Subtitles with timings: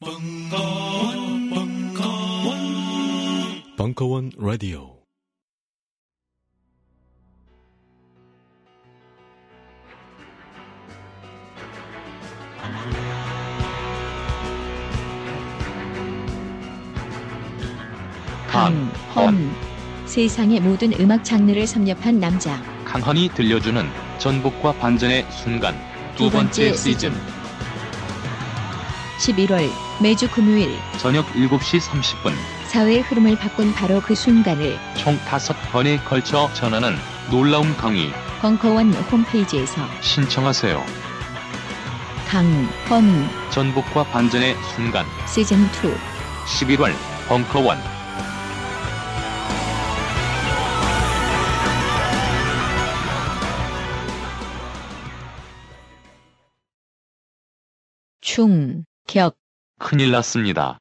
[0.00, 2.56] 벙커원, 벙커원,
[3.76, 4.96] 벙커원 라디오.
[18.46, 18.72] 강,
[19.16, 19.50] 헌.
[20.06, 22.62] 세상의 모든 음악 장르를 섭렵한 남자.
[22.84, 23.84] 강헌이 들려주는
[24.18, 25.74] 전복과 반전의 순간
[26.16, 27.12] 두 번째 시즌
[29.18, 32.32] 11월 매주 금요일 저녁 7시 30분.
[32.68, 36.94] 사회의 흐름을 바꾼 바로 그 순간을 총 다섯 번에 걸쳐 전하는
[37.30, 38.12] 놀라운 강의.
[38.40, 40.84] 벙커원 홈페이지에서 신청하세요.
[42.28, 42.46] 강,
[42.88, 43.28] 헌.
[43.50, 45.04] 전복과 반전의 순간.
[45.26, 45.68] 시즌 2
[46.46, 46.92] 11월
[47.26, 47.78] 벙커원.
[58.20, 59.36] 충격
[59.78, 60.78] 큰일 났습니다.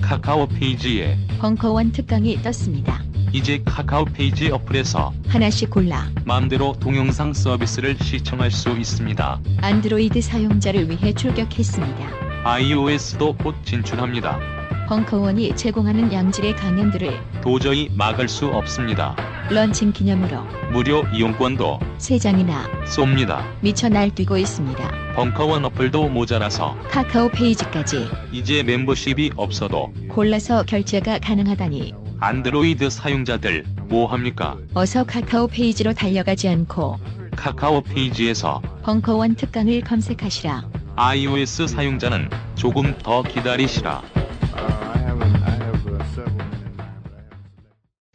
[0.00, 3.02] 카카오 페이지에 벙커원 특강이 떴습니다.
[3.32, 9.40] 이제 카카오 페이지 어플에서 하나씩 골라 마음대로 동영상 서비스를 시청할 수 있습니다.
[9.60, 12.44] 안드로이드 사용자를 위해 출격했습니다.
[12.44, 14.57] iOS도 곧 진출합니다.
[14.88, 19.14] 벙커원이 제공하는 양질의 강연들을 도저히 막을 수 없습니다.
[19.50, 23.44] 런칭 기념으로 무료 이용권도 3장이나 쏩니다.
[23.60, 25.14] 미쳐 날뛰고 있습니다.
[25.14, 34.56] 벙커원 어플도 모자라서 카카오 페이지까지 이제 멤버십이 없어도 골라서 결제가 가능하다니 안드로이드 사용자들 뭐합니까?
[34.72, 36.98] 어서 카카오 페이지로 달려가지 않고
[37.36, 40.62] 카카오 페이지에서 벙커원 특강을 검색하시라.
[40.96, 44.02] iOS 사용자는 조금 더 기다리시라.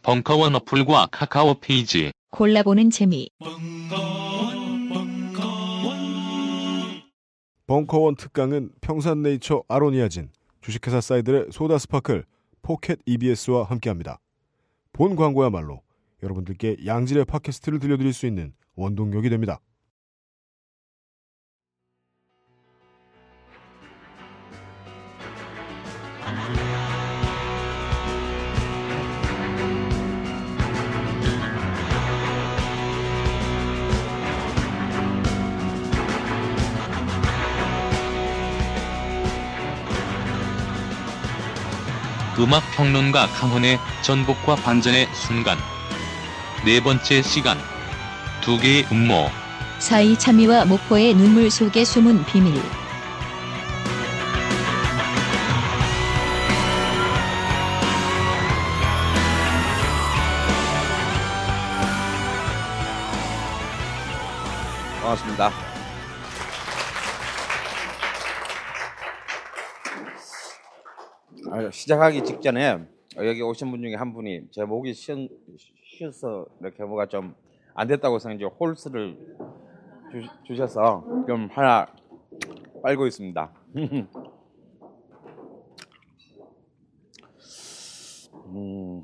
[0.04, 3.30] 벙커원 어플과 카카오 페이지 골라보는 재미.
[3.38, 6.02] 벙커원, 벙커원,
[7.66, 10.28] 벙커원 특강은 평산네이처 아로니아진,
[10.60, 12.26] 주식회사 사이들의 소다 스파클,
[12.60, 14.20] 포켓 EBS와 함께합니다.
[14.92, 15.80] 본 광고야말로
[16.22, 19.58] 여러분들께 양질의 팟캐스트를 들려드릴 수 있는 원동력이 됩니다.
[42.38, 45.56] 음악 평론가 강훈의 전복과 반전의 순간
[46.64, 47.58] 네 번째 시간
[48.40, 49.30] 두 개의 음모
[49.78, 52.60] 사이 참미와 목포의 눈물 속에 숨은 비밀.
[65.02, 65.73] 반갑습니다.
[71.70, 72.84] 시작하기 직전에
[73.16, 75.28] 여기 오신 분 중에 한 분이 제 목이 쉬,
[75.98, 77.34] 쉬어서 이렇게 뭐가 좀
[77.74, 79.18] 안 됐다고 해서 이제 홀스를
[80.46, 81.86] 주, 셔서좀 하나
[82.82, 83.52] 빨고 있습니다.
[88.46, 89.02] 음.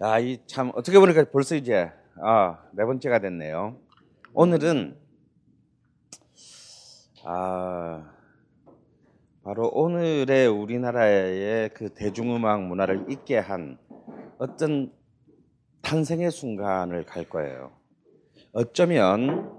[0.00, 3.76] 야, 이 참 어떻게 보니까 벌써 이제 아, 네 번째가 됐네요.
[4.32, 4.96] 오늘은
[7.24, 8.10] 아
[9.48, 13.78] 바로 오늘의 우리나라의 그 대중음악 문화를 있게 한
[14.36, 14.92] 어떤
[15.80, 17.72] 탄생의 순간을 갈 거예요.
[18.52, 19.50] 어쩌면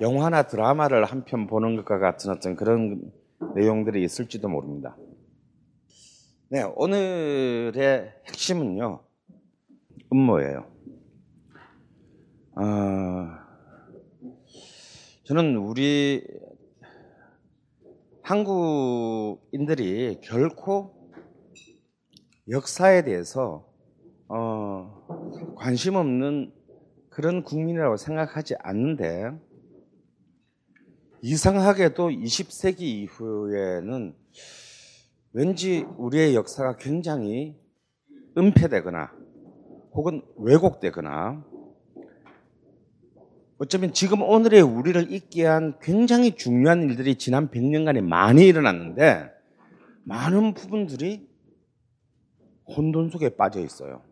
[0.00, 3.10] 영화나 드라마를 한 편 보는 것과 같은 어떤 그런
[3.56, 4.96] 내용들이 있을지도 모릅니다.
[6.48, 9.00] 네, 오늘의 핵심은요,
[10.12, 10.64] 음모예요.
[12.54, 13.46] 아,
[15.24, 16.24] 저는 우리
[18.26, 21.12] 한국인들이 결코
[22.48, 23.72] 역사에 대해서
[24.26, 26.52] 어, 관심 없는
[27.08, 29.30] 그런 국민이라고 생각하지 않는데
[31.22, 34.16] 이상하게도 20세기 이후에는
[35.32, 37.56] 왠지 우리의 역사가 굉장히
[38.36, 39.12] 은폐되거나
[39.92, 41.44] 혹은 왜곡되거나
[43.58, 49.30] 어쩌면 지금 오늘의 우리를 있게 한 굉장히 중요한 일들이 지난 100년간에 많이 일어났는데
[50.04, 51.26] 많은 부분들이
[52.66, 54.02] 혼돈 속에 빠져 있어요.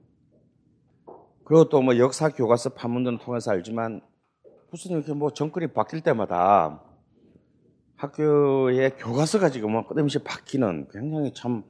[1.45, 4.01] 그리고 또 뭐 역사 교과서 판문점을 통해서 알지만
[4.71, 6.83] 무슨 이렇게 뭐 정권이 바뀔 때마다
[7.97, 11.65] 학교의 교과서가 지금 뭐 끊임없이 바뀌는 굉장히 참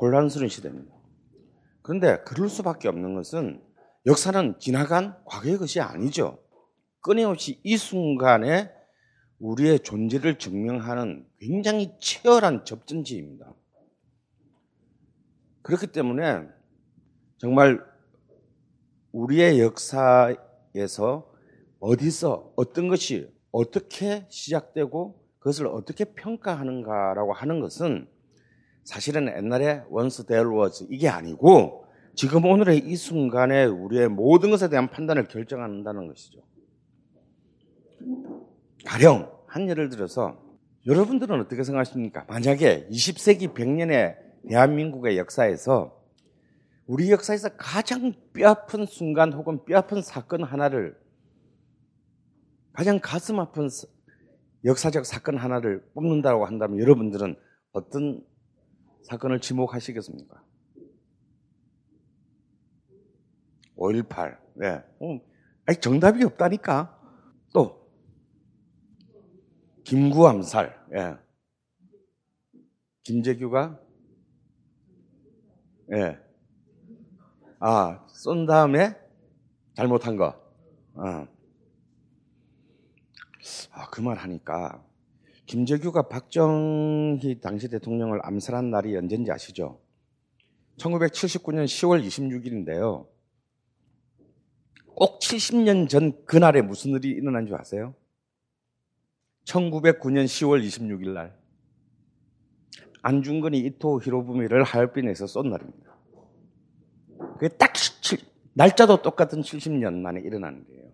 [0.00, 0.94] 혼란스러운 시대입니다.
[1.82, 3.60] 그런데 그럴 수밖에 없는 것은
[4.06, 6.38] 역사는 지나간 과거의 것이 아니죠.
[7.00, 8.70] 끊임없이 이 순간에
[9.38, 13.54] 우리의 존재를 증명하는 굉장히 치열한 접전지입니다.
[15.62, 16.46] 그렇기 때문에
[17.38, 17.82] 정말
[19.12, 21.32] 우리의 역사에서
[21.80, 28.08] 어디서 어떤 것이 어떻게 시작되고 그것을 어떻게 평가하는가라고 하는 것은
[28.84, 34.90] 사실은 옛날에 once there was 이게 아니고 지금 오늘의 이 순간에 우리의 모든 것에 대한
[34.90, 36.42] 판단을 결정한다는 것이죠.
[38.86, 40.40] 가령 한 예를 들어서
[40.86, 42.24] 여러분들은 어떻게 생각하십니까?
[42.28, 44.16] 만약에 20세기 100년의
[44.48, 46.00] 대한민국의 역사에서
[46.86, 50.98] 우리 역사에서 가장 뼈아픈 순간 혹은 뼈아픈 사건 하나를
[52.72, 53.68] 가장 가슴 아픈
[54.64, 57.36] 역사적 사건 하나를 뽑는다고 한다면 여러분들은
[57.72, 58.24] 어떤
[59.02, 60.42] 사건을 지목하시겠습니까?
[63.76, 64.38] 5.18.
[64.54, 64.82] 네.
[65.00, 65.20] 어,
[65.66, 66.98] 아니, 정답이 없다니까.
[67.54, 67.79] 또,
[69.84, 70.86] 김구 암살.
[70.94, 71.16] 예.
[73.02, 73.80] 김재규가,
[75.92, 76.18] 예.
[77.58, 78.94] 아, 쏜 다음에
[79.74, 80.40] 잘못한 거.
[80.94, 81.26] 어.
[83.72, 84.84] 아, 그 말 하니까
[85.46, 89.80] 김재규가 박정희 당시 대통령을 암살한 날이 언제인지 아시죠?
[90.76, 93.06] 1979년 10월 26일인데요.
[94.94, 97.94] 꼭 70년 전 그날에 무슨 일이 일어난 줄 아세요?
[99.44, 101.36] 1909년 10월 26일 날
[103.02, 105.96] 안중근이 이토 히로부미를 하얼빈에서 쏜 날입니다.
[107.34, 107.72] 그게 딱
[108.54, 110.90] 날짜도 똑같은 70년 만에 일어나는 거예요.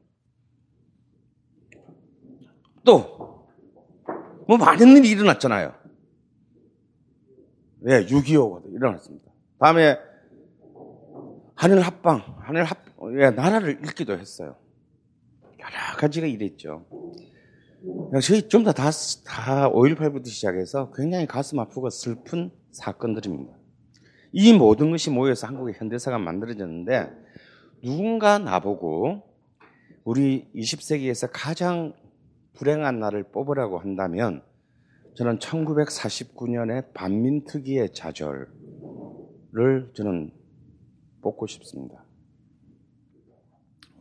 [2.84, 3.48] 또,
[4.46, 5.74] 뭐 많은 일이 일어났잖아요.
[7.88, 9.32] 예, 6.25가 일어났습니다.
[9.58, 9.98] 다음에
[11.54, 12.78] 하늘 합방, 하늘 합,
[13.18, 14.56] 예, 나라를 읽기도 했어요.
[15.58, 16.86] 여러 가지가 일했죠.
[18.22, 18.90] 저희 좀 다, 다,
[19.24, 23.54] 다 5.18부터 시작해서 굉장히 가슴 아프고 슬픈 사건들입니다.
[24.32, 27.10] 이 모든 것이 모여서 한국의 현대사가 만들어졌는데,
[27.82, 29.22] 누군가 나보고
[30.04, 31.94] 우리 20세기에서 가장
[32.54, 34.42] 불행한 날을 뽑으라고 한다면
[35.14, 38.48] 저는 1949년의 반민특위의 좌절을
[39.94, 40.32] 저는
[41.22, 42.04] 뽑고 싶습니다.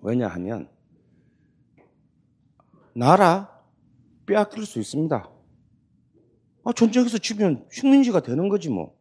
[0.02, 0.70] 왜냐하면
[2.94, 3.55] 나라
[4.26, 5.32] 빼앗길 수 있습니다.
[6.64, 8.98] 아, 전쟁에서 지면 식민지가 되는 거지 뭐.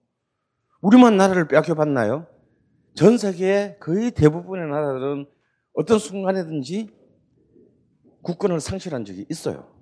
[0.80, 2.26] 우리만 나라를 빼앗겨봤나요?
[2.94, 5.26] 전 세계의 거의 대부분의 나라들은
[5.72, 6.90] 어떤 순간에든지
[8.22, 9.72] 국권을 상실한 적이 있어요.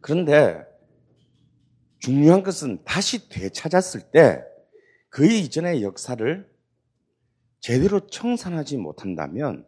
[0.00, 0.64] 그런데
[1.98, 4.54] 중요한 것은 다시 되찾았을 때
[5.14, 6.52] 그 이전의 역사를
[7.60, 9.64] 제대로 청산하지 못한다면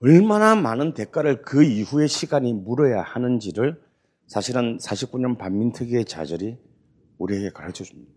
[0.00, 3.82] 얼마나 많은 대가를 그 이후의 시간이 물어야 하는지를
[4.28, 6.56] 사실은 49년 반민특위의 좌절이
[7.18, 8.12] 우리에게 가르쳐 줍니다.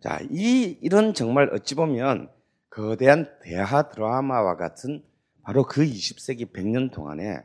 [0.00, 2.30] 자, 이, 이런 정말 어찌 보면
[2.70, 5.02] 거대한 대하 드라마와 같은
[5.42, 7.42] 바로 그 20세기 100년 동안에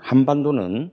[0.00, 0.90] 한반도는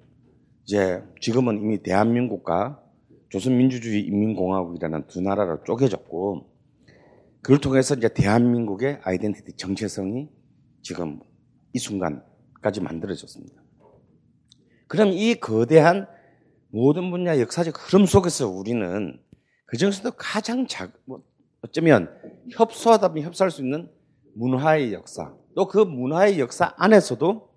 [0.63, 2.81] 이제 지금은 이미 대한민국과
[3.29, 6.49] 조선민주주의 인민공화국이라는 두 나라로 쪼개졌고
[7.41, 10.29] 그걸 통해서 이제 대한민국의 아이덴티티 정체성이
[10.85, 11.19] 지금
[11.73, 13.59] 이 순간까지 만들어졌습니다.
[14.85, 16.07] 그럼 이 거대한
[16.67, 19.19] 모든 분야 역사적 흐름 속에서 우리는
[19.65, 21.23] 그 중에서도 가장 작, 뭐
[21.63, 22.15] 어쩌면
[22.51, 23.89] 협소하다 보면 협소할 수 있는
[24.35, 27.49] 문화의 역사, 또 그 문화의 역사 안에서도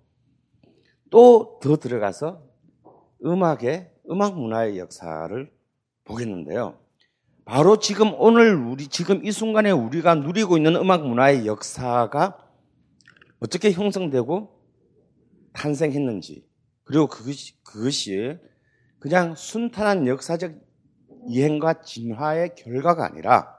[1.11, 2.41] 또 더 들어가서
[3.23, 5.51] 음악의, 음악 문화의 역사를
[6.03, 6.79] 보겠는데요.
[7.45, 12.48] 바로 지금 오늘 우리, 지금 이 순간에 우리가 누리고 있는 음악 문화의 역사가
[13.39, 14.59] 어떻게 형성되고
[15.53, 16.47] 탄생했는지,
[16.83, 18.37] 그리고 그것이, 그것이
[18.99, 20.53] 그냥 순탄한 역사적
[21.27, 23.57] 이행과 진화의 결과가 아니라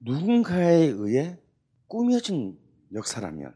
[0.00, 1.38] 누군가에 의해
[1.86, 2.58] 꾸며진
[2.92, 3.54] 역사라면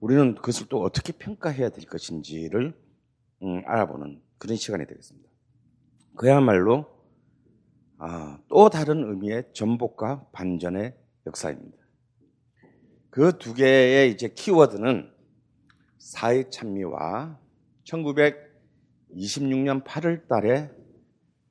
[0.00, 2.74] 우리는 그것을 또 어떻게 평가해야 될 것인지를
[3.42, 5.28] 음, 알아보는 그런 시간이 되겠습니다.
[6.16, 6.86] 그야말로
[7.98, 11.83] 아, 또 다른 의미의 전복과 반전의 역사입니다.
[13.14, 15.08] 그 두 개의 이제 키워드는
[15.98, 17.38] 사회 찬미와
[17.84, 20.68] 1926년 8월 달에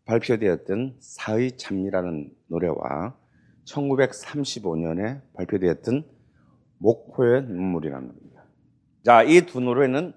[0.04, 3.16] 발표되었던 사의 찬미라는 노래와
[3.64, 6.04] 1935년에 발표되었던
[6.80, 8.44] 목포의 눈물이라는 겁니다.
[9.06, 10.14] 자, 이 두 노래는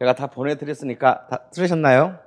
[0.00, 2.18] 제가 다 보내드렸으니까 다 들으셨나요?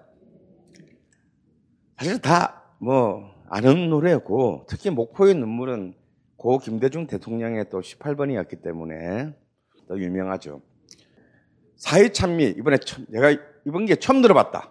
[1.98, 5.96] 사실 다 뭐 아는 노래고 특히 목포의 눈물은
[6.43, 9.33] 고 김대중 대통령의 또 18번이었기 때문에
[9.88, 10.62] 더 유명하죠.
[11.77, 14.69] 사회찬미 이번에 처음, 내가 이번 게 처음 들어봤다.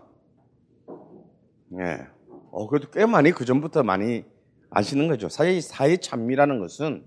[1.78, 2.06] 예.
[2.50, 4.22] 어 그래도 꽤 많이 그 전부터 많이
[4.68, 5.30] 아시는 거죠.
[5.30, 7.06] 사회 사회찬미라는 것은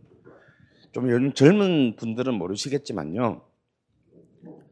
[0.94, 3.44] 좀 요즘 젊은 분들은 모르시겠지만요.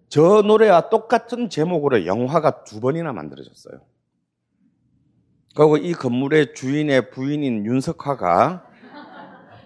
[0.09, 3.79] 저 노래와 똑같은 제목으로 영화가 두 번이나 만들어졌어요.
[5.55, 8.72] 그리고 이 건물의 주인의 부인인 윤석화가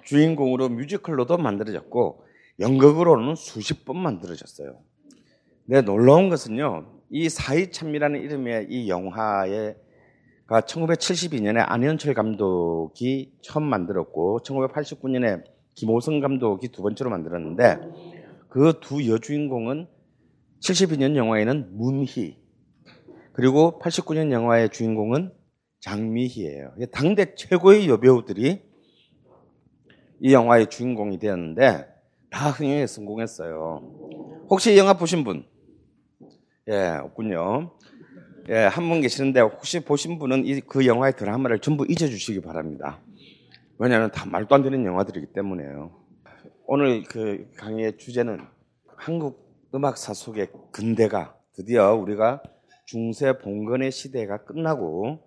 [0.08, 2.24] 주인공으로 뮤지컬로도 만들어졌고
[2.62, 4.80] 연극으로는 수십 번 만들어졌어요.
[5.66, 6.88] 네, 놀라운 것은요.
[7.10, 9.52] 이 사이참미라는 이름의 이 영화가
[10.48, 15.44] 1972년에 안현철 감독이 처음 만들었고 1989년에
[15.76, 17.78] 김호성 감독이 두 번째로 만들었는데
[18.50, 19.88] 그 두 여주인공은
[20.62, 22.40] 72년 영화에는 문희
[23.34, 25.34] 그리고 89년 영화의 주인공은
[25.82, 26.76] 장미희예요.
[26.92, 28.67] 당대 최고의 여배우들이
[30.20, 31.88] 이 영화의 주인공이 되었는데
[32.30, 34.46] 다 흥행에 성공했어요.
[34.50, 35.46] 혹시 이 영화 보신 분?
[36.68, 37.72] 예, 없군요.
[38.50, 43.00] 예, 한 분 계시는데 혹시 보신 분은 이, 그 영화의 드라마를 전부 잊어주시기 바랍니다.
[43.78, 45.92] 왜냐하면 다 말도 안 되는 영화들이기 때문에요.
[46.66, 48.40] 오늘 그 강의의 주제는
[48.96, 52.42] 한국 음악사 속의 근대가 드디어 우리가
[52.86, 55.20] 중세 봉건의 시대가 끝나고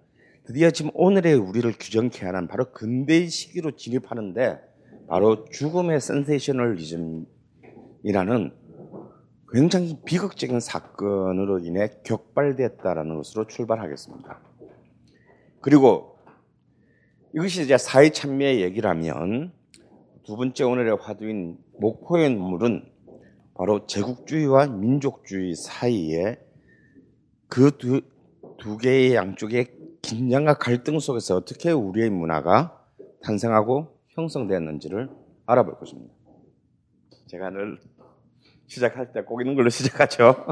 [0.45, 4.70] 드디어 지금 오늘의 우리를 규정케 하는 바로 근대의 시기로 진입하는데
[5.11, 7.27] 바로 죽음의 센세이셔널리즘이라는
[9.53, 14.41] 굉장히 비극적인 사건으로 인해 격발됐다라는 것으로 출발하겠습니다.
[15.61, 16.17] 그리고
[17.35, 19.53] 이것이 이제 사회 참여의 얘기라면
[20.23, 22.89] 두 번째 오늘의 화두인 목포의 눈물은
[23.55, 26.39] 바로 제국주의와 민족주의 사이에
[27.49, 28.03] 그두
[28.59, 32.81] 두 개의 양쪽의 긴장과 갈등 속에서 어떻게 우리의 문화가
[33.25, 35.11] 탄생하고 형성되었는지를
[35.47, 36.15] 알아볼 것입니다.
[37.27, 37.79] 제가 늘
[38.67, 40.47] 시작할 때꼭 이런 걸로 시작하죠.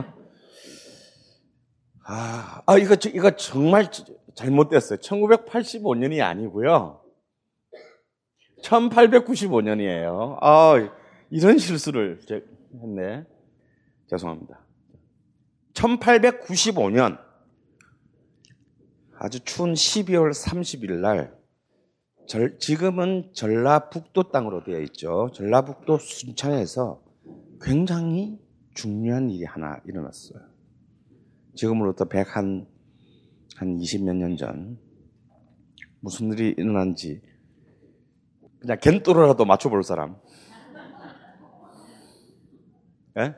[2.04, 3.90] 아, 아 이거 이거 정말
[4.34, 4.98] 잘못됐어요.
[4.98, 7.02] 1985년이 아니고요.
[8.62, 10.38] 1895년이에요.
[10.40, 10.74] 아,
[11.30, 12.20] 이런 실수를
[12.74, 13.24] 했네.
[14.08, 14.60] 죄송합니다.
[15.74, 17.20] 1895년
[19.18, 21.37] 아주 추운 12월 30일 날
[22.28, 25.30] 절, 지금은 전라북도 땅으로 되어 있죠.
[25.34, 27.02] 전라북도 순창에서
[27.60, 28.38] 굉장히
[28.74, 30.38] 중요한 일이 하나 일어났어요.
[31.56, 32.78] 지금으로부터 100 한
[33.58, 34.78] 한 20몇 년 전
[36.00, 37.20] 무슨 일이 일어난지
[38.60, 40.16] 그냥 겐또로라도 맞춰볼 사람.
[43.18, 43.34] 예?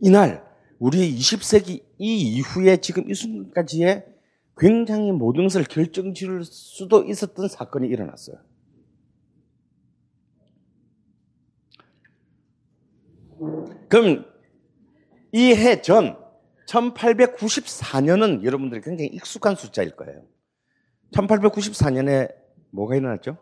[0.00, 0.42] 이날
[0.78, 4.06] 우리 20세기 이 이후에 지금 이 순간까지의
[4.56, 8.36] 굉장히 모든 것을 결정 지을 수도 있었던 사건이 일어났어요.
[13.88, 14.24] 그럼
[15.32, 16.16] 이 해 전
[16.68, 20.22] 1894년은 여러분들이 굉장히 익숙한 숫자일 거예요.
[21.12, 22.32] 1894년에
[22.70, 23.36] 뭐가 일어났죠?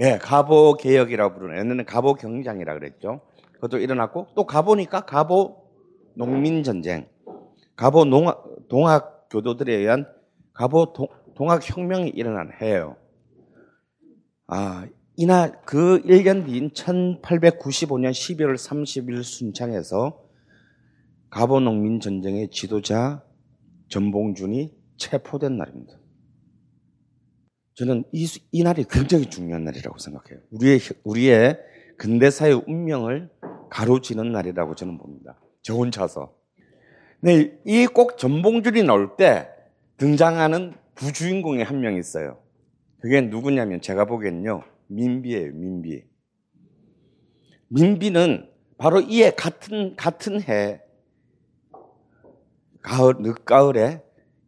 [0.00, 3.20] 예, 네, 가보 개혁이라고 부르는 옛날에는 가보 경장이라 그랬죠.
[3.52, 5.62] 그것도 일어났고 또 가보니까 가보
[6.14, 7.08] 농민 전쟁,
[7.76, 10.06] 가보 농악, 동학 교도들에 의한
[10.52, 12.96] 가보 동, 동학 혁명이 일어난 해예요.
[14.46, 14.86] 아,
[15.16, 20.22] 이날 그 1년 뒤인 1895년 12월 30일 순창에서
[21.30, 23.24] 가보 농민 전쟁의 지도자
[23.88, 25.98] 전봉준이 체포된 날입니다.
[27.74, 30.40] 저는 이, 이 날이 굉장히 중요한 날이라고 생각해요.
[30.52, 31.58] 우리의, 우리의
[31.98, 33.30] 근대사의 운명을
[33.68, 35.40] 가로지는 날이라고 저는 봅니다.
[35.62, 36.33] 저 혼자서.
[37.24, 39.48] 네, 이 꼭 전봉준이 나올 때
[39.96, 42.36] 등장하는 부주인공의 한명 있어요.
[43.00, 44.62] 그게 누구냐면 제가 보기엔요.
[44.88, 46.04] 민비예요, 민비.
[47.68, 50.82] 민비는 바로 이해 같은, 같은 해,
[52.82, 54.02] 가을, 늦가을에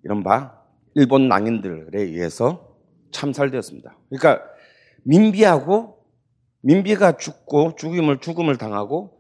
[0.05, 0.63] 이른바
[0.95, 2.77] 일본 낭인들에 의해서
[3.11, 3.97] 참살되었습니다.
[4.11, 4.45] 그러니까
[5.05, 5.97] 민비하고
[6.61, 9.19] 민비가 죽고 죽임을 죽음을 당하고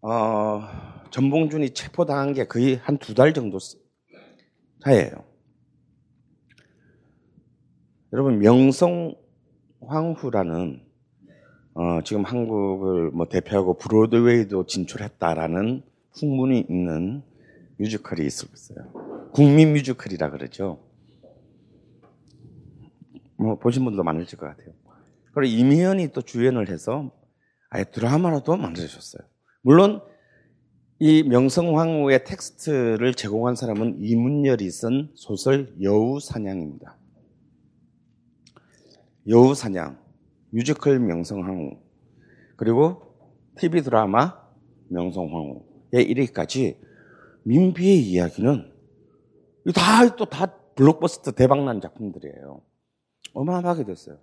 [0.00, 0.62] 어,
[1.16, 3.58] 전봉준이 체포당한 게 거의 한 두 달 정도
[4.84, 5.12] 사이에요.
[8.12, 9.14] 여러분 명성
[9.80, 10.84] 황후라는
[11.72, 15.82] 어, 지금 한국을 뭐 대표하고 브로드웨이도 진출했다라는
[16.18, 17.22] 풍문이 있는
[17.78, 19.30] 뮤지컬이 있었어요.
[19.32, 20.82] 국민 뮤지컬이라 그러죠.
[23.38, 24.74] 뭐 보신 분도 많으실 것 같아요.
[25.32, 27.10] 그리고 이미연이 또 주연을 해서
[27.70, 29.26] 아예 드라마로도 만들어졌어요.
[29.62, 30.02] 물론
[30.98, 36.96] 이 명성황후의 텍스트를 제공한 사람은 이문열이 쓴 소설 여우사냥입니다.
[39.28, 39.98] 여우사냥,
[40.50, 41.78] 뮤지컬 명성황후,
[42.56, 43.02] 그리고
[43.58, 44.38] TV 드라마
[44.88, 46.80] 명성황후에 이르기까지
[47.44, 48.72] 민비의 이야기는
[49.74, 52.60] 다 또 다 블록버스터 대박난 작품들이에요.
[53.34, 54.18] 어마어마하게 됐어요.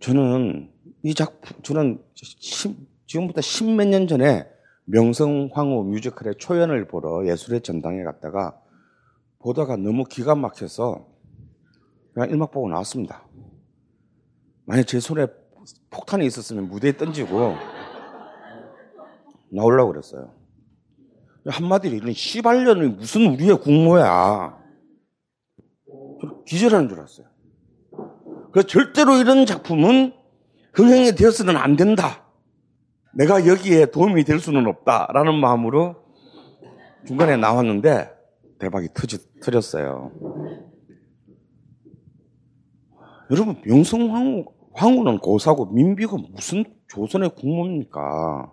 [0.00, 0.70] 저는
[1.04, 4.46] 이 작품, 저는 십- 지금부터 십몇 년 전에
[4.84, 8.58] 명성황후 뮤지컬의 초연을 보러 예술의 전당에 갔다가
[9.38, 11.06] 보다가 너무 기가 막혀서
[12.14, 13.26] 그냥 일막 보고 나왔습니다.
[14.64, 15.26] 만약 제 손에
[15.90, 17.54] 폭탄이 있었으면 무대에 던지고
[19.50, 20.32] 나오려고 그랬어요.
[21.46, 24.60] 한마디로 이런 씨발년이 무슨 우리의 국모야.
[26.46, 27.26] 기절하는 줄 알았어요.
[28.52, 30.12] 그래서 절대로 이런 작품은
[30.74, 32.24] 흥행이 되어서는 안 된다.
[33.14, 35.96] 내가 여기에 도움이 될 수는 없다라는 마음으로
[37.06, 38.10] 중간에 나왔는데
[38.58, 40.12] 대박이 터지, 터졌어요.
[43.30, 48.52] 여러분 명성황후 황후는 고사고 민비가 무슨 조선의 국모입니까?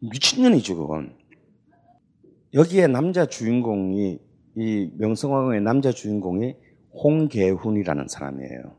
[0.00, 1.16] 미친년이죠 그건.
[2.54, 4.18] 여기에 남자 주인공이
[4.56, 6.56] 이 명성황후의 남자 주인공이
[6.92, 8.76] 홍계훈이라는 사람이에요.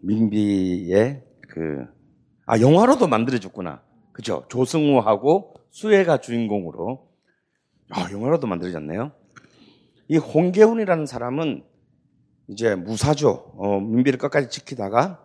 [0.00, 1.86] 민비의 그,
[2.50, 3.82] 아, 영화로도 만들어졌구나.
[4.12, 4.44] 그죠?
[4.48, 7.06] 조승우하고 수혜가 주인공으로.
[7.90, 9.12] 아, 영화로도 만들어졌네요.
[10.08, 11.62] 이 홍계훈이라는 사람은
[12.48, 13.52] 이제 무사죠.
[13.58, 15.22] 어, 민비를 끝까지 지키다가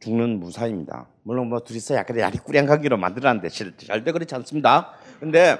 [0.00, 1.08] 죽는 무사입니다.
[1.24, 4.92] 물론 뭐 둘이서 약간 야리꾸리한 관계로 만들어놨는데 실- 절대 그렇지 않습니다.
[5.18, 5.58] 근데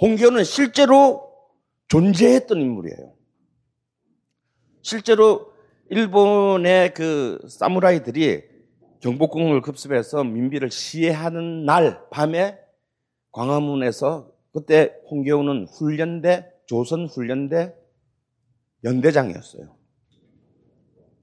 [0.00, 1.30] 홍계훈은 실제로
[1.88, 3.12] 존재했던 인물이에요.
[4.80, 5.52] 실제로
[5.90, 8.53] 일본의 그 사무라이들이
[9.04, 12.58] 경복궁을 급습해서 민비를 시해하는 날 밤에
[13.32, 17.74] 광화문에서 그때 홍계훈은 훈련대 조선 훈련대
[18.82, 19.76] 연대장이었어요.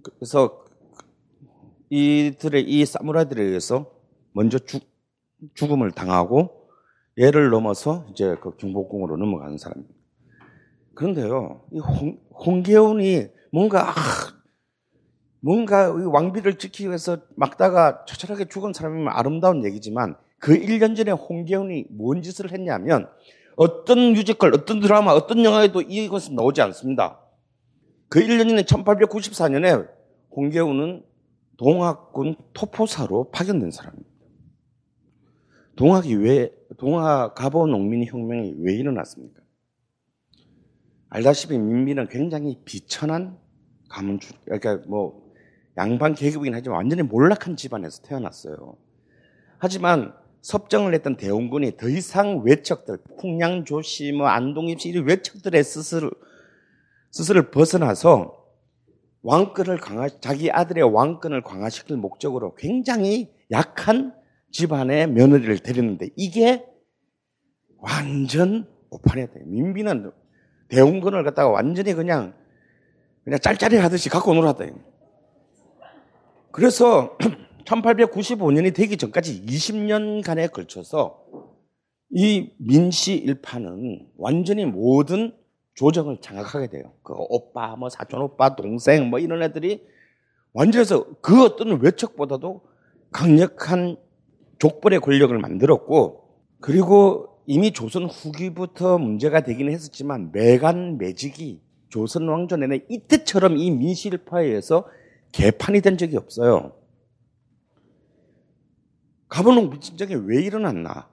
[0.03, 0.63] 그래서
[1.89, 3.91] 이들의 이 사무라이들에 의해서
[4.33, 4.83] 먼저 죽,
[5.55, 6.69] 죽음을 당하고
[7.17, 9.95] 얘를 넘어서 이제 그 경복궁으로 넘어가는 사람입니다.
[10.93, 13.93] 그런데요, 이 홍, 홍계훈이 뭔가 아,
[15.41, 21.85] 뭔가 이 왕비를 지키기 위해서 막다가 처절하게 죽은 사람이면 아름다운 얘기지만 그 1년 전에 홍계훈이
[21.89, 23.09] 뭔 짓을 했냐면
[23.55, 27.19] 어떤 뮤지컬, 어떤 드라마, 어떤 영화에도 이것은 나오지 않습니다.
[28.07, 29.89] 그 1년 전에 1894년에
[30.35, 31.03] 홍계훈은
[31.57, 34.09] 동학군 토포사로 파견된 사람입니다.
[35.75, 39.41] 동학이 왜, 동학 가보 농민 혁명이 왜 일어났습니까?
[41.09, 43.37] 알다시피 민비는 굉장히 비천한
[43.89, 45.20] 가문주, 그러니까 뭐
[45.77, 48.75] 양반 계급이긴 하지만 완전히 몰락한 집안에서 태어났어요.
[49.57, 56.11] 하지만 섭정을 했던 대원군이 더 이상 외척들, 풍량조씨, 뭐 안동입시 이런 외척들의 스스로,
[57.11, 58.37] 스스를 벗어나서
[59.23, 64.15] 왕권을 강화, 자기 아들의 왕권을 강화시킬 목적으로 굉장히 약한
[64.51, 66.65] 집안의 며느리를 데리는데 이게
[67.77, 69.41] 완전 오판이었다.
[69.45, 70.11] 민비는
[70.69, 72.33] 대원군을 갖다가 완전히 그냥
[73.23, 74.65] 그냥 짤짤이 하듯이 갖고 놀았다.
[76.51, 77.17] 그래서
[77.65, 81.21] 1895년이 되기 전까지 20년간에 걸쳐서
[82.09, 85.33] 이 민씨 일파는 완전히 모든
[85.75, 86.91] 조정을 장악하게 돼요.
[87.03, 89.85] 그 오빠, 뭐 사촌 오빠, 동생, 뭐 이런 애들이
[90.53, 92.61] 완전해서 그 어떤 외척보다도
[93.11, 93.95] 강력한
[94.59, 96.27] 족벌의 권력을 만들었고,
[96.59, 104.45] 그리고 이미 조선 후기부터 문제가 되긴 했었지만 매간 매직이 조선 왕조 내내 이때처럼 이 민실파에
[104.45, 104.85] 의해서
[105.31, 106.73] 개판이 된 적이 없어요.
[109.29, 111.09] 가보농 민진정이 왜 일어났나?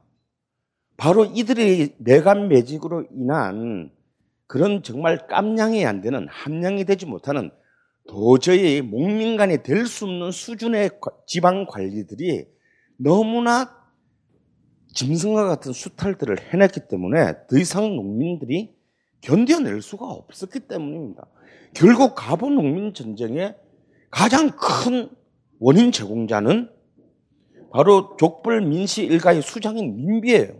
[0.96, 3.92] 바로 이들의 매간 매직으로 인한
[4.48, 7.50] 그런 정말 깜냥이 안 되는 함량이 되지 못하는
[8.08, 12.46] 도저히 목민간이 될 수 없는 수준의 과- 지방 관리들이
[12.96, 13.76] 너무나
[14.94, 18.74] 짐승과 같은 수탈들을 해냈기 때문에 더 이상 농민들이
[19.20, 21.26] 견뎌낼 수가 없었기 때문입니다.
[21.74, 23.54] 결국 가보 농민 전쟁의
[24.10, 25.10] 가장 큰
[25.58, 26.70] 원인 제공자는
[27.72, 30.54] 바로 족벌 민씨 일가의 수장인 민비예요.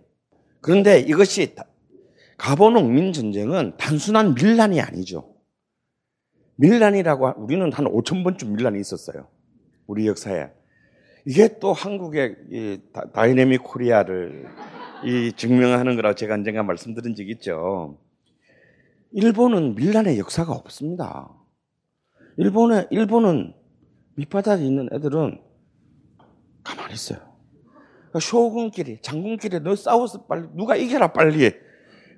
[0.61, 1.65] 그런데 이것이 다-
[2.37, 5.35] 갑오 농민 전쟁은 단순한 민란이 아니죠.
[6.57, 9.29] 민란이라고 하- 우리는 한 5천 번쯤 민란이 있었어요.
[9.87, 10.51] 우리 역사에.
[11.27, 14.47] 이게 또 한국의 이 다- dynamic Korea를
[15.05, 17.99] 이 증명하는 거라고 제가 언젠가 말씀드린 적이 있죠.
[19.13, 21.33] 일본은 민란의 역사가 없습니다.
[22.39, 23.53] 일본에, 일본은
[24.15, 25.41] 밑바닥에 있는 애들은
[26.63, 27.19] 가만히 있어요.
[28.09, 31.53] 그러니까 쇼군끼리, 장군끼리 너 싸워서 빨리, 누가 이겨라 빨리.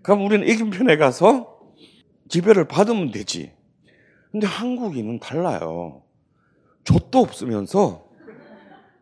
[0.02, 1.58] 그럼 우리는 이긴 편에 가서
[2.28, 3.52] 지배를 받으면 되지.
[4.30, 6.02] 근데 한국인은 달라요.
[6.84, 8.06] 족도 없으면서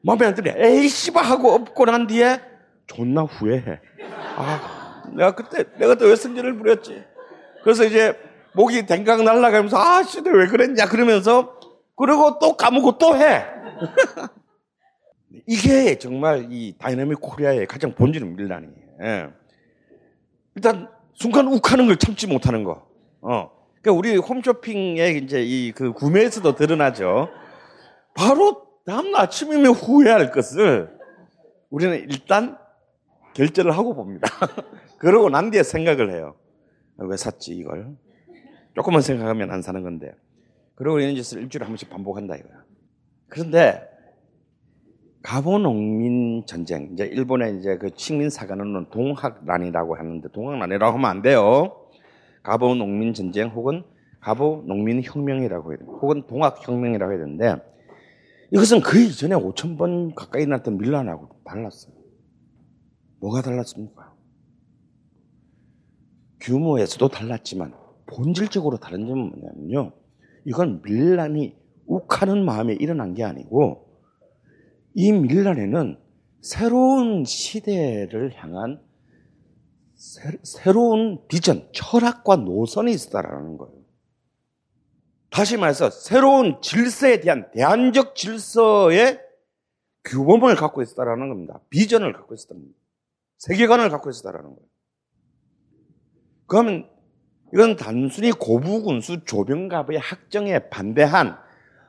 [0.00, 0.52] 마음에 안 들어.
[0.56, 2.40] 에이 씨바 하고 엎고 난 뒤에
[2.86, 3.80] 존나 후회해.
[4.36, 7.04] 아, 내가 그때 내가 또왜 성질을 부렸지?
[7.64, 8.16] 그래서 이제
[8.54, 11.58] 목이 댕강 날아가면서 아, 씨, 내가 왜 그랬냐 그러면서
[11.96, 13.44] 그리고 또 까먹고 또 해.
[15.46, 18.74] 이게 정말 이 dynamic Korea의 가장 본질은 민란이에요.
[19.02, 19.28] 예.
[20.54, 22.86] 일단 순간 욱하는 걸 참지 못하는 거.
[23.20, 23.50] 어.
[23.80, 27.28] 그러니까 우리 홈쇼핑에 이제 이 그 구매에서도 드러나죠.
[28.14, 30.90] 바로 다음날 아침이면 후회할 것을
[31.70, 32.58] 우리는 일단
[33.34, 34.28] 결제를 하고 봅니다.
[34.98, 36.34] 그러고 난 뒤에 생각을 해요.
[36.96, 37.96] 왜 샀지 이걸?
[38.74, 40.14] 조금만 생각하면 안 사는 건데.
[40.74, 42.64] 그러고 이런 짓을 일주일에 한 번씩 반복한다 이거야.
[43.28, 43.82] 그런데
[45.22, 51.90] 가보 농민 전쟁 이제 일본의 이제 그 식민 사관은 동학란이라고 하는데 동학란이라고 하면 안 돼요.
[52.42, 53.82] 가보 농민 전쟁 혹은
[54.20, 55.98] 가보 농민 혁명이라고 해야 됩니다.
[56.00, 57.56] 혹은 동학 혁명이라고 해야 되는데
[58.52, 61.92] 이것은 그 이전에 5천 번 가까이 났던 밀란하고 달랐어요.
[63.20, 64.14] 뭐가 달랐습니까?
[66.40, 67.74] 규모에서도 달랐지만
[68.08, 69.92] 본질적으로 다른 점은 뭐냐면요.
[70.44, 73.88] 이건 밀란이 욱하는 마음에 일어난 게 아니고
[74.94, 75.98] 이 밀란에는
[76.40, 78.82] 새로운 시대를 향한
[79.94, 83.78] 새, 로운 비전, 철학과 노선이 있다라는 거예요.
[85.30, 89.20] 다시 말해서 새로운 질서에 대한 대안적 질서의
[90.04, 91.60] 규범을 갖고 있었다라는 겁니다.
[91.68, 92.80] 비전을 갖고 있었다는 겁니다.
[93.38, 94.68] 세계관을 갖고 있었다라는 거예요.
[96.46, 96.97] 그러면
[97.52, 101.36] 이건 단순히 고부군수 조병갑의 학정에 반대한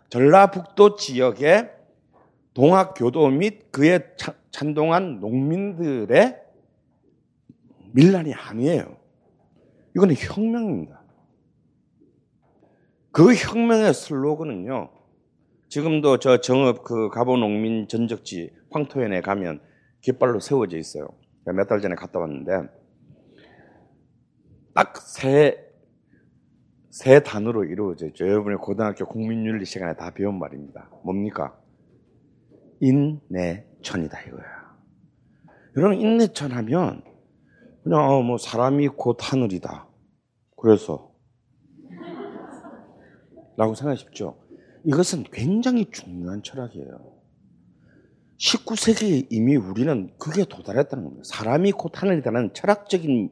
[0.09, 1.71] 전라북도 지역의
[2.53, 3.99] 동학교도 및 그에
[4.51, 6.37] 찬동한 농민들의
[7.91, 8.97] 밀란이 아니에요.
[9.95, 11.01] 이거는 혁명입니다.
[13.11, 14.89] 그 혁명의 슬로건은요.
[15.67, 19.61] 지금도 저 정읍 그 가보 농민 전적지 황토현에 가면
[20.01, 21.07] 깃발로 세워져 있어요.
[21.45, 22.69] 몇 달 전에 갔다 왔는데
[24.79, 25.69] 딱 세
[26.89, 28.27] 세 단어로 이루어져 있죠.
[28.27, 30.89] 여러분의 고등학교 국민윤리 시간에 다 배운 말입니다.
[31.03, 31.57] 뭡니까?
[32.81, 34.43] 인내천이다 이거야.
[35.77, 37.03] 여러분 인내천 하면
[37.83, 39.87] 그냥 어, 뭐 사람이 곧 하늘이다.
[40.57, 41.13] 그래서
[43.55, 44.37] 라고 생각하십시오.
[44.85, 47.19] 이것은 굉장히 중요한 철학이에요.
[48.37, 51.23] 19세기에 이미 우리는 그게 도달했다는 겁니다.
[51.25, 53.31] 사람이 곧 하늘이다는 철학적인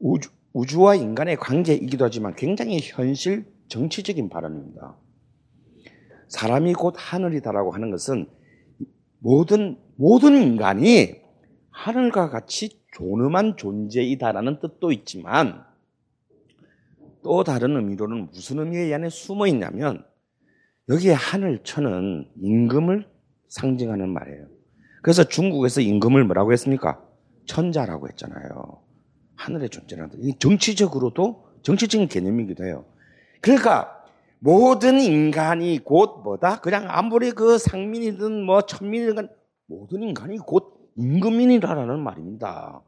[0.00, 4.96] 우주, 우주와 인간의 관계이기도 하지만 굉장히 현실 정치적인 발언입니다.
[6.28, 8.26] 사람이 곧 하늘이다라고 하는 것은
[9.18, 11.16] 모든 모든 인간이
[11.70, 15.64] 하늘과 같이 존엄한 존재이다라는 뜻도 있지만
[17.22, 20.04] 또 다른 의미로는 무슨 의미에 안에 숨어 있냐면
[20.88, 23.08] 여기에 하늘천은 임금을
[23.48, 24.46] 상징하는 말이에요.
[25.02, 27.02] 그래서 중국에서 임금을 뭐라고 했습니까?
[27.46, 28.87] 천자라고 했잖아요.
[29.38, 32.84] 하늘의 존재라는 이 정치적으로도 정치적인 개념이기도 해요.
[33.40, 34.04] 그러니까
[34.40, 36.60] 모든 인간이 곧 뭐다?
[36.60, 39.28] 그냥 아무리 그 상민이든 뭐 천민이든
[39.66, 42.82] 모든 인간이 곧 임금인이라는 말입니다.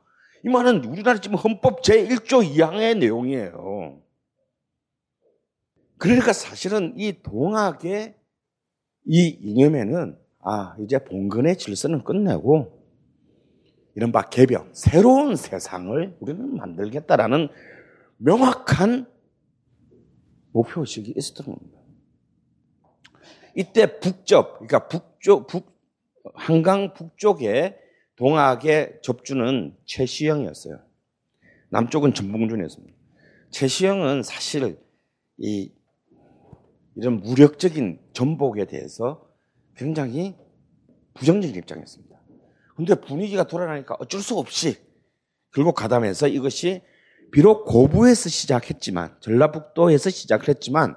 [0.45, 4.01] 이 말은 우리나라 지금 헌법 제1조 2항의 내용이에요.
[5.99, 8.15] 그러니까 사실은 이 동학의
[9.07, 12.80] 이 이념에는 아, 이제 봉건의 질서는 끝내고
[14.01, 17.49] 이른바 개벽, 새로운 세상을 우리는 만들겠다라는
[18.17, 19.07] 명확한
[20.53, 21.79] 목표의식이 있었던 겁니다.
[23.55, 25.79] 이때 북쪽, 그러니까 북쪽, 북,
[26.33, 27.77] 한강 북쪽에
[28.17, 30.81] 동학의 접주는 최시영이었어요.
[31.69, 32.97] 남쪽은 전봉준이었습니다.
[33.51, 34.79] 최시영은 사실
[35.37, 35.75] 이
[36.97, 39.31] 이런 무력적인 전복에 대해서
[39.77, 40.37] 굉장히
[41.13, 42.10] 부정적인 입장이었습니다.
[42.81, 44.79] 근데 분위기가 돌아가니까 어쩔 수 없이
[45.53, 46.81] 결국 가담해서 이것이
[47.31, 50.97] 비록 고부에서 시작했지만 전라북도에서 시작을 했지만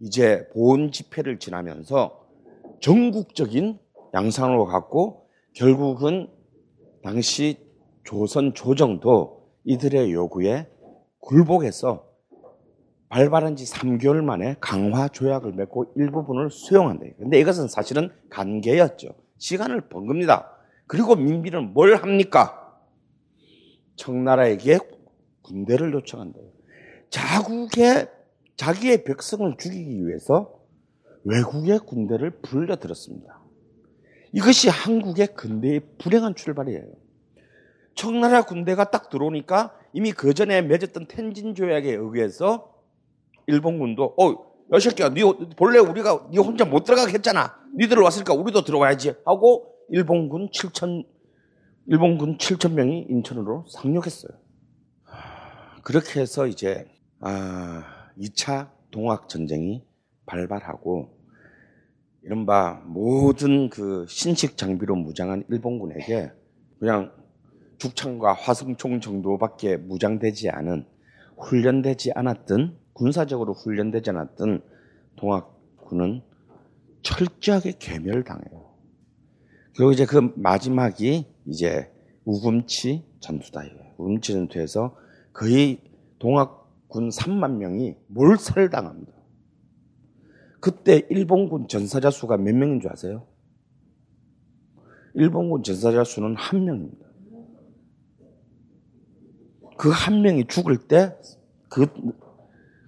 [0.00, 2.26] 이제 보훈 집회를 지나면서
[2.80, 3.78] 전국적인
[4.12, 6.28] 양상으로 갔고 결국은
[7.04, 7.58] 당시
[8.02, 10.66] 조선 조정도 이들의 요구에
[11.20, 12.08] 굴복해서
[13.08, 17.06] 발발한 지 3개월 만에 강화 조약을 맺고 일부분을 수용한다.
[17.18, 19.14] 근데 이것은 사실은 관계였죠.
[19.38, 20.53] 시간을 번 겁니다.
[20.86, 22.78] 그리고 민비는 뭘 합니까?
[23.96, 24.78] 청나라에게
[25.42, 26.38] 군대를 요청한다.
[27.10, 28.08] 자국의
[28.56, 30.60] 자기의 백성을 죽이기 위해서
[31.24, 33.40] 외국의 군대를 불려들었습니다.
[34.32, 36.84] 이것이 한국의 근대의 불행한 출발이에요.
[37.94, 42.74] 청나라 군대가 딱 들어오니까 이미 그 전에 맺었던 텐진 조약에 의해서
[43.46, 45.22] 일본군도 어 야, 새끼야, 니,
[45.56, 47.54] 본래 우리가 니 혼자 못 들어가게 했잖아.
[47.76, 49.14] 니들 왔으니까 우리도 들어와야지.
[49.26, 51.06] 하고, 일본군 7천,
[51.86, 54.32] 일본군 7천 명이 인천으로 상륙했어요.
[55.02, 56.86] 하, 그렇게 해서 이제,
[57.20, 57.84] 아,
[58.18, 59.84] 2차 동학 전쟁이
[60.26, 61.14] 발발하고,
[62.22, 66.32] 이른바 모든 그 신식 장비로 무장한 일본군에게
[66.78, 67.12] 그냥
[67.76, 70.86] 죽창과 화승총 정도밖에 무장되지 않은
[71.36, 74.62] 훈련되지 않았던 군사적으로 훈련되지 않았던
[75.16, 76.22] 동학군은
[77.02, 78.63] 철저하게 괴멸당해요.
[79.76, 81.90] 그리고 이제 그 마지막이 이제
[82.24, 83.94] 우금치 전투다예요.
[83.98, 84.96] 우금치 전투에서
[85.32, 85.80] 거의
[86.18, 89.12] 동학군 3만 명이 몰살 당합니다.
[90.60, 93.26] 그때 일본군 전사자 수가 몇 명인 줄 아세요?
[95.14, 97.04] 일본군 전사자 수는 한 명입니다.
[99.76, 101.14] 그 한 명이 죽을 때
[101.68, 101.86] 그,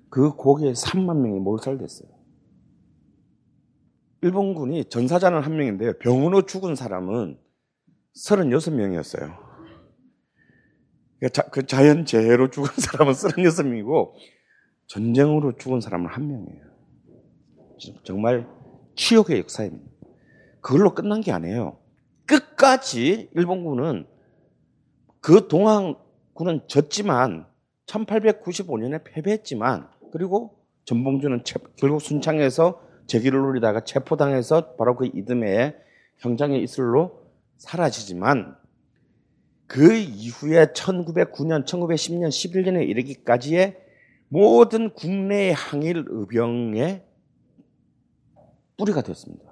[0.09, 2.16] 그 고개에 3만 명이 몰살됐어요.
[4.27, 5.93] 일본군이 전사자는 한 명인데요.
[5.99, 7.39] 병으로 죽은 사람은
[8.17, 9.37] 36명이었어요.
[11.51, 14.13] 그 자연재해로 죽은 사람은 36명이고
[14.87, 16.67] 전쟁으로 죽은 사람은 한 명이에요.
[18.05, 18.49] 정말
[18.97, 19.87] 치욕의 역사입니다.
[20.61, 21.79] 그걸로 끝난 게 아니에요.
[22.27, 24.07] 끝까지 일본군은
[25.21, 27.47] 그 동항군은 졌지만
[27.87, 31.43] 1895년에 패배했지만 그리고 전봉주는
[31.77, 35.77] 결국 순창에서 재기를 노리다가 체포당해서 바로 그 이듬해에
[36.19, 38.57] 형장의 이슬로 사라지지만
[39.67, 43.77] 그 이후에 1909년, 1910년, 11년에 이르기까지의
[44.29, 47.05] 모든 국내의 항일 의병의
[48.77, 49.45] 뿌리가 되었습니다.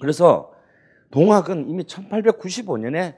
[0.00, 0.52] 그래서
[1.10, 3.16] 동학은 이미 1895년에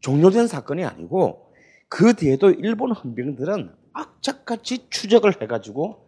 [0.00, 1.52] 종료된 사건이 아니고
[1.88, 6.03] 그 뒤에도 일본 헌병들은 악착같이 추적을 해가지고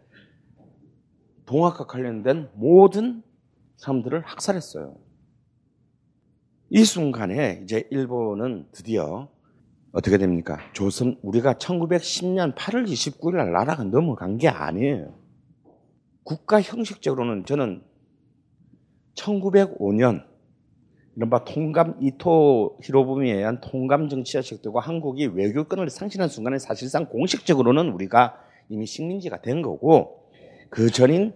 [1.47, 3.23] 동학과 관련된 모든
[3.77, 4.97] 사람들을 학살했어요.
[6.71, 9.29] 이 순간에 이제 일본은 드디어
[9.93, 10.59] 어떻게 됩니까?
[10.73, 15.15] 조선 우리가 1910년 8월 29일 날 나라가 넘어간 게 아니에요.
[16.25, 17.83] 국가 형식적으로는 저는
[19.15, 20.27] 1905년
[21.15, 28.37] 이른바 통감 이토 히로부미에 의한 통감 정치가 시작되고 한국이 외교권을 상실한 순간에 사실상 공식적으로는 우리가
[28.69, 30.26] 이미 식민지가 된 거고
[30.71, 31.35] 그 전인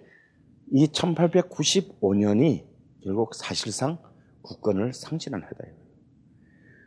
[0.73, 2.67] 이 1895년이
[3.03, 3.99] 결국 사실상
[4.43, 5.75] 국권을 상실한 해다예요.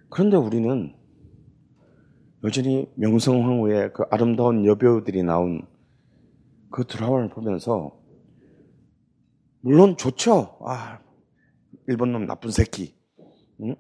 [0.10, 0.96] 그런데 우리는
[2.44, 5.66] 여전히 명성황후의 그 아름다운 여배우들이 나온
[6.70, 8.00] 그 드라마를 보면서
[9.62, 10.58] 물론 좋죠.
[10.66, 11.00] 아,
[11.88, 12.96] 일본 놈 나쁜 새끼.
[13.62, 13.76] 응?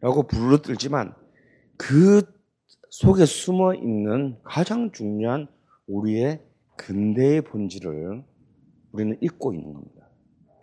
[0.00, 1.14] 라고 불러들지만
[1.76, 2.22] 그
[2.90, 5.46] 속에 숨어 있는 가장 중요한
[5.86, 6.42] 우리의
[6.80, 8.24] 근대의 본질을
[8.92, 10.08] 우리는 잊고 있는 겁니다.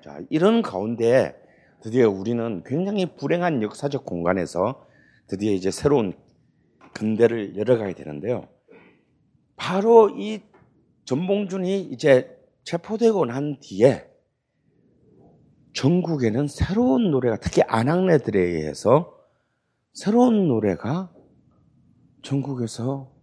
[0.04, 1.36] 자, 이런 가운데
[1.82, 4.88] 드디어 우리는 굉장히 불행한 역사적 공간에서
[5.28, 6.14] 드디어 이제 새로운
[6.94, 8.48] 근대를 열어가야 되는데요.
[9.56, 10.42] 바로 이
[11.06, 14.08] 전봉준이 이제 체포되고 난 뒤에
[15.74, 19.16] 전국에는 새로운 노래가 특히 아낙네들에 의해서
[19.94, 21.14] 새로운 노래가
[22.24, 23.17] 전국에서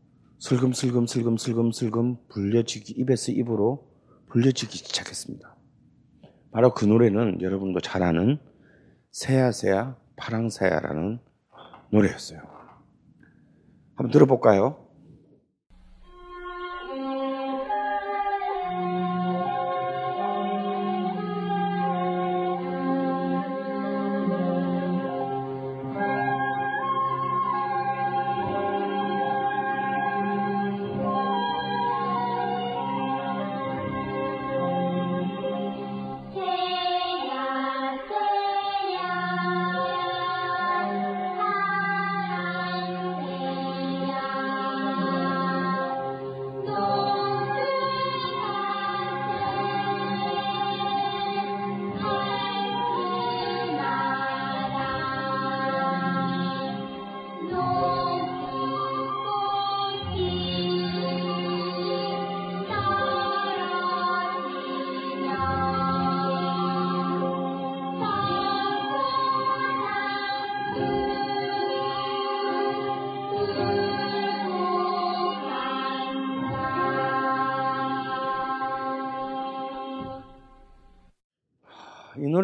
[0.44, 3.88] 슬금슬금 슬금슬금 슬금 불려지기 입에서 입으로
[4.28, 5.56] 불려지기 시작했습니다.
[6.50, 8.38] 바로 그 노래는 여러분도 잘 아는
[9.10, 11.18] 새야새야 파랑새야라는
[11.92, 12.42] 노래였어요.
[13.94, 14.83] 한번 들어볼까요?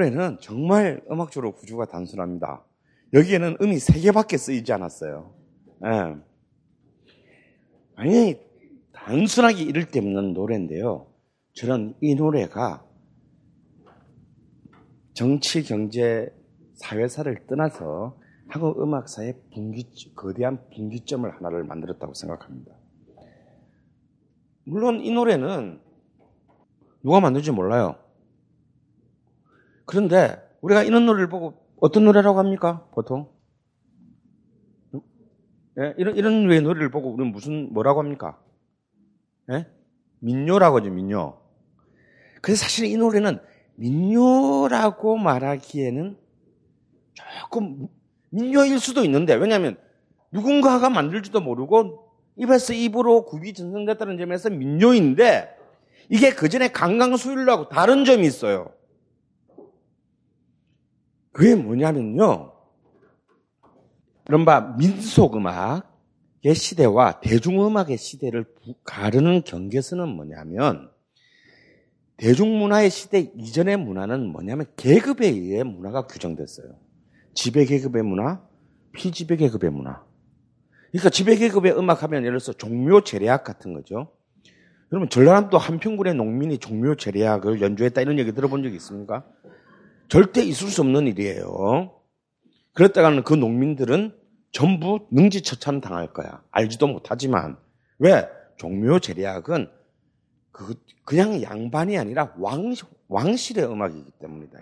[0.01, 2.65] 노래는 정말 음악적으로 구조가 단순합니다.
[3.13, 5.35] 여기에는 음이 세 개밖에 쓰이지 않았어요.
[5.85, 6.17] 예.
[7.97, 8.41] 아니,
[8.93, 11.07] 단순하게 이럴 때 없는 노래인데요.
[11.55, 12.83] 저는 이 노래가
[15.13, 16.35] 정치, 경제,
[16.77, 19.85] 사회사를 떠나서 한국 음악사의 분기,
[20.15, 22.75] 거대한 분기점을 하나를 만들었다고 생각합니다.
[24.65, 25.81] 물론 이 노래는
[27.03, 27.97] 누가 만든지 몰라요.
[29.91, 32.87] 그런데 우리가 이런 노래를 보고 어떤 노래라고 합니까?
[32.95, 33.29] 보통?
[35.81, 35.95] 예?
[35.99, 38.39] 이런, 이런 류의 노래를 보고 우리는 무슨, 뭐라고 합니까?
[39.51, 39.67] 예?
[40.21, 41.41] 민요라고 하죠, 민요.
[42.41, 43.41] 그래서 사실 이 노래는
[43.75, 46.17] 민요라고 말하기에는
[47.15, 47.89] 조금
[48.29, 49.77] 민요일 수도 있는데, 왜냐하면
[50.31, 55.57] 누군가가 만들지도 모르고 입에서 입으로 굽이 전승됐다는 점에서 민요인데,
[56.11, 58.73] 이게 그 전에 강강수일하고 다른 점이 있어요.
[61.33, 62.53] 그게 뭐냐면요.
[64.29, 68.45] 이른바 민속음악의 시대와 대중음악의 시대를
[68.85, 70.91] 가르는 경계선은 뭐냐면
[72.17, 76.77] 대중문화의 시대 이전의 문화는 뭐냐면 계급에 의해 문화가 규정됐어요.
[77.35, 78.43] 지배 계급의 문화,
[78.93, 80.05] 피지배 계급의 문화.
[80.91, 84.13] 그러니까 지배 계급의 음악하면 예를 들어서 종묘제례악 같은 거죠.
[84.93, 89.25] 여러분 전라남도 한평군의 농민이 종묘제례악을 연주했다 이런 얘기 들어본 적 있습니까?
[90.11, 91.95] 절대 있을 수 없는 일이에요.
[92.75, 94.13] 그랬다가는 그 농민들은
[94.51, 96.43] 전부 능지처참 당할 거야.
[96.51, 97.57] 알지도 못하지만.
[97.99, 98.29] 왜?
[98.57, 99.71] 종묘제례악은
[100.51, 102.75] 그, 그냥 양반이 아니라 왕,
[103.07, 104.59] 왕실의 음악이기 때문이다.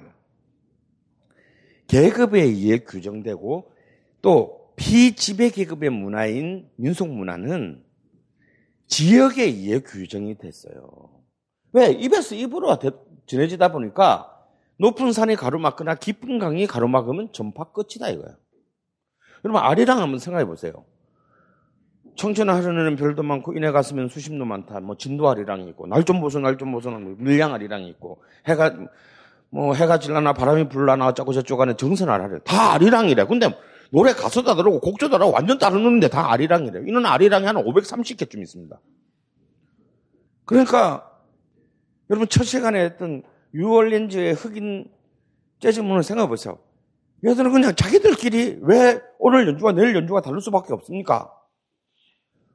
[1.86, 3.72] 계급에 의해 규정되고
[4.20, 7.82] 또 피지배 계급의 문화인 민속 문화는
[8.86, 10.82] 지역에 의해 규정이 됐어요.
[11.72, 11.90] 왜?
[11.90, 12.78] 입에서 입으로
[13.24, 14.37] 전해지다 보니까
[14.78, 18.36] 높은 산이 가로막거나 깊은 강이 가로막으면 전파 끝이다 이거야.
[19.44, 20.84] 여러분 아리랑 한번 생각해 보세요.
[22.16, 24.80] 청천 하루는 별도 많고 인해 갔으면 수십도 많다.
[24.80, 28.74] 뭐 진도 아리랑이 있고 날 좀 보소 날 좀 보소 물량 아리랑이 있고 해가
[29.50, 33.24] 뭐 해가 질라나 바람이 불라나 어쩌고 저쩌고 하는 정선 아리랑 다 아리랑이래.
[33.26, 33.48] 근데
[33.90, 36.82] 노래 가수다 들고 곡조다 들고 완전 놈인데 다 아리랑이래.
[36.86, 38.80] 이는 아리랑이 한 530개쯤 있습니다.
[40.44, 41.08] 그러니까
[42.10, 43.22] 여러분 첫 시간에 했던
[43.54, 44.90] 뉴올린즈의 흑인
[45.60, 46.58] 재즈문을 생각해 보세요.
[47.24, 51.32] 얘들은 그냥 자기들끼리 왜 오늘 연주가 내일 연주가 다를 수밖에 없습니까?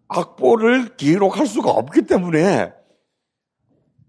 [0.08, 2.71] 악보를 기록할 수가 없기 때문에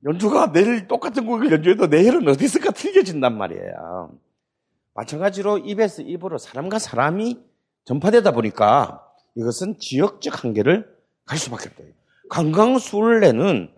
[0.05, 4.13] 연주가 내일 똑같은 곡을 연주해도 내일은 어디서가 틀려진단 말이에요.
[4.93, 7.41] 마찬가지로 입에서 입으로 사람과 사람이
[7.85, 9.03] 전파되다 보니까
[9.35, 10.87] 이것은 지역적 한계를
[11.25, 11.83] 갈 수밖에 없다.
[12.31, 13.74] 강강술래는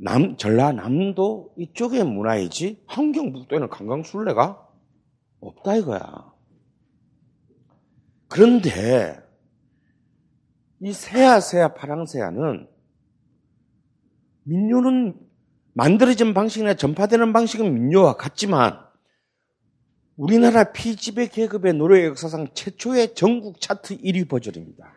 [0.00, 4.68] 남, 전라남도 이쪽의 문화이지 환경북도에는 강강술래가
[5.40, 6.32] 없다 이거야.
[8.28, 9.20] 그런데
[10.80, 12.68] 이 새야새야 파랑새야는
[14.44, 15.18] 민요는
[15.72, 18.78] 만들어진 방식이나 전파되는 방식은 민요와 같지만
[20.16, 24.92] 우리나라 피지배 계급의 노래 역사상 최초의 전국 차트 1위 버전입니다.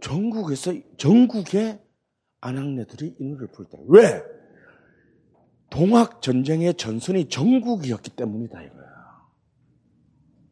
[0.00, 1.83] 전국에서 전국의
[2.44, 4.22] 아낙네들이 이 노래를 부를 때 왜?
[5.70, 8.84] 동학 전쟁의 전선이 전국이었기 때문이다 이거야.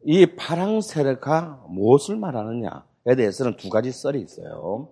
[0.05, 4.89] 이 파랑새가 무엇을 말하느냐에 대해서는 두 가지 썰이 있어요.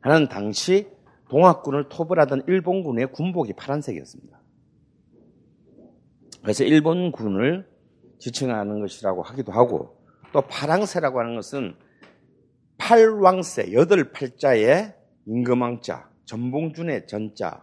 [0.00, 0.88] 하나는 당시
[1.28, 4.40] 동학군을 토벌하던 일본군의 군복이 파란색이었습니다.
[6.42, 7.68] 그래서 일본군을
[8.18, 9.98] 지칭하는 것이라고 하기도 하고
[10.32, 11.76] 또 파랑새라고 하는 것은
[12.78, 14.94] 팔왕새, 여덟 팔자의
[15.26, 17.60] 임금왕자, 전봉준의 전자를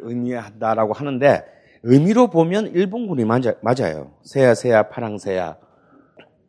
[0.00, 1.44] 의미한다라고 하는데
[1.82, 4.14] 의미로 보면 일본군이 맞아, 맞아요.
[4.22, 5.58] 새야 새야 파랑새야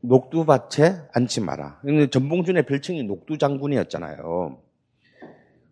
[0.01, 1.81] 녹두밭에 앉지 마라.
[2.11, 4.61] 전봉준의 별칭이 녹두장군이었잖아요.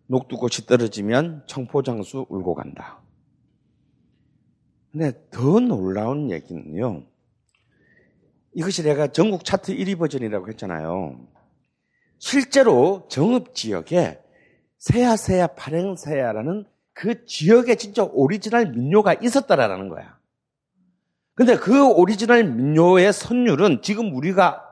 [0.08, 3.00] 녹두꽃이 떨어지면 청포장수 울고 간다.
[4.92, 7.04] 근데 더 놀라운 얘기는요.
[8.52, 11.18] 이것이 내가 전국 차트 1위 버전이라고 했잖아요.
[12.18, 14.27] 실제로 정읍 지역에
[14.78, 20.18] 새야새야 파랑새야라는 그 지역에 진짜 오리지널 민요가 있었다라는 거야.
[21.34, 24.64] 근데 그 오리지널 민요의 선율은 지금 우리가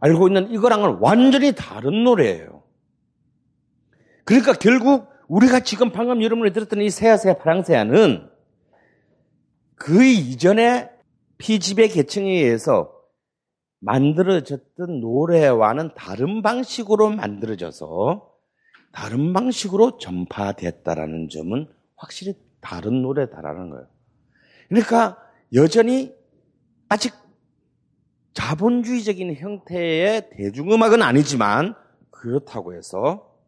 [0.00, 2.62] 알고 있는 이거랑은 완전히 다른 노래예요.
[4.24, 8.30] 그러니까 결국 우리가 지금 방금 여러분이 들었던 이 세야세야 파랑세야는
[9.74, 10.90] 그 이전에
[11.38, 12.92] 피집의 계층에 의해서
[13.80, 18.27] 만들어졌던 노래와는 다른 방식으로 만들어져서
[18.98, 23.86] 다른 방식으로 전파됐다라는 점은 확실히 다른 노래다라는 거예요.
[24.68, 25.16] 그러니까
[25.54, 26.12] 여전히
[26.88, 27.14] 아직
[28.32, 31.76] 자본주의적인 형태의 대중음악은 아니지만
[32.10, 33.38] 그렇다고 해서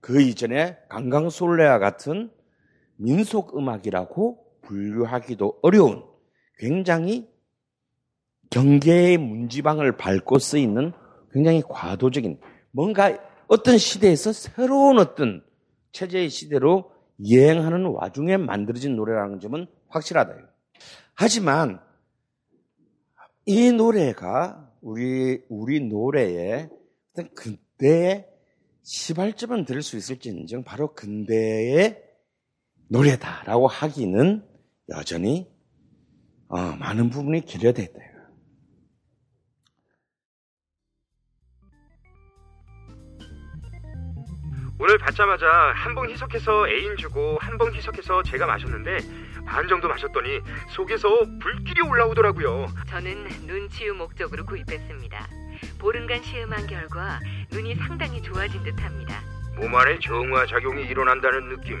[0.00, 2.30] 그 이전에 강강솔레와 같은
[2.96, 6.04] 민속 음악이라고 분류하기도 어려운
[6.56, 7.28] 굉장히
[8.48, 10.92] 경계의 문지방을 밟고 쓰이는
[11.32, 12.40] 굉장히 과도적인
[12.70, 15.44] 뭔가 어떤 시대에서 새로운 어떤
[15.92, 20.34] 체제의 시대로 이행하는 와중에 만들어진 노래라는 점은 확실하다.
[21.14, 21.80] 하지만
[23.46, 26.68] 이 노래가 우리 우리 노래의
[27.12, 28.26] 어떤 그때의
[28.82, 32.02] 시발점은 들을 수 있을지인정 바로 근대의
[32.88, 34.44] 노래다라고 하기는
[34.88, 35.48] 여전히
[36.48, 38.00] 어, 많은 부분이 기려져 있다.
[44.78, 48.98] 오늘 받자마자 한 봉 희석해서 애인 주고 한 봉 희석해서 제가 마셨는데
[49.46, 51.08] 반 정도 마셨더니 속에서
[51.40, 52.66] 불길이 올라오더라고요.
[52.88, 55.28] 저는 눈치유 목적으로 구입했습니다.
[55.78, 57.20] 보름간 시음한 결과
[57.52, 59.20] 눈이 상당히 좋아진 듯합니다.
[59.56, 61.80] 몸 안에 정화 작용이 일어난다는 느낌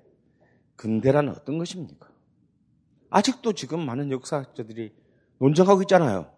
[0.81, 2.09] 근대란 어떤 것입니까?
[3.11, 4.91] 아직도 지금 많은 역사학자들이
[5.37, 6.33] 논쟁하고 있잖아요.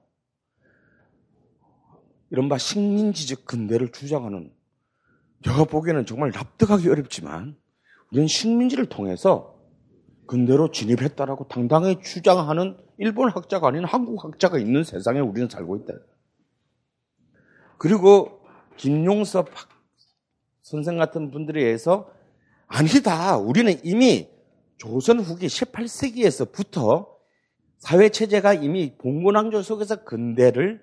[2.30, 4.52] 이른바 식민지적 근대를 주장하는
[5.46, 7.56] 제가 보기에는 정말 납득하기 어렵지만
[8.12, 9.58] 우리는 식민지를 통해서
[10.28, 15.94] 근대로 진입했다라고 당당히 주장하는 일본 학자가 아닌 한국 학자가 있는 세상에 우리는 살고 있다.
[17.78, 18.42] 그리고
[18.76, 19.48] 김용섭
[20.62, 22.12] 선생 같은 분들에 의해서
[22.68, 23.38] 아니다.
[23.38, 24.33] 우리는 이미
[24.78, 27.08] 조선 후기 18세기에서부터
[27.78, 30.82] 사회 체제가 이미 봉건왕조 속에서 근대를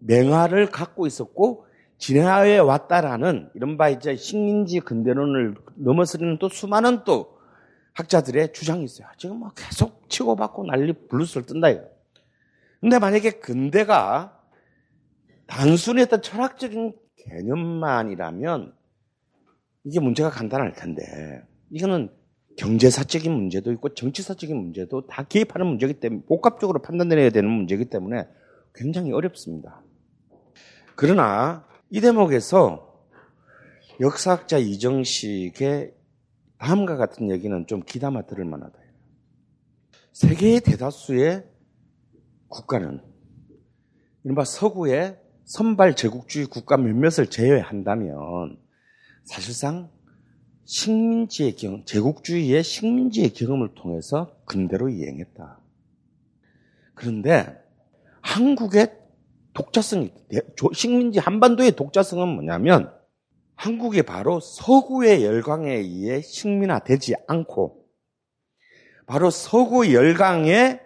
[0.00, 1.66] 맹화를 갖고 있었고
[1.98, 7.38] 진화해 왔다라는 이른바 이제 식민지 근대론을 넘어서는 또 수많은 또
[7.94, 9.06] 학자들의 주장이 있어요.
[9.18, 11.84] 지금 뭐 계속 치고받고 난리 블루스를 뜬다 이거.
[12.80, 14.36] 근데 만약에 근대가
[15.46, 18.74] 단순히 어떤 철학적인 개념만이라면
[19.84, 21.02] 이게 문제가 간단할 텐데
[21.70, 22.10] 이거는
[22.56, 28.26] 경제사적인 문제도 있고 정치사적인 문제도 다 개입하는 문제이기 때문에 복합적으로 판단해야 되는 문제이기 때문에
[28.74, 29.82] 굉장히 어렵습니다.
[30.94, 33.06] 그러나 이 대목에서
[34.00, 35.94] 역사학자 이정식의
[36.58, 38.78] 다음과 같은 얘기는 좀 기담아 들을 만하다.
[40.12, 41.44] 세계의 대다수의
[42.48, 43.00] 국가는
[44.24, 48.58] 이른바 서구의 선발 제국주의 국가 몇몇을 제외한다면
[49.24, 49.90] 사실상
[50.64, 55.58] 식민지의 경, 제국주의의 식민지의 경험을 통해서 근대로 이행했다.
[56.94, 57.60] 그런데
[58.20, 58.92] 한국의
[59.54, 60.12] 독자성이,
[60.72, 62.92] 식민지 한반도의 독자성은 뭐냐면
[63.54, 67.86] 한국이 바로 서구의 열강에 의해 식민화되지 않고
[69.06, 70.80] 바로 서구 열강의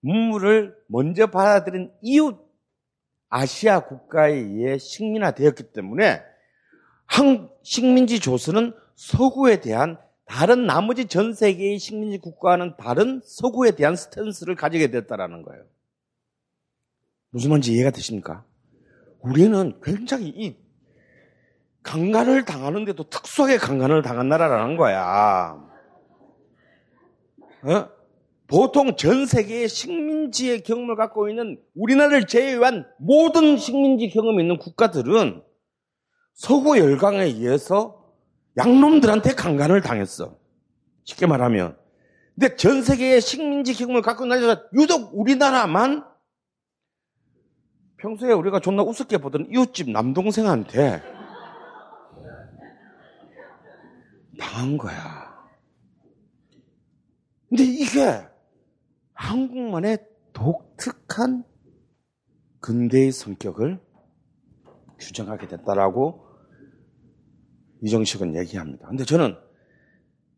[0.00, 2.38] 문물을 먼저 받아들인 이웃
[3.28, 6.22] 아시아 국가에 의해 식민화되었기 때문에
[7.06, 14.54] 한 식민지 조선은 서구에 대한 다른 나머지 전 세계의 식민지 국가와는 다른 서구에 대한 스탠스를
[14.56, 15.64] 가지게 됐다라는 거예요.
[17.30, 18.44] 무슨 말인지 이해가 되십니까?
[19.20, 20.56] 우리는 굉장히 이
[21.82, 25.58] 강간을 당하는데도 특수하게 강간을 당한 나라라는 거야.
[27.64, 27.88] 어?
[28.46, 35.42] 보통 전 세계의 식민지의 경험을 갖고 있는 우리나라를 제외한 모든 식민지 경험이 있는 국가들은
[36.34, 38.01] 서구 열강에 의해서
[38.56, 40.36] 양놈들한테 강간을 당했어.
[41.04, 41.76] 쉽게 말하면.
[42.34, 46.04] 근데 전 세계의 식민지 경험을 갖고 있는 나라가 유독 우리나라만
[47.98, 51.02] 평소에 우리가 존나 우습게 보던 이웃집 남동생한테
[54.38, 55.32] 당한 거야.
[57.48, 58.26] 근데 이게
[59.14, 59.98] 한국만의
[60.32, 61.44] 독특한
[62.60, 63.80] 근대의 성격을
[64.98, 66.21] 규정하게 됐다라고
[67.82, 68.88] 이정식은 얘기합니다.
[68.88, 69.36] 근데 저는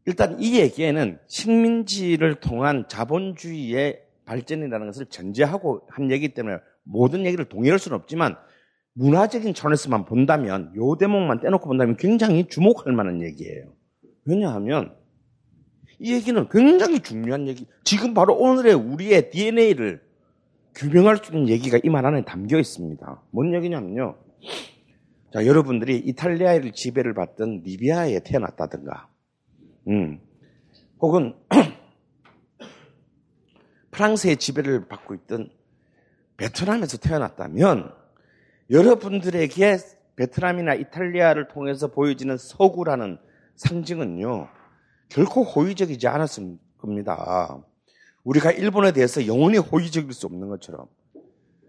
[0.07, 7.79] 일단 이 얘기에는 식민지를 통한 자본주의의 발전이라는 것을 전제하고 한 얘기 때문에 모든 얘기를 동의할
[7.79, 8.37] 수는 없지만
[8.95, 13.73] 문화적인 차원에서만 본다면 요 대목만 떼놓고 본다면 굉장히 주목할 만한 얘기예요.
[14.25, 14.95] 왜냐하면
[15.99, 17.67] 이 얘기는 굉장히 중요한 얘기.
[17.85, 20.03] 지금 바로 오늘의 우리의 DNA를
[20.75, 23.23] 규명할 수 있는 얘기가 이 말 안에 담겨 있습니다.
[23.31, 24.17] 뭔 얘기냐면요.
[25.35, 29.09] 자, 여러분들이 이탈리아의 지배를 받던 리비아에 태어났다든가,
[29.89, 30.21] 음,
[31.01, 31.35] 혹은
[33.91, 35.51] 프랑스의 지배를 받고 있던
[36.37, 37.93] 베트남에서 태어났다면
[38.71, 39.79] 여러분들에게
[40.15, 43.19] 베트남이나 이탈리아를 통해서 보여지는 서구라는
[43.57, 44.47] 상징은요,
[45.09, 47.59] 결코 호의적이지 않았을 겁니다.
[48.23, 50.87] 우리가 일본에 대해서 영원히 호의적일 수 없는 것처럼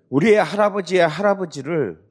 [0.10, 2.05] 우리의 할아버지의 할아버지를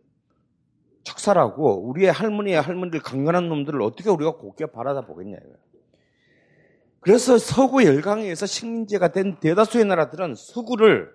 [1.04, 5.36] 척살하고 우리의 할머니의 할머니를 강간한 놈들을 어떻게 우리가 곱게 바라다 보겠냐.
[7.00, 11.10] 그래서 서구 열강에서 식민지가 된 대다수의 나라들은 서구를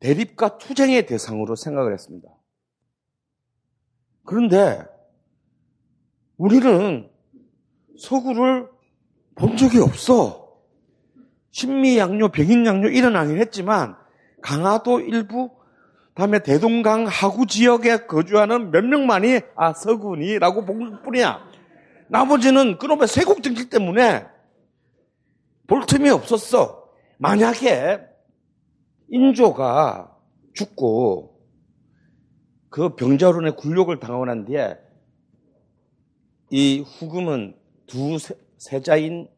[0.00, 2.28] 대립과 투쟁의 대상으로 생각을 했습니다.
[4.24, 4.84] 그런데
[6.36, 7.10] 우리는
[7.98, 8.68] 서구를
[9.36, 10.58] 본 적이 없어.
[11.50, 13.96] 신미양요, 백인양요 일어나긴 했지만
[14.42, 15.50] 강화도 일부
[16.14, 21.40] 다음에 대동강 하구 지역에 거주하는 몇 명만이 아 서군이라고 본 뿐이야.
[22.08, 24.26] 나머지는 그놈의 세국 정치 때문에
[25.66, 26.90] 볼 틈이 없었어.
[27.18, 28.00] 만약에
[29.08, 30.16] 인조가
[30.54, 31.38] 죽고
[32.68, 34.76] 그 병자론의 굴욕을 당하고 난 뒤에
[36.50, 37.56] 이 후금은
[37.86, 38.18] 두
[38.58, 39.28] 세자인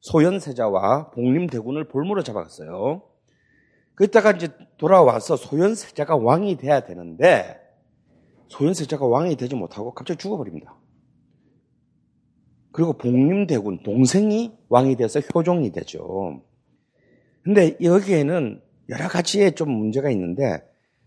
[0.00, 3.02] 소현세자와 복림대군을 볼모로 잡아갔어요.
[4.00, 4.48] 그랬다가 이제
[4.78, 7.60] 돌아와서 소현세자가 왕이 돼야 되는데
[8.48, 10.74] 소현세자가 왕이 되지 못하고 갑자기 죽어버립니다.
[12.72, 16.42] 그리고 복림대군 동생이 왕이 돼서 효종이 되죠.
[17.42, 20.62] 근데 여기에는 여러 가지의 좀 문제가 있는데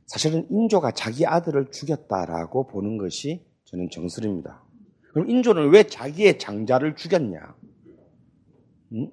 [0.06, 4.64] 사실은 인조가 자기 아들을 죽였다라고 보는 것이 저는 정설입니다.
[5.14, 7.56] 그럼 인조는 왜 자기의 장자를 죽였냐?
[8.92, 9.10] 음?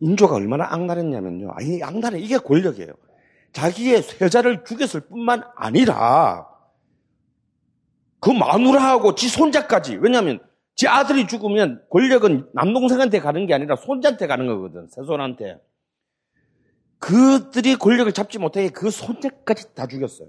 [0.00, 1.52] 인조가 얼마나 악랄했냐면요.
[1.52, 2.18] 아니, 악랄해.
[2.20, 2.92] 이게 권력이에요.
[3.52, 6.46] 자기의 쇠자를 죽였을 뿐만 아니라
[8.20, 9.96] 그 마누라하고 지 손자까지.
[9.96, 10.40] 왜냐하면
[10.74, 14.88] 지 아들이 죽으면 권력은 남동생한테 가는 게 아니라 손자한테 가는 거거든.
[14.88, 15.58] 새손한테.
[16.98, 20.28] 그들이 권력을 잡지 못하게 그 손자까지 다 죽였어요.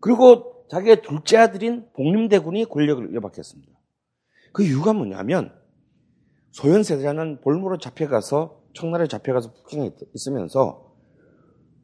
[0.00, 3.72] 그리고 자기의 둘째 아들인 복림대군이 권력을 이어받겠습니다.
[4.52, 5.54] 그 이유가 뭐냐면
[6.52, 10.94] 소현 세자는 볼모로 잡혀가서 청나라에 잡혀가서 북경에 있으면서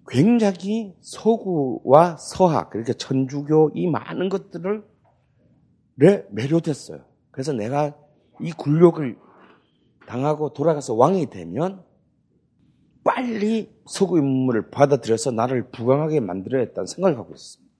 [0.08, 4.84] 굉장히 서구와 서학, 그러니까 천주교 이 많은 것들을
[6.30, 7.04] 매료됐어요.
[7.30, 7.94] 그래서 내가
[8.40, 9.18] 이 굴욕을
[10.06, 11.84] 당하고 돌아가서 왕이 되면
[13.04, 17.74] 빨리 서구 인물을 받아들여서 나를 부강하게 만들어야 했다는 생각을 갖고 있습니다.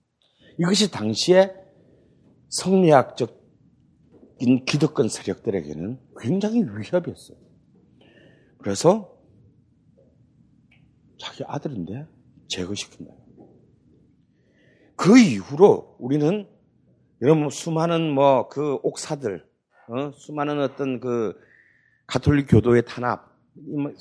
[0.59, 1.53] 이것이 당시에
[2.49, 3.38] 성리학적인
[4.39, 7.37] 기득권 세력들에게는 굉장히 위협이었어요.
[8.59, 9.17] 그래서
[11.19, 12.07] 자기 아들인데
[12.47, 13.13] 제거시킨다.
[14.95, 16.47] 그 이후로 우리는
[17.21, 19.45] 여러분 수많은 뭐 그 옥사들,
[19.89, 20.11] 어?
[20.13, 21.35] 수많은 어떤 그
[22.07, 23.91] 가톨릭 교도의 탄압, 뭐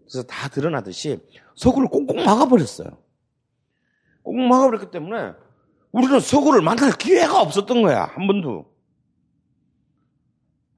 [0.00, 1.20] 그래서 다 드러나듯이
[1.54, 2.98] 서구를 꽁꽁 막아버렸어요.
[4.22, 5.32] 꽁꽁 막아버렸기 때문에
[5.92, 8.04] 우리는 서구를 만날 기회가 없었던 거야.
[8.04, 8.69] 한 번도.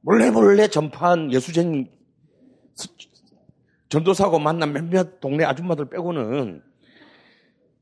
[0.02, 1.90] 몰래 몰래 전파한 예수쟁이
[3.88, 6.62] 전도사하고 만난 몇몇 동네 아줌마들 빼고는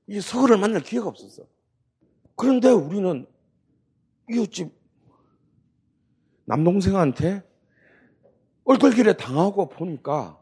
[0.08, 1.44] 이 서구를 만날 기회가 없었어.
[2.36, 3.26] 그런데 우리는
[4.28, 4.72] 이웃집
[6.46, 7.42] 남동생한테
[8.64, 10.38] 얼굴길에 당하고 보니까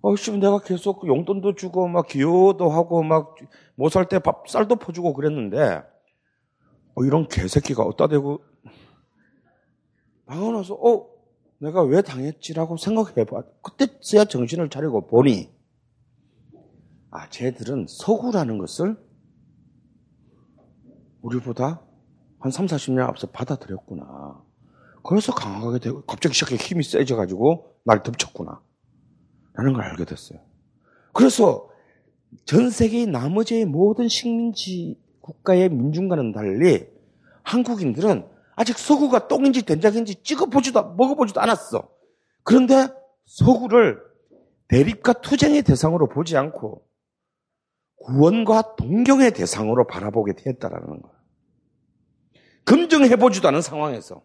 [0.00, 3.34] 어씨 내가 계속 용돈도 주고 막 기여도 하고 막
[3.76, 5.82] 못 살 때 밥 쌀도 퍼주고 그랬는데
[6.94, 8.44] 어, 이런 개새끼가 어디다 대고
[10.32, 11.06] 방언나서 어
[11.58, 13.42] 내가 왜 당했지라고 생각해봐.
[13.60, 15.50] 그때서야 정신을 차리고 보니
[17.10, 18.96] 아 쟤들은 서구라는 것을
[21.20, 21.82] 우리보다
[22.38, 24.42] 한 3, 40년 앞서 받아들였구나.
[25.04, 28.60] 그래서 강하게 되고 갑자기 시작해 힘이 세져가지고 날 덮쳤구나.
[29.52, 30.40] 라는 걸 알게 됐어요.
[31.12, 31.68] 그래서
[32.46, 36.88] 전 세계의 나머지 모든 식민지 국가의 민중과는 달리
[37.42, 41.88] 한국인들은 아직 서구가 똥인지 된장인지 찍어보지도, 먹어보지도 않았어.
[42.42, 42.88] 그런데
[43.26, 44.00] 서구를
[44.68, 46.82] 대립과 투쟁의 대상으로 보지 않고
[47.96, 51.16] 구원과 동경의 대상으로 바라보게 되었다라는 거예요.
[52.64, 54.22] 검증해보지도 않은 상황에서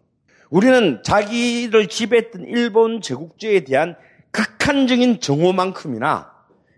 [0.49, 3.95] 우리는 자기를 지배했던 일본 제국주의에 대한
[4.31, 6.31] 극한적인 정오만큼이나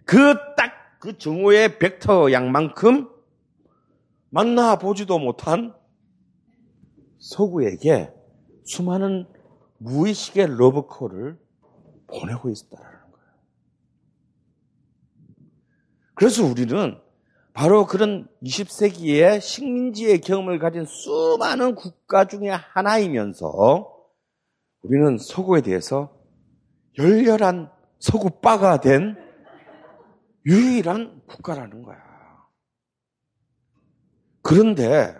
[0.05, 3.09] 그 딱그 정오의 벡터 양만큼
[4.29, 5.73] 만나보지도 못한
[7.19, 8.11] 서구에게
[8.65, 9.27] 수많은
[9.77, 11.37] 무의식의 러브콜을
[12.07, 13.27] 보내고 있었다는 거예요.
[16.15, 16.99] 그래서 우리는
[17.53, 23.95] 바로 그런 20세기의 식민지의 경험을 가진 수많은 국가 중에 하나이면서
[24.81, 26.15] 우리는 서구에 대해서
[26.97, 29.17] 열렬한 서구빠가 된
[30.45, 31.97] 유일한 국가라는 거야.
[34.41, 35.15] 그런데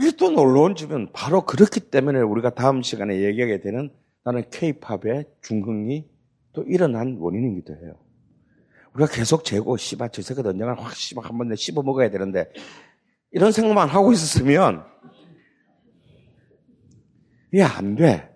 [0.00, 3.90] 이또 놀라운 점은 바로 그렇기 때문에 우리가 다음 시간에 얘기하게 되는
[4.24, 6.08] 나는 케이팝의 중흥이
[6.52, 7.94] 또 일어난 원인이기도 해요.
[8.94, 12.50] 우리가 계속 재고 씨발 저 새끼 언젠가 확 씨발 한번 씹어 먹어야 되는데
[13.30, 14.84] 이런 생각만 하고 있었으면
[17.52, 18.28] 이게 안 돼.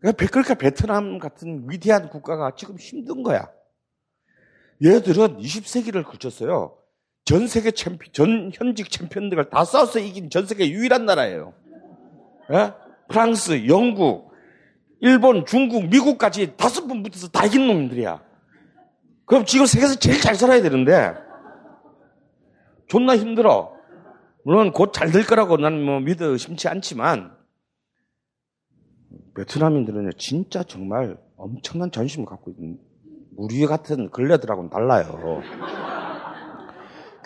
[0.00, 3.48] 그러니까 베트남 같은 위대한 국가가 지금 힘든 거야.
[4.84, 6.76] 얘들은 20세기를 거쳤어요.
[7.26, 11.54] 전 세계 챔피, 전 현직 챔피언들을 다 싸워서 이긴 전 세계 유일한 나라예요.
[12.52, 12.72] 예?
[13.08, 14.30] 프랑스, 영국,
[15.00, 18.22] 일본, 중국, 미국까지 다섯 번 붙어서 다 이긴 놈들이야.
[19.24, 21.14] 그럼 지금 세계에서 제일 잘 살아야 되는데,
[22.86, 23.74] 존나 힘들어.
[24.44, 27.34] 물론 곧 잘 될 거라고 나는 뭐 믿어 심치 않지만,
[29.34, 32.78] 베트남인들은 진짜 정말 엄청난 전심을 갖고 있는,
[33.36, 35.42] 우리 같은 걸레들하고는 달라요.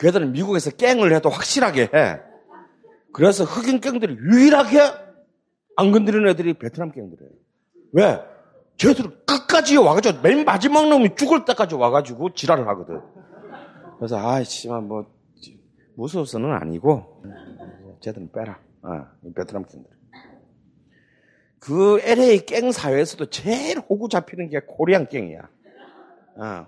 [0.00, 2.20] 걔들은 미국에서 깽을 해도 확실하게 해.
[3.12, 4.78] 그래서 흑인 깽들이 유일하게
[5.76, 7.32] 안 건드리는 애들이 베트남 깽들이에요.
[7.92, 8.20] 왜?
[8.76, 13.00] 쟤들은 끝까지 와가지고 맨 마지막 놈이 죽을 때까지 와가지고 지랄을 하거든.
[13.98, 15.06] 그래서 아이씨만 뭐
[15.96, 17.22] 무서워서는 아니고
[18.00, 18.58] 쟤들은 빼라.
[18.82, 19.90] 어, 베트남 깽들.
[21.58, 25.40] 그 LA 깽 사회에서도 제일 호구 잡히는 게 코리안 깽이야.
[26.36, 26.66] 어.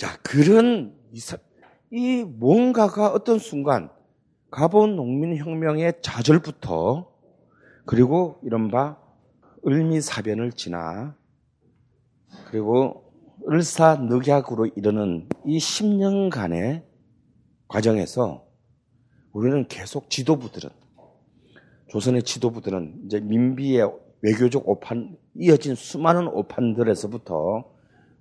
[0.00, 1.20] 자, 그런 이,
[1.90, 3.90] 이 뭔가가 어떤 순간
[4.50, 7.12] 가본 농민혁명의 좌절부터
[7.84, 8.96] 그리고 이른바
[9.66, 11.14] 을미사변을 지나
[12.46, 13.12] 그리고
[13.46, 16.82] 을사늑약으로 이르는 이 10년간의
[17.68, 18.46] 과정에서
[19.32, 20.70] 우리는 계속 지도부들은
[21.88, 23.92] 조선의 지도부들은 이제 민비의
[24.22, 27.69] 외교적 오판 이어진 수많은 오판들에서부터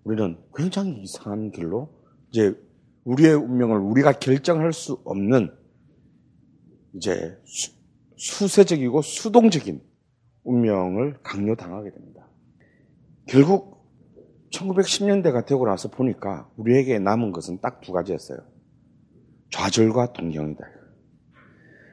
[0.10, 1.94] 우리는 굉장히 이상한 길로
[2.30, 2.60] 이제
[3.04, 5.56] 우리의 운명을 우리가 결정할 수 없는
[6.96, 7.38] 이제
[8.18, 9.80] 수, 세적이고 수동적인
[10.44, 12.28] 운명을 강요당하게 됩니다.
[13.28, 13.86] 결국
[14.52, 18.40] 1910년대가 되고 나서 보니까 우리에게 남은 것은 딱 두 가지였어요.
[19.52, 20.64] 좌절과 동경이다.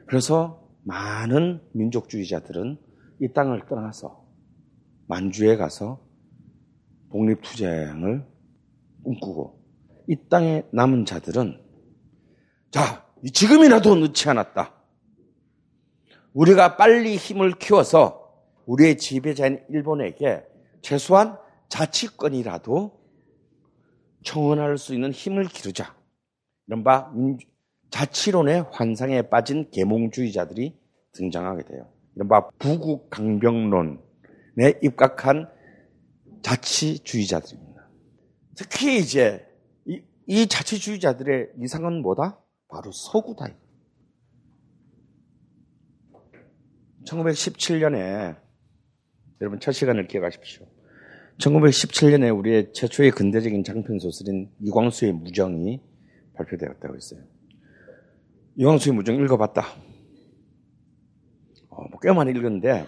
[0.07, 2.79] 그래서 많은 민족주의자들은
[3.21, 4.25] 이 땅을 떠나서
[5.05, 6.06] 만주에 가서
[7.11, 8.25] 독립투쟁을
[9.03, 9.59] 꿈꾸고
[10.07, 11.61] 이 땅에 남은 자들은
[12.71, 14.73] 자 지금이라도 늦지 않았다.
[16.33, 18.27] 우리가 빨리 힘을 키워서
[18.65, 20.43] 우리의 지배자인 일본에게
[20.81, 21.37] 최소한
[21.69, 22.97] 자치권이라도
[24.23, 25.95] 청원할 수 있는 힘을 기르자.
[26.67, 27.11] 이른바
[27.89, 30.77] 자치론의 환상에 빠진 계몽주의자들이
[31.13, 31.87] 등장하게 돼요.
[32.15, 33.99] 이른바 부국 강병론에
[34.83, 35.49] 입각한
[36.41, 37.89] 자치주의자들입니다.
[38.55, 39.45] 특히 이제
[39.85, 42.39] 이, 이 자치주의자들의 이상은 뭐다?
[42.67, 43.47] 바로 서구다.
[47.05, 48.37] 1917년에
[49.41, 50.65] 여러분 첫 시간을 기억하십시오.
[51.37, 55.79] 1917년에 우리의 최초의 근대적인 장편 소설인 이광수의 무정이
[56.33, 57.21] 발표되었다고 했어요.
[58.55, 59.61] 이광수의 무정 읽어봤다.
[61.69, 62.87] 어, 뭐 꽤 많이 읽었는데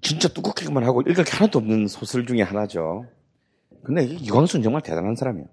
[0.00, 3.06] 진짜 뚜껍기만 하고 읽을 게 하나도 없는 소설 중에 하나죠.
[3.82, 5.48] 근데 이광수는 정말 대단한 사람이에요.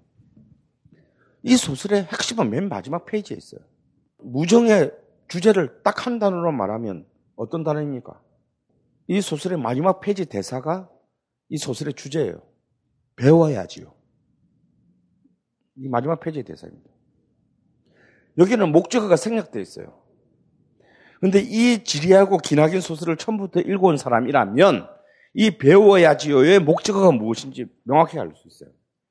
[1.42, 3.60] 이 소설의 핵심은 맨 마지막 페이지에 있어요.
[4.18, 4.92] 무정의
[5.28, 8.20] 주제를 딱 한 단어로 말하면 어떤 단어입니까?
[9.08, 10.88] 이 소설의 마지막 페이지 대사가
[11.48, 12.42] 이 소설의 주제예요.
[13.16, 13.92] 배워야지요.
[15.76, 16.90] 이 마지막 페이지의 대사입니다.
[18.38, 19.97] 여기는 목적어가 생략되어 있어요.
[21.20, 24.88] 근데 이 지리하고 기나긴 소설을 처음부터 읽어온 사람이라면
[25.34, 28.70] 이 배워야지요의 목적어가 무엇인지 명확히 알 수 있어요.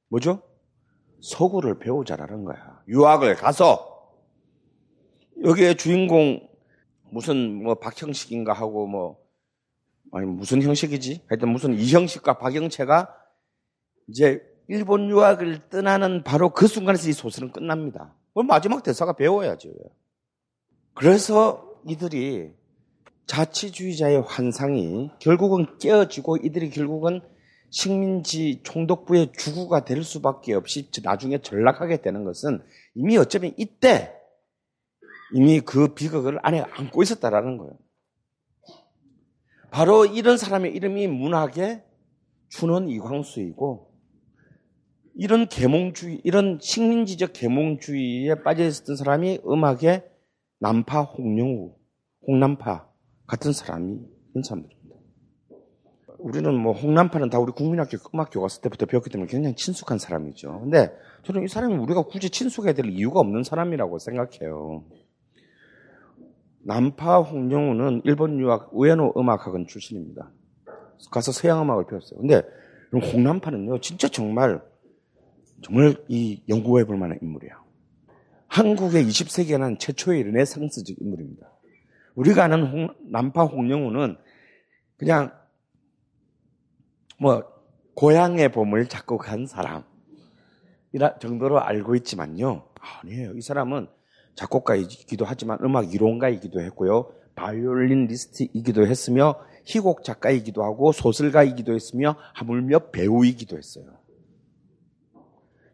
[0.10, 0.41] 뭐죠?
[1.22, 2.82] 서구를 배우자라는 거야.
[2.88, 4.14] 유학을 가서
[5.43, 6.47] 여기에 주인공
[7.10, 9.18] 무슨 뭐 박형식인가 하고 뭐
[10.12, 11.26] 아니 무슨 형식이지?
[11.28, 13.14] 하여튼 무슨 이형식과 박영채가
[14.08, 18.14] 이제 일본 유학을 떠나는 바로 그 순간에서 이 소설은 끝납니다.
[18.34, 19.70] 뭐 마지막 대사가 배워야죠.
[20.93, 22.52] 그래서 이들이
[23.26, 27.22] 자치주의자의 환상이 결국은 깨어지고 이들이 결국은
[27.70, 32.62] 식민지 총독부의 주구가 될 수밖에 없이 나중에 전락하게 되는 것은
[32.96, 34.14] 이미 어쩌면 이때
[35.34, 37.78] 이미 그 비극을 안에 안고 있었다라는 거예요.
[39.70, 41.84] 바로 이런 사람의 이름이 문학의
[42.50, 43.92] 춘원 이광수이고
[45.16, 50.10] 이런 계몽주의, 이런 식민지적 계몽주의에 빠져 있었던 사람이 음악의
[50.60, 51.76] 남파 홍영우,
[52.28, 52.89] 홍남파
[53.25, 53.99] 같은 사람이
[54.34, 54.95] 이런 사람들입니다.
[56.19, 60.59] 우리는 뭐 홍남파는 다 우리 국민학교 음악교 갔을 때부터 배웠기 때문에 굉장히 친숙한 사람이죠.
[60.61, 60.91] 근데
[61.23, 64.84] 저는 이 사람이 우리가 굳이 친숙해야 될 이유가 없는 사람이라고 생각해요.
[66.65, 70.32] 남파 홍영우는 일본 유학 우에노 음악학원 출신입니다.
[71.11, 72.19] 가서 서양 음악을 배웠어요.
[72.19, 72.41] 근데
[72.91, 74.61] 홍남파는요, 진짜 정말
[75.61, 77.53] 정말 이 연구해 볼 만한 인물이에요.
[78.47, 81.57] 한국의 20세기에 난 최초의 르네상스적 인물입니다.
[82.18, 84.18] 우리가 아는 홍, 남파 홍영우는
[84.97, 85.32] 그냥
[87.20, 87.43] 뭐
[87.93, 89.84] 고향의 봄을 작곡한 사람
[90.93, 92.68] 이라 정도로 알고 있지만요.
[93.03, 93.34] 아니에요.
[93.36, 93.88] 이 사람은
[94.36, 97.11] 작곡가이기도 하지만 음악 이론가이기도 했고요.
[97.36, 103.86] 바이올린 리스트이기도 했으며 희곡 작가이기도 하고 소설가이기도 했으며 하물며 배우이기도 했어요.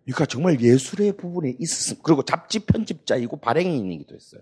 [0.04, 2.02] 그러니까 정말 예술의 부분에 있었음.
[2.04, 4.42] 그리고 잡지 편집자이고 발행인이기도 했어요.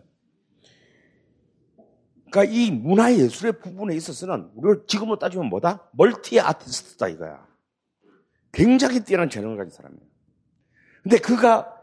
[2.32, 5.90] 그러니까 이 문화 예술의 부분에 있어서는 우리가 지금으로 따지면 뭐다?
[5.92, 7.46] 멀티 아티스트다 이거야.
[8.54, 10.02] 굉장히 뛰어난 재능을 가진 사람이에요.
[11.04, 11.76] 근데 그가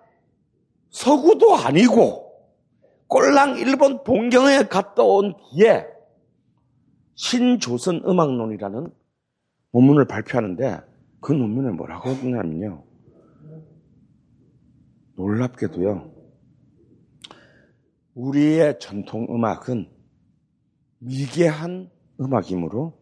[0.90, 2.28] 서구도 아니고
[3.08, 5.86] 꼴랑 일본 동경에 갔다 온 뒤에
[7.14, 8.90] 신조선 음악론이라는
[9.72, 10.80] 논문을 발표하는데
[11.20, 12.84] 그 논문에 뭐라고 했냐면요.
[15.16, 16.10] 놀랍게도요.
[18.14, 19.97] 우리의 전통 음악은
[20.98, 21.90] 미개한
[22.20, 22.94] 음악이므로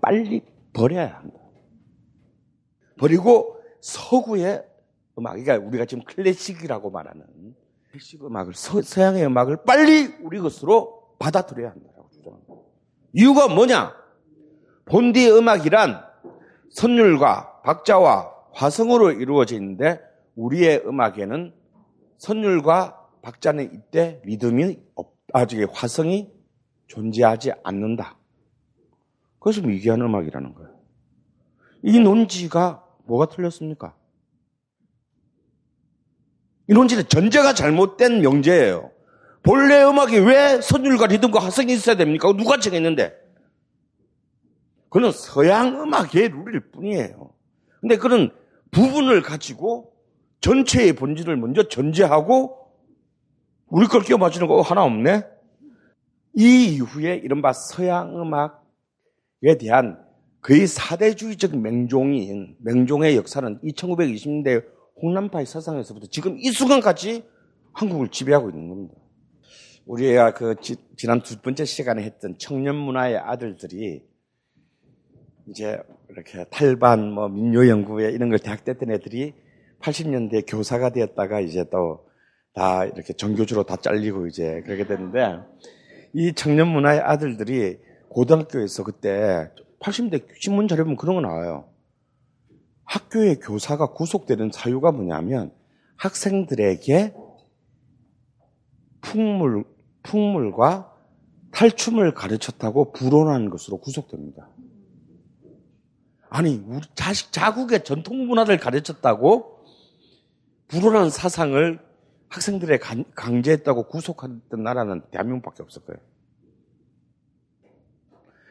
[0.00, 1.38] 빨리 버려야 한다.
[2.98, 4.64] 버리고 서구의
[5.18, 7.24] 음악, 그러니까 우리가 지금 클래식이라고 말하는
[7.90, 12.54] 클래식 음악을 서, 양의 음악을 빨리 우리 것으로 받아들여야 한다고 주장합니다.
[13.12, 13.94] 이유가 뭐냐?
[14.86, 16.02] 본디 음악이란
[16.70, 20.00] 선율과 박자와 화성으로 이루어져 있는데
[20.36, 21.54] 우리의 음악에는
[22.18, 26.32] 선율과 박자는 이때 리듬이 없, 아직 화성이
[26.92, 28.16] 존재하지 않는다.
[29.38, 30.70] 그것을 미개한 음악이라는 거예요.
[31.82, 33.94] 이 논지가 뭐가 틀렸습니까?
[36.68, 38.90] 이 논지는 전제가 잘못된 명제예요.
[39.42, 42.32] 본래 음악이 왜 선율과 리듬과 화성이 있어야 됩니까?
[42.36, 43.12] 누가 정했는데?
[44.90, 47.32] 그는 서양 음악의 룰일 뿐이에요.
[47.80, 48.30] 근데 그런
[48.70, 49.94] 부분을 가지고
[50.40, 52.70] 전체의 본질을 먼저 전제하고
[53.66, 55.32] 우리 걸 끼워 맞추는 거 하나 없네?
[56.34, 60.02] 이 이후에 이른바 서양 음악에 대한
[60.40, 64.64] 거의 사대주의적 맹종인, 맹종의 역사는 1920년대
[65.00, 67.24] 홍남파의 사상에서부터 지금 이 순간까지
[67.72, 68.94] 한국을 지배하고 있는 겁니다.
[69.86, 74.02] 우리가 그 지, 지난 두 번째 시간에 했던 청년 문화의 아들들이
[75.48, 75.78] 이제
[76.08, 79.34] 이렇게 탈반, 뭐 민요 연구회 이런 걸 대학 때 했던 애들이
[79.80, 82.12] 80년대 교사가 되었다가 이제 또
[82.54, 85.38] 다 이렇게 정교주로 다 잘리고 이제 그렇게 됐는데
[86.14, 89.50] 이 청년 문화의 아들들이 고등학교에서 그때
[89.80, 91.68] 80년대 신문 자료 보면 그런 거 나와요.
[92.84, 95.52] 학교의 교사가 구속되는 사유가 뭐냐면
[95.96, 97.14] 학생들에게
[99.00, 99.64] 풍물,
[100.02, 100.92] 풍물과
[101.52, 104.48] 탈춤을 가르쳤다고 불온한 것으로 구속됩니다.
[106.28, 109.64] 아니, 우리 자식, 자국의 전통 문화를 가르쳤다고
[110.68, 111.91] 불온한 사상을
[112.32, 112.80] 학생들의
[113.14, 116.00] 강제했다고 구속했던 나라는 대한민국밖에 거예요.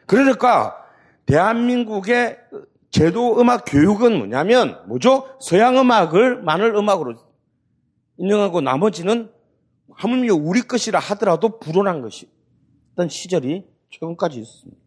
[0.06, 0.76] 그러니까
[1.26, 2.38] 대한민국의
[2.90, 5.36] 제도 음악 교육은 뭐냐면 뭐죠?
[5.40, 7.14] 서양 음악을 마늘 음악으로
[8.18, 9.32] 인정하고 나머지는
[9.94, 12.30] 하물며 우리 것이라 하더라도 불온한 것이
[12.92, 14.80] 어떤 시절이 최근까지 있었습니다.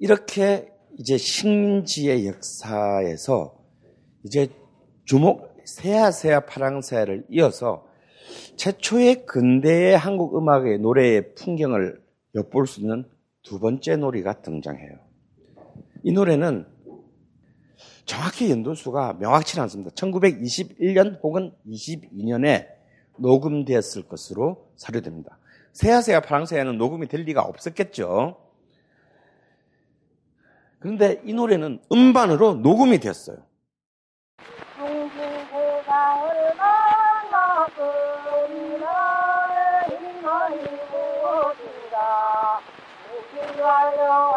[0.00, 3.56] 이렇게 이제 식민지의 역사에서
[4.24, 4.48] 이제
[5.04, 7.86] 주목 세아세아 파랑새를 이어서
[8.56, 12.00] 최초의 근대의 한국 음악의 노래의 풍경을
[12.34, 13.04] 엿볼 수 있는
[13.42, 14.98] 두 번째 놀이가 등장해요.
[16.04, 16.66] 이 노래는
[18.04, 19.90] 정확히 연도수가 명확치 않습니다.
[19.92, 22.66] 1921년 혹은 22년에
[23.18, 25.38] 녹음되었을 것으로 사료됩니다.
[25.72, 28.36] 세아세아 파랑새야는 녹음이 될 리가 없었겠죠.
[30.78, 33.38] 그런데 이 노래는 음반으로 녹음이 되었어요.
[43.72, 44.31] 상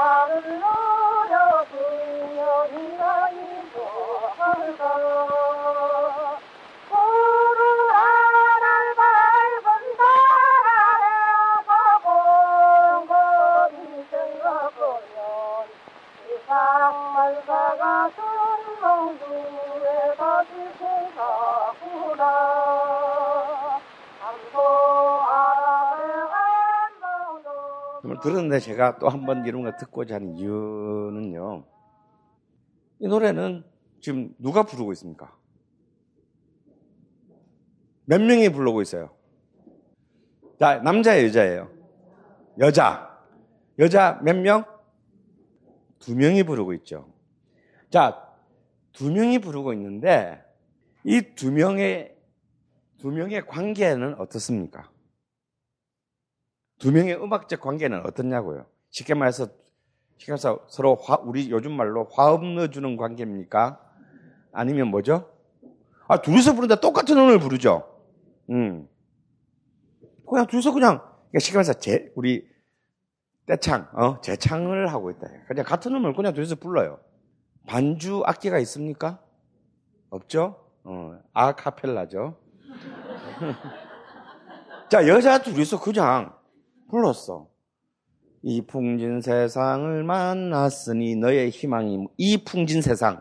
[28.19, 31.65] 들었는데 제가 또 한 번 이런 거 듣고자 하는 이유는요.
[32.99, 33.63] 이 노래는
[34.01, 35.35] 지금 누가 부르고 있습니까?
[38.05, 39.09] 몇 명이 부르고 있어요?
[40.59, 41.69] 자, 남자예요, 여자예요?
[42.59, 43.19] 여자.
[43.79, 44.63] 여자 몇 명?
[45.99, 47.11] 두 명이 부르고 있죠.
[47.89, 48.21] 자,
[48.93, 50.41] 두 명이 부르고 있는데
[51.03, 52.15] 이 두 명의
[52.97, 54.89] 두 명의 관계는 어떻습니까?
[56.79, 58.65] 두 명의 음악적 관계는 어떻냐고요?
[58.89, 59.47] 쉽게 말해서
[60.17, 63.79] 쉽게 말해서 서로 화, 우리 요즘 말로 화음 넣어주는 관계입니까?
[64.51, 65.29] 아니면 뭐죠?
[66.07, 67.87] 아 둘이서 부르는데 똑같은 음을 부르죠.
[68.49, 68.87] 음.
[70.27, 72.47] 그냥 둘이서 그냥 그러니까 쉽게 말해서 제 우리
[73.45, 75.27] 떼창, 어 재창을 하고 있다.
[75.47, 76.99] 그냥 같은 음을 그냥 둘이서 불러요.
[77.67, 79.19] 반주 악기가 있습니까?
[80.09, 80.65] 없죠?
[80.83, 82.37] 어, 아카펠라죠.
[84.89, 86.31] 자, 여자 둘이서 그냥
[86.89, 87.49] 불렀어.
[88.41, 93.19] 이 풍진 세상을 만났으니 너의 희망이 이 풍진 세상은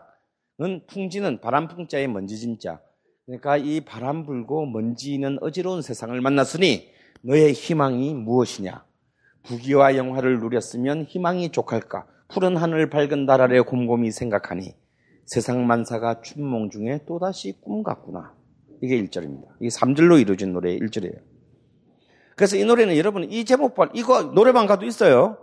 [0.87, 2.79] 풍진은 바람 풍자의 먼지 진자.
[3.25, 6.89] 그러니까 이 바람 불고 먼지는 어지러운 세상을 만났으니
[7.21, 8.85] 너의 희망이 무엇이냐?
[9.43, 12.05] 부귀와 영화를 누렸으면 희망이 족할까?
[12.27, 14.75] 푸른 하늘 밝은 달 아래 곰곰이 생각하니
[15.25, 18.35] 세상 만사가 춘몽 중에 또다시 꿈 같구나.
[18.81, 19.47] 이게 1절입니다.
[19.59, 21.34] 이게 3절로 이루어진 노래의 1절이에요.
[22.35, 25.37] 그래서 이 노래는 여러분 이 제목발 이거 노래방 가도 있어요.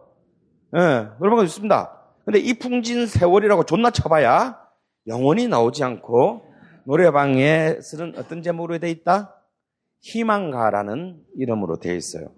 [0.74, 1.98] 예, 네, 노래방 가도 있습니다.
[2.24, 4.60] 근데 이 풍진 세월이라고 존나 쳐봐야
[5.06, 6.44] 영원히 나오지 않고
[6.84, 9.34] 노래방에 쓰는 어떤 제목으로 되어 있다?
[10.00, 12.32] 희망가라는 이름으로 되어 있어요.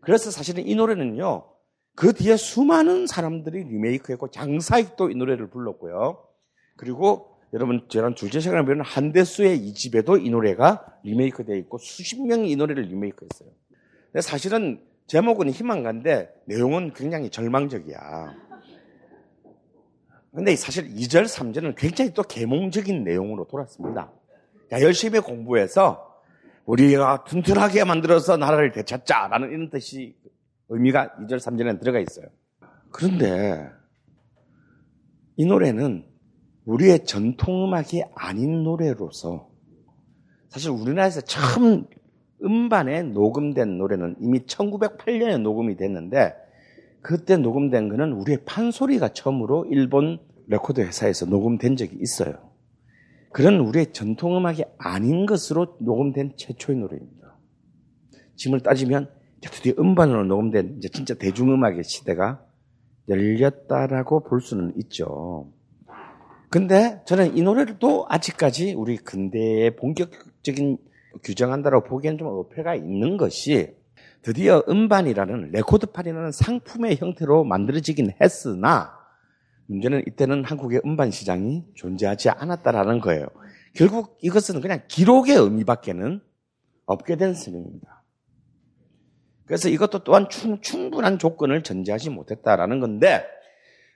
[0.00, 1.46] 그래서 사실은 이 노래는요.
[1.94, 6.22] 그 뒤에 수많은 사람들이 리메이크했고 장사익도 이 노래를 불렀고요.
[6.76, 12.22] 그리고 여러분 저랑 줄제 시간을 보면 한대수의 이 집에도 이 노래가 리메이크 되어 있고 수십
[12.26, 13.50] 명이 이 노래를 리메이크했어요.
[14.12, 18.34] 근데 사실은 제목은 희망가인데 내용은 굉장히 절망적이야.
[20.34, 24.12] 근데 사실 2절, 3절은 굉장히 또 계몽적인 내용으로 돌았습니다.
[24.68, 26.14] 자, 열심히 공부해서
[26.64, 30.16] 우리가 튼튼하게 만들어서 나라를 되찾자라는 이런 뜻이
[30.68, 32.26] 의미가 2절, 3절에 들어가 있어요.
[32.90, 33.68] 그런데
[35.36, 36.06] 이 노래는
[36.64, 39.48] 우리의 전통음악이 아닌 노래로서
[40.48, 46.34] 사실 우리나라에서 처음 음반에 녹음된 노래는 이미 1908년에 녹음이 됐는데
[47.02, 52.34] 그때 녹음된 거는 우리의 판소리가 처음으로 일본 레코드 회사에서 녹음된 적이 있어요.
[53.32, 57.36] 그런 우리의 전통음악이 아닌 것으로 녹음된 최초의 노래입니다.
[58.36, 59.08] 지금으로 따지면
[59.40, 62.44] 드디어 음반으로 녹음된 이제 진짜 대중음악의 시대가
[63.08, 65.50] 열렸다라고 볼 수는 있죠.
[66.50, 70.78] 근데 저는 이 노래를 또 아직까지 우리 근대의 본격적인
[71.22, 73.74] 규정한다고 보기엔 좀 어폐가 있는 것이
[74.22, 78.98] 드디어 음반이라는 레코드판이라는 상품의 형태로 만들어지긴 했으나
[79.66, 83.26] 문제는 이때는 한국의 음반 시장이 존재하지 않았다라는 거예요.
[83.74, 86.20] 결국 이것은 그냥 기록의 의미밖에는
[86.86, 88.02] 없게 된 셈입니다.
[89.46, 90.28] 그래서 이것도 또한
[90.60, 93.24] 충분한 조건을 전제하지 못했다라는 건데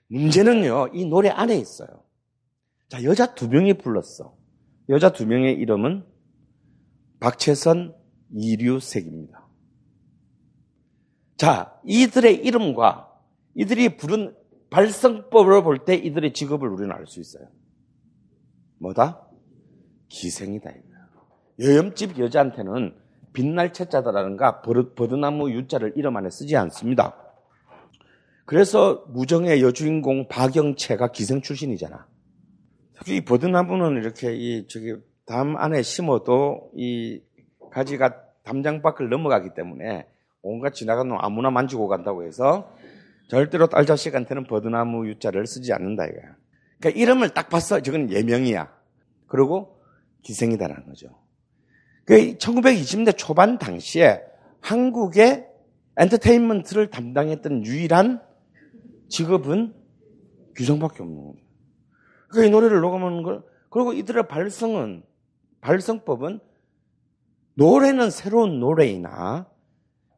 [0.09, 1.89] 문제는요 이 노래 안에 있어요.
[2.89, 4.37] 자 여자 두 명이 불렀어.
[4.89, 6.05] 여자 두 명의 이름은
[7.21, 7.95] 박채선,
[8.37, 9.45] 이류색입니다.
[11.37, 13.11] 자 이들의 이름과
[13.55, 14.35] 이들이 부른
[14.71, 17.49] 발성법으로 볼 때 이들의 직업을 우리는 알 수 있어요.
[18.79, 19.29] 뭐다?
[20.09, 20.71] 기생이다.
[21.61, 22.97] 여염집 여자한테는
[23.33, 27.17] 빛날 채자다라는가 버드나무 유자를 이름 안에 쓰지 않습니다.
[28.47, 32.07] 그래서 무정의 여주인공 박영채가 기생 출신이잖아.
[33.09, 34.95] 이 버드나무는 이렇게 이 저기
[35.27, 37.23] 담 안에 심어도 이
[37.71, 40.07] 가지가 담장 밖을 넘어가기 때문에
[40.43, 42.71] 온갖 지나가는 놈 아무나 만지고 간다고 해서
[43.29, 46.37] 절대로 딸 자식한테는 버드나무 유자를 쓰지 않는다 이거야.
[46.79, 47.81] 그러니까 이름을 딱 봤어.
[47.81, 48.71] 저건 예명이야.
[49.27, 49.81] 그리고
[50.23, 51.09] 기생이다라는 거죠.
[52.05, 54.23] 그 1920년대 초반 당시에
[54.61, 55.47] 한국의
[55.97, 58.21] 엔터테인먼트를 담당했던 유일한
[59.09, 59.75] 직업은
[60.55, 61.39] 규성밖에 없는 거죠.
[62.29, 65.03] 그러니까 이 노래를 녹음하는 걸 그리고 이들의 발성은
[65.65, 66.41] 발성법은
[67.55, 69.49] 노래는 새로운 노래이나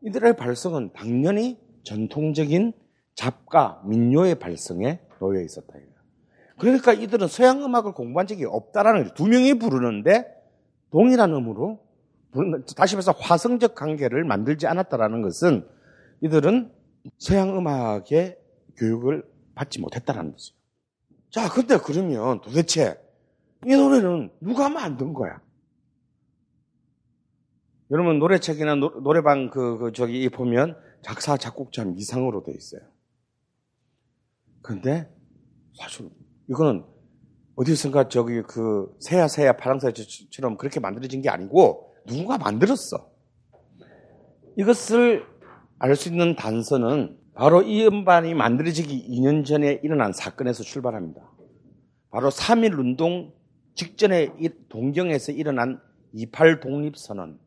[0.03, 2.72] 이들의 발성은 당연히 전통적인
[3.14, 5.74] 잡가, 민요의 발성에 놓여 있었다.
[6.59, 9.14] 그러니까 이들은 서양 음악을 공부한 적이 없다라는 거죠.
[9.14, 10.26] 두 명이 부르는데
[10.90, 11.80] 동일한 음으로
[12.76, 15.66] 다시 말해서 화성적 관계를 만들지 않았다라는 것은
[16.22, 16.72] 이들은
[17.18, 18.38] 서양 음악의
[18.76, 19.24] 교육을
[19.55, 20.55] 받지 못했다라는 거죠.
[21.30, 22.99] 자, 근데 그러면 도대체
[23.64, 25.40] 이 노래는 누가 만든 거야?
[27.90, 32.80] 여러분 노래책이나 노, 래방 그, 그 저기 보면 작사, 작곡자 미상으로 돼 있어요.
[34.61, 35.09] 그런데
[35.78, 36.11] 사실
[36.48, 36.84] 이거는
[37.54, 43.11] 어디선가 저기 그 새야 새야 파랑새처럼 그렇게 만들어진 게 아니고 누군가 만들었어.
[44.59, 45.24] 이것을
[45.78, 51.20] 알 수 있는 단서는 바로 이 음반이 만들어지기 2년 전에 일어난 사건에서 출발합니다.
[52.11, 53.32] 바로 3.1 운동
[53.77, 55.81] 직전에 이- 동경에서 일어난
[56.12, 57.39] 28 독립선언입니다.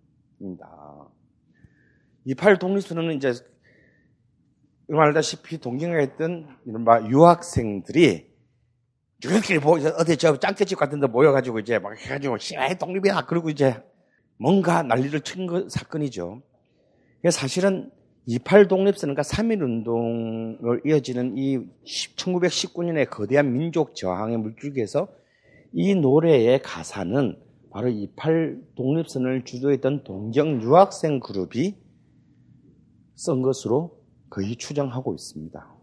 [2.26, 3.34] 28 독립선언은 이제
[4.92, 8.30] 알다시피 동경에 있던 이른바 유학생들이
[9.24, 13.84] 이렇게 뭐 어디 저 짱깨집 같은 데 모여가지고 이제 막 해가지고 시아의 독립이야 그러고 이제
[14.38, 16.42] 뭔가 난리를 친 거, 사건이죠.
[17.32, 17.92] 사실은
[18.26, 25.08] 28 독립선언과 3.1 운동을 이어지는 이 1919년의 거대한 민족 저항의 물줄기에서
[25.74, 27.38] 이 노래의 가사는
[27.72, 31.76] 바로 28 독립선을 주도했던 동경 유학생 그룹이
[33.16, 34.00] 쓴 것으로
[34.30, 35.76] 거의 추정하고 있습니다.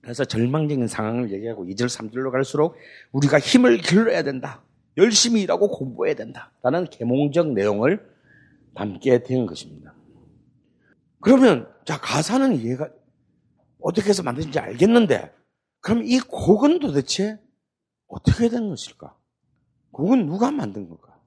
[0.00, 2.74] 그래서 절망적인 상황을 얘기하고 2절, 3절로 갈수록
[3.12, 4.62] 우리가 힘을 길러야 된다.
[4.96, 6.52] 열심히 일하고 공부해야 된다.
[6.62, 8.06] 라는 계몽적 내용을
[8.74, 9.94] 담게 된 것입니다.
[11.20, 12.90] 그러면, 자, 가사는 이해가
[13.80, 15.32] 어떻게 해서 만든지 알겠는데,
[15.80, 17.38] 그럼 이 곡은 도대체
[18.14, 19.16] 어떻게 된 것일까?
[19.90, 21.18] 곡은 누가 만든 걸까?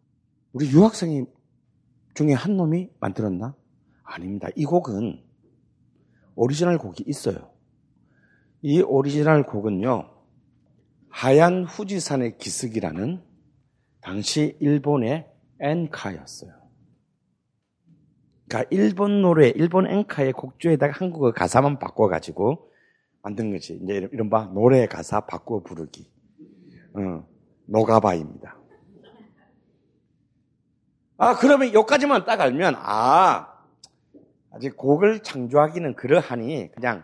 [0.54, 1.26] 우리 유학생이
[2.16, 3.56] 중에 한 놈이 만들었나?
[4.04, 4.48] 아닙니다.
[4.56, 5.22] 이 곡은
[6.36, 7.52] 오리지널 곡이 있어요.
[8.62, 10.10] 이 오리지널 곡은요,
[11.10, 13.22] 하얀 후지산의 기슭이라는
[14.00, 15.30] 당시 일본의
[15.60, 16.54] 엔카였어요.
[18.48, 22.72] 그러니까 일본 노래, 일본 엔카의 곡조에다가 한국어 가사만 바꿔가지고
[23.22, 26.17] 만든 것이 이제 이른바 노래 가사 바꾸어 부르기.
[26.98, 27.28] 어,
[27.66, 28.58] 노가바입니다.
[31.20, 33.54] 아, 그러면 여기까지만 딱 알면, 아,
[34.52, 37.04] 아직 곡을 창조하기는 그러하니 그냥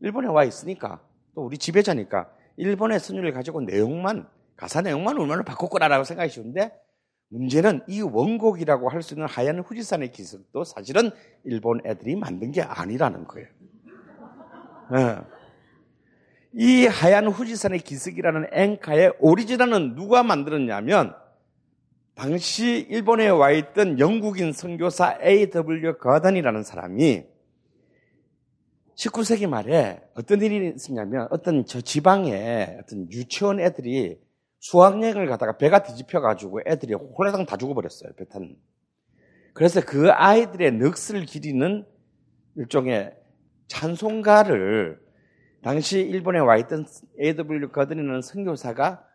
[0.00, 1.00] 일본에 와 있으니까
[1.34, 6.72] 또 우리 지배자니까 일본의 선율을 가지고 내용만 가사 내용만 얼마나 바꿀 거라라고 생각이 쉬운데
[7.28, 11.10] 문제는 이 원곡이라고 할 수 있는 하얀 후지산의 기슭도 사실은
[11.44, 13.48] 일본 애들이 만든 게 아니라는 거예요.
[14.94, 15.18] 예.
[16.54, 21.14] 이 하얀 후지산의 기슭이라는 앵카의 오리지널은 누가 만들었냐면
[22.14, 25.96] 당시 일본에 와 있던 영국인 선교사 A.W.
[25.98, 27.24] 거던이라는 사람이
[28.94, 34.20] 19세기 말에 어떤 일이 있었냐면 어떤 저 지방에 어떤 유치원 애들이
[34.60, 38.12] 수학여행을 가다가 배가 뒤집혀가지고 애들이 홀라당 다 죽어버렸어요.
[38.16, 38.54] 배 탄.
[39.54, 41.84] 그래서 그 아이들의 넋을 기리는
[42.56, 43.14] 일종의
[43.68, 45.01] 찬송가를
[45.62, 46.86] 당시 일본에 와 있던
[47.20, 47.70] A.W.
[47.70, 49.06] 거든이라는 선교사가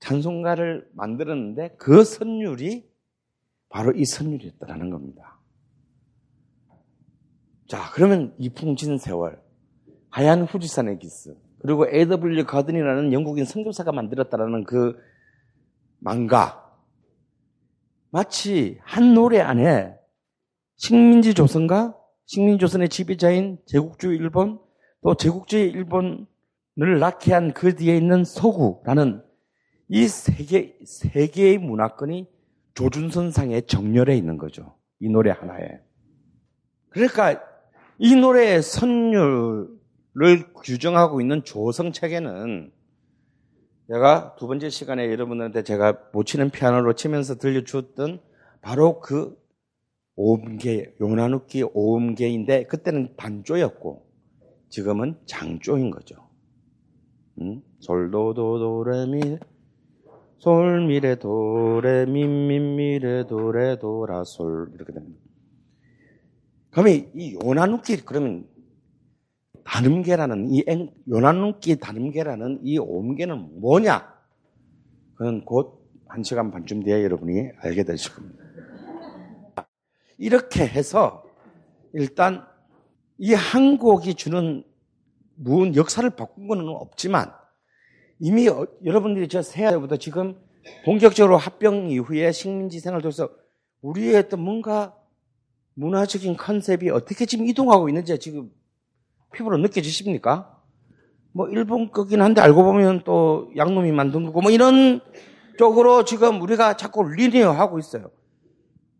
[0.00, 2.86] 찬송가를 만들었는데 그 선율이
[3.70, 5.40] 바로 이 선율이었다라는 겁니다.
[7.66, 9.42] 자, 그러면 이풍진 세월,
[10.10, 12.44] 하얀 후지산의 기스, 그리고 A.W.
[12.44, 14.96] 거든이라는 영국인 선교사가 만들었다라는 그
[15.98, 16.62] 망가,
[18.10, 19.96] 마치 한 노래 안에
[20.76, 24.60] 식민지 조선과 식민지 조선의 지배자인 제국주의 일본,
[25.06, 29.22] 또 제국주의 일본을 낳게 한그 뒤에 있는 서구라는
[29.88, 32.26] 이 세계, 세계의 문화권이
[32.74, 34.74] 조준선상에 정렬해 있는 거죠.
[34.98, 35.78] 이 노래 하나에.
[36.88, 37.40] 그러니까
[37.98, 42.72] 이 노래의 선율을 규정하고 있는 조성 체계는
[43.86, 48.20] 제가 두 번째 시간에 여러분들한테 제가 못 치는 피아노로 치면서 들려주었던
[48.60, 49.40] 바로 그
[50.16, 54.05] 오음계, 요나누키 오음계인데 그때는 반조였고
[54.80, 56.16] 지금은 장조인 거죠.
[57.40, 57.62] 음?
[57.80, 59.38] 솔도도도레미
[60.36, 65.18] 솔미레 도레 민민미레 도레 도라 솔 이렇게 됩니다.
[66.70, 68.46] 그러면 이 요나누키 그러면
[69.64, 74.14] 단음계라는 이 앵- 요나누키 단음계라는 이 오음계는 뭐냐?
[75.14, 78.44] 그건 곧 한 시간 반쯤 뒤에 여러분이 알게 되실 겁니다.
[80.18, 81.24] 이렇게 해서
[81.94, 82.46] 일단
[83.18, 84.64] 이한 곡이 주는
[85.36, 87.32] 무슨 역사를 바꾼 건 없지만
[88.18, 90.36] 이미 어- 여러분들이 저 새해부터 지금
[90.84, 93.30] 본격적으로 합병 이후에 식민지 생활을 통해서
[93.82, 94.94] 우리의 어떤 뭔가
[95.74, 98.50] 문화적인 컨셉이 어떻게 지금 이동하고 있는지 지금
[99.32, 100.52] 피부로 느껴지십니까?
[101.32, 105.00] 뭐 일본 거긴 한데 알고 보면 또 양놈이 만든 거고 뭐 이런
[105.58, 108.10] 쪽으로 지금 우리가 자꾸 리니어 하고 있어요.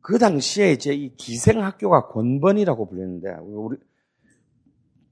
[0.02, 3.78] 그 당시에 이제 이 기생학교가 권번이라고 불렸는데 우리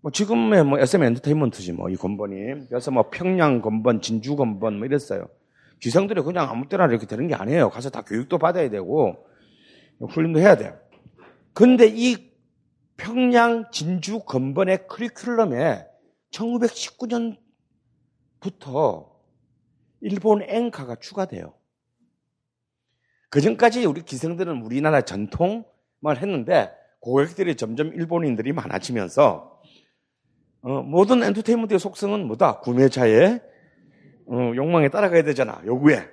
[0.05, 4.85] 뭐 지금의 뭐 SM 엔터테인먼트지 뭐 이 건번이 그래서 뭐 평양 건번, 진주 건번 뭐
[4.85, 5.31] 이랬어요.
[5.81, 7.71] 기생들이 그냥 아무 때나 이렇게 되는 게 아니에요.
[7.71, 9.27] 가서 다 교육도 받아야 되고
[10.11, 10.79] 훈련도 해야 돼요.
[11.55, 12.31] 근데 이
[12.99, 15.87] 평양 진주 건번의 커리큘럼에
[16.33, 19.09] 1919년부터
[20.03, 21.55] 일본 엔카가 추가돼요.
[23.31, 29.54] 그 전까지 우리 기생들은 우리나라 전통만 했는데 고객들이 점점 일본인들이 많아지면서
[30.65, 32.61] 어, 모든 엔터테인먼트의 속성은 뭐다?
[32.61, 33.39] 구매자의
[34.27, 35.61] 어, 욕망에 따라가야 되잖아.
[35.67, 36.09] 요구에.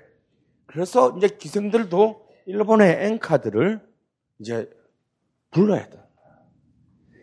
[0.66, 3.80] 그래서 이제 기생들도 일본의 엔카들을
[4.40, 4.70] 이제
[5.52, 6.02] 불러야 돼.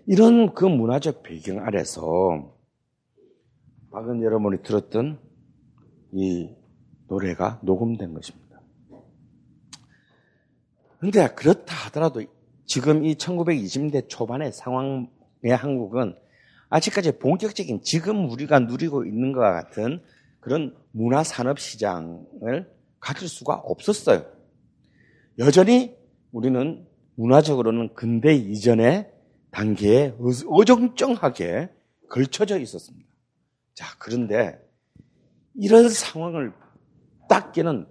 [0.06, 2.54] 이런 그 문화적 배경 아래서
[3.90, 5.20] 방금 여러분이 들었던
[6.12, 6.56] 이
[7.08, 8.62] 노래가 녹음된 것입니다.
[10.98, 12.22] 그런데 그렇다 하더라도
[12.64, 15.08] 지금 이 1920대 초반의 상황의
[15.50, 16.16] 한국은
[16.70, 20.02] 아직까지 본격적인 지금 우리가 누리고 있는 것과 같은
[20.40, 24.24] 그런 문화산업 시장을 가질 수가 없었어요.
[25.38, 25.96] 여전히
[26.32, 29.10] 우리는 문화적으로는 근대 이전의
[29.50, 30.14] 단계에
[30.46, 31.70] 어정쩡하게
[32.08, 33.08] 걸쳐져 있었습니다.
[33.74, 34.58] 자, 그런데
[35.54, 36.52] 이런 상황을
[37.28, 37.86] 딱 깨는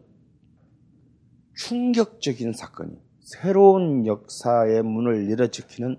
[1.55, 5.97] 충격적인 사건이 새로운 역사의 문을 열어 지키는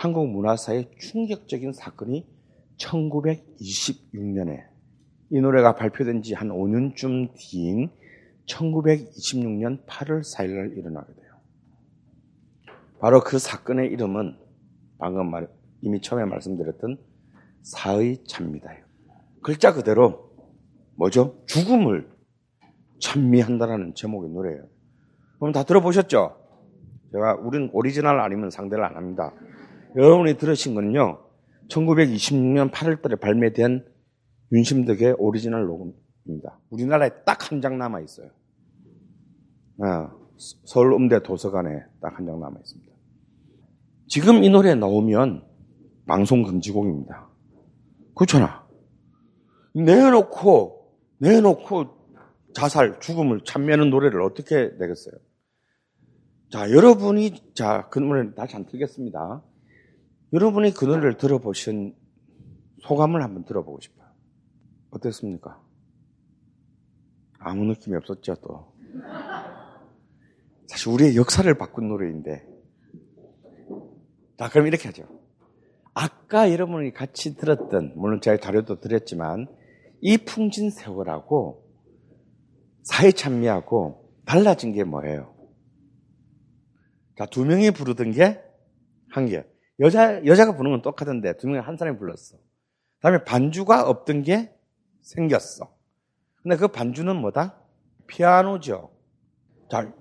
[0.00, 2.26] 한국 문화사의 충격적인 사건이
[2.78, 4.64] 1926년에
[5.28, 7.90] 이 노래가 발표된 지 한 5년쯤 뒤인
[8.46, 11.34] 1926년 8월 4일 날 일어나게 돼요.
[12.98, 14.38] 바로 그 사건의 이름은
[14.96, 15.50] 방금 말,
[15.82, 16.96] 이미 처음에 말씀드렸던
[17.60, 18.70] 사의 찬미다.
[19.42, 20.30] 글자 그대로
[20.96, 21.44] 뭐죠?
[21.44, 22.08] 죽음을
[23.00, 24.66] 찬미한다라는 제목의 노래예요.
[25.38, 26.38] 그럼 다 들어보셨죠?
[27.12, 29.34] 제가 우린 오리지널 아니면 상대를 안 합니다.
[29.96, 31.20] 여러분이 들으신 거는요.
[31.68, 33.84] 1926년 8월 달에 발매된
[34.52, 36.58] 윤심덕의 오리지널 녹음입니다.
[36.70, 38.30] 우리나라에 딱 한 장 남아 있어요.
[39.82, 40.12] 아,
[40.64, 41.68] 서울 음대 도서관에
[42.00, 42.92] 딱 한 장 남아 있습니다.
[44.08, 45.44] 지금 이 노래 나오면
[46.06, 47.28] 방송 금지곡입니다.
[48.16, 48.66] 그렇잖아.
[49.74, 52.00] 내놓고 내놓고
[52.52, 55.14] 자살, 죽음을 참여하는 노래를 어떻게 내겠어요?
[56.50, 59.44] 자, 여러분이 자, 그 노래를 다시 안 틀겠습니다.
[60.32, 61.94] 여러분이 그 노래를 들어보신
[62.82, 64.08] 소감을 한번 들어보고 싶어요.
[64.90, 65.60] 어땠습니까?
[67.38, 68.72] 아무 느낌이 없었죠, 또.
[70.66, 72.46] 사실 우리의 역사를 바꾼 노래인데.
[74.38, 75.04] 자, 그럼 이렇게 하죠.
[75.94, 79.48] 아까 여러분이 같이 들었던, 물론 제가 자료도 드렸지만,
[80.00, 81.68] 이 풍진 세월하고
[82.82, 85.34] 사회 찬미하고 달라진 게 뭐예요?
[87.18, 88.50] 자, 두 명이 부르던 게
[89.10, 89.44] 한 개.
[89.80, 92.36] 여자, 여자가 부르는 건 똑같은데 두 명이 한 사람이 불렀어.
[92.36, 94.54] 그 다음에 반주가 없던 게
[95.00, 95.74] 생겼어.
[96.42, 97.58] 근데 그 반주는 뭐다?
[98.06, 98.90] 피아노죠.
[99.70, 99.92] 자,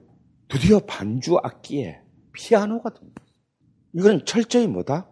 [0.49, 2.01] 드디어 반주 악기에
[2.33, 3.21] 피아노가 듭니다.
[3.93, 5.09] 이건 철저히 뭐다?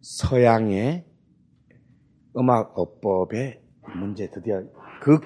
[0.00, 1.04] 서양의
[2.36, 3.62] 음악 어법의
[3.96, 4.62] 문제 드디어
[5.02, 5.20] 그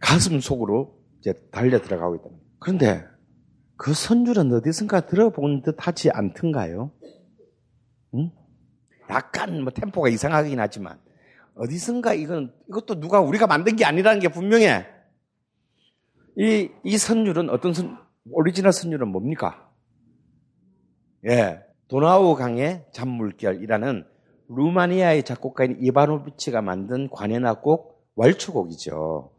[0.00, 2.28] 가슴 속으로 이제 달려 들어가고 있다.
[2.58, 3.04] 그런데
[3.76, 6.92] 그 선율은 어디선가 들어본 듯 하지 않던가요?
[9.10, 9.14] 응?
[9.14, 10.98] 약간 뭐 템포가 이상하긴 하지만
[11.56, 14.86] 어디선가 이건 이것도 누가 우리가 만든 게 아니라는 게 분명해.
[16.38, 17.98] 이, 이 선율은 어떤 선,
[18.30, 19.70] 오리지널 선율은 뭡니까?
[21.26, 21.62] 예.
[21.88, 24.04] 도나우 강의 잔물결이라는
[24.48, 29.30] 루마니아의 작곡가인 이바노비치가 만든 관현악곡 왈츠곡이죠.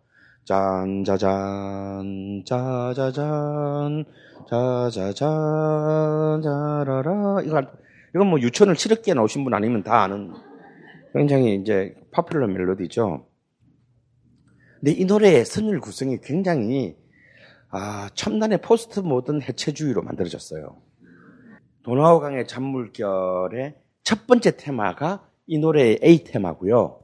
[0.45, 4.05] 짠, 짜잔, 짜자잔,
[4.49, 7.41] 짜자잔, 짜라라.
[7.43, 7.69] 이건,
[8.15, 10.33] 이건 뭐 유치원을 7억개 나오신 분 아니면 다 아는
[11.13, 13.27] 굉장히 이제 파퓰러 멜로디죠.
[14.79, 16.95] 근데 이 노래의 선율 구성이 굉장히
[17.69, 20.81] 아, 첨단의 포스트 모던 해체주의로 만들어졌어요.
[21.83, 27.01] 도나우 강의 잔물결의 첫 번째 테마가 이 노래의 A 테마고요.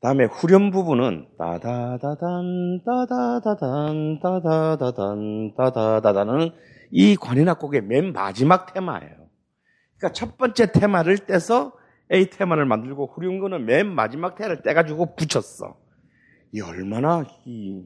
[0.00, 6.50] 다음에 후렴 부분은 따다다단 따다다단 따다다단 따다다단은
[6.90, 9.23] 이 관현악곡의 맨 마지막 테마예요.
[9.96, 11.72] 그러니까 첫 번째 테마를 떼서
[12.12, 15.78] A 테마를 만들고 후렴구는 맨 마지막 테마를 떼가지고 붙였어.
[16.52, 17.84] 이 얼마나 이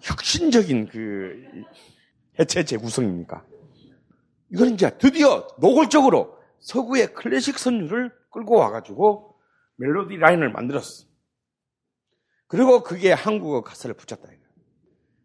[0.00, 1.44] 혁신적인 그
[2.38, 3.44] 해체 재구성입니까?
[4.52, 9.36] 이건 이제 드디어 노골적으로 서구의 클래식 선율을 끌고 와가지고
[9.76, 11.06] 멜로디 라인을 만들었어.
[12.46, 14.28] 그리고 그게 한국어 가사를 붙였다.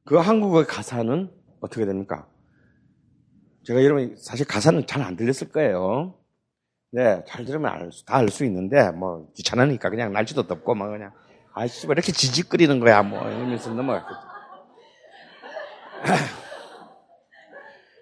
[0.03, 2.27] 그 한국어 가사는 어떻게 됩니까?
[3.65, 6.15] 제가 여러분 사실 가사는 잘 안 들렸을 거예요.
[6.91, 11.11] 네, 잘 들으면 다알 수 있는데 뭐 귀찮으니까 그냥 날씨도 덥고 막 그냥
[11.53, 14.19] 아씨 왜 이렇게 지직거리는 거야 뭐 이러면서 넘어갔겠죠.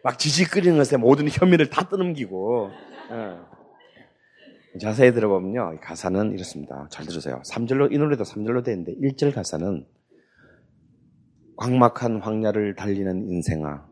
[0.03, 2.69] 막 지지끓이는 것에 모든 혐의를 다 떠넘기고.
[3.11, 4.79] 예.
[4.79, 5.75] 자세히 들어보면요.
[5.75, 6.87] 이 가사는 이렇습니다.
[6.91, 7.41] 잘 들으세요.
[7.45, 9.85] 3절로, 이 노래도 3절로 되는데 1절 가사는
[11.55, 13.85] 광막한 황야를 달리는 인생아,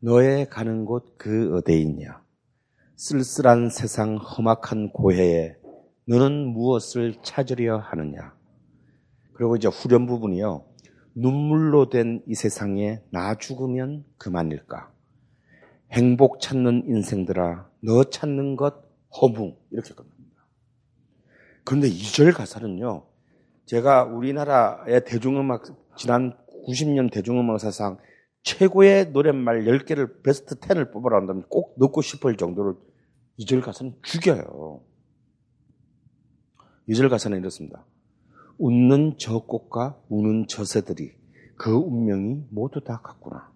[0.00, 2.22] 너의 가는 곳 그 어디에 있냐?
[2.96, 5.56] 쓸쓸한 세상 험악한 고해에
[6.06, 8.34] 너는 무엇을 찾으려 하느냐?
[9.34, 10.64] 그리고 이제 후렴 부분이요.
[11.14, 14.90] 눈물로 된 이 세상에 나 죽으면 그만일까?
[15.92, 18.82] 행복 찾는 인생들아, 너 찾는 것
[19.20, 19.56] 허무.
[19.70, 20.46] 이렇게 끝납니다.
[21.64, 23.06] 그런데 2절 가사는요,
[23.66, 25.64] 제가 우리나라의 대중음악,
[25.96, 26.36] 지난
[26.66, 27.98] 90년 대중음악 사상
[28.42, 32.78] 최고의 노랫말 10개를 베스트 10을 뽑아라 한다면 꼭 넣고 싶을 정도로
[33.38, 34.82] 2절 가사는 죽여요.
[36.88, 37.84] 2절 가사는 이렇습니다.
[38.58, 41.12] 웃는 저 꽃과 우는 저 새들이
[41.56, 43.52] 그 운명이 모두 다 같구나.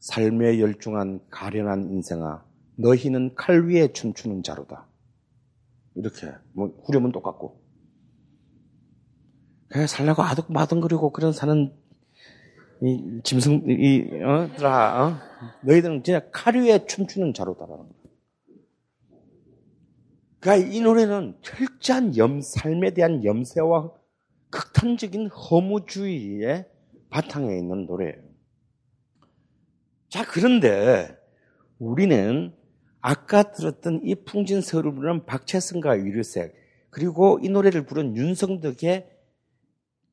[0.00, 2.44] 삶에 열중한 가련한 인생아,
[2.76, 4.86] 너희는 칼 위에 춤추는 자로다.
[5.94, 7.62] 이렇게 뭐 후렴은 똑같고.
[9.68, 11.72] 그냥 살려고 아득마등거리고 그런 사는
[12.82, 15.18] 이 짐승 이어들아 어?
[15.62, 18.04] 너희들은 진짜 칼 위에 춤추는 자로다라는 거야.
[20.40, 23.90] 그러니까 이 노래는 철저한 염 삶에 대한 염세와
[24.50, 26.66] 극단적인 허무주의의
[27.10, 28.22] 바탕에 있는 노래예요.
[30.08, 31.16] 자, 그런데
[31.78, 32.54] 우리는
[33.00, 36.54] 아까 들었던 이 풍진서를 부르는 박채승과 유류색
[36.90, 39.13] 그리고 이 노래를 부른 윤성덕의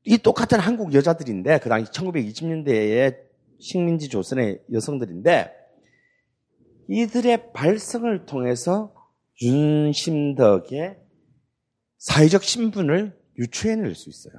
[0.03, 3.17] 이 똑같은 한국 여자들인데 그 당시 1920년대의
[3.59, 5.51] 식민지 조선의 여성들인데
[6.89, 8.93] 이들의 발성을 통해서
[9.41, 10.97] 윤심덕의
[11.97, 14.33] 사회적 신분을 유추해낼 수 있어요.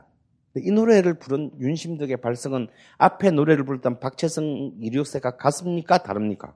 [0.57, 2.69] 이 노래를 부른 윤심덕의 발성은
[2.99, 6.03] 앞에 노래를 부르던 박채성 이륙세가 같습니까?
[6.03, 6.55] 다릅니까?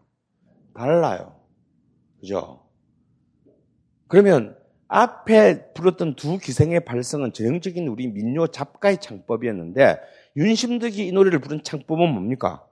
[0.74, 1.40] 달라요.
[2.20, 2.66] 그죠?
[4.08, 4.56] 그러면
[4.88, 9.98] 앞에 불렀던 두 기생의 발성은 전형적인 우리 민요 잡가의 창법이었는데
[10.36, 12.64] 윤심덕이 이 노래를 부른 창법은 뭡니까?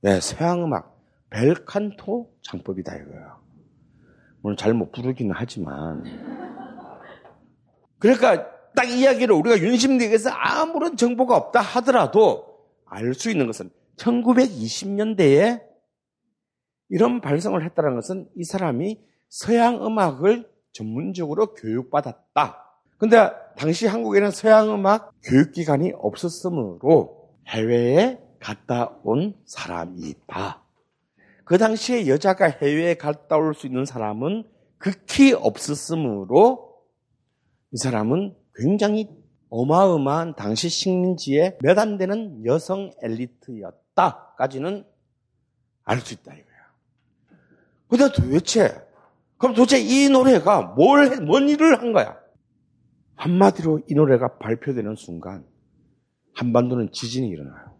[0.00, 0.94] 네, 서양음악
[1.30, 3.42] 벨칸토 창법이다 이거예요.
[4.40, 6.04] 물론 잘 못 부르기는 하지만
[7.98, 12.54] 그러니까 딱 이야기를 우리가 윤심덕에서 아무런 정보가 없다 하더라도
[12.86, 15.62] 알 수 있는 것은 1920년대에
[16.90, 22.60] 이런 발성을 했다는 것은 이 사람이 서양 음악을 전문적으로 교육받았다.
[22.98, 30.62] 근데 당시 한국에는 서양 음악 교육기관이 없었으므로 해외에 갔다 온 사람이다.
[31.44, 34.44] 그 당시에 여자가 해외에 갔다 올 수 있는 사람은
[34.78, 36.82] 극히 없었으므로
[37.72, 39.08] 이 사람은 굉장히
[39.50, 44.84] 어마어마한 당시 식민지에 몇 안 되는 여성 엘리트였다까지는
[45.84, 46.54] 알 수 있다 이거야.
[47.88, 48.74] 근데 도대체
[49.38, 52.16] 그럼 도대체 이 노래가 뭘, 뭔 일을 한 거야?
[53.16, 55.44] 한마디로 이 노래가 발표되는 순간
[56.34, 57.76] 한반도는 지진이 일어나요.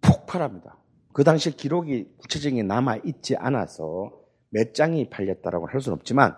[0.00, 0.78] 폭발합니다.
[1.12, 4.12] 그 당시 기록이 구체적인 남아 있지 않아서
[4.50, 6.36] 몇 장이 팔렸다라고 할 수는 없지만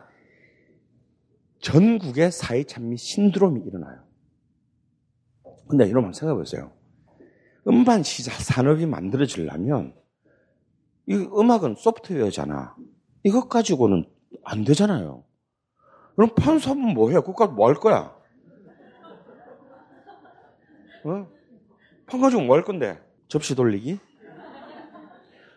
[1.60, 4.04] 전국에 사회찬미 신드롬이 일어나요.
[5.68, 6.72] 근데 여러분 생각해 보세요.
[7.66, 9.94] 음반 시작 산업이 만들어지려면
[11.06, 12.76] 이 음악은 소프트웨어잖아.
[13.24, 14.04] 이것 가지고는
[14.44, 15.24] 안 되잖아요.
[16.14, 17.14] 그럼 판사하면 뭐해?
[17.20, 18.14] 그거 뭐할 거야?
[21.04, 21.26] 어?
[22.06, 23.00] 판 가지고 뭐 할 건데?
[23.28, 23.98] 접시 돌리기?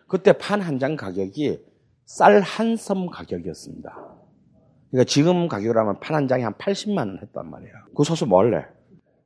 [0.08, 1.62] 그때 판 한 장 가격이
[2.06, 4.14] 쌀 한 섬 가격이었습니다.
[4.90, 7.70] 그러니까 지금 가격으로 하면 판 한 장이 한 80만 원 했단 말이야.
[7.94, 8.64] 그 소스 뭐 할래?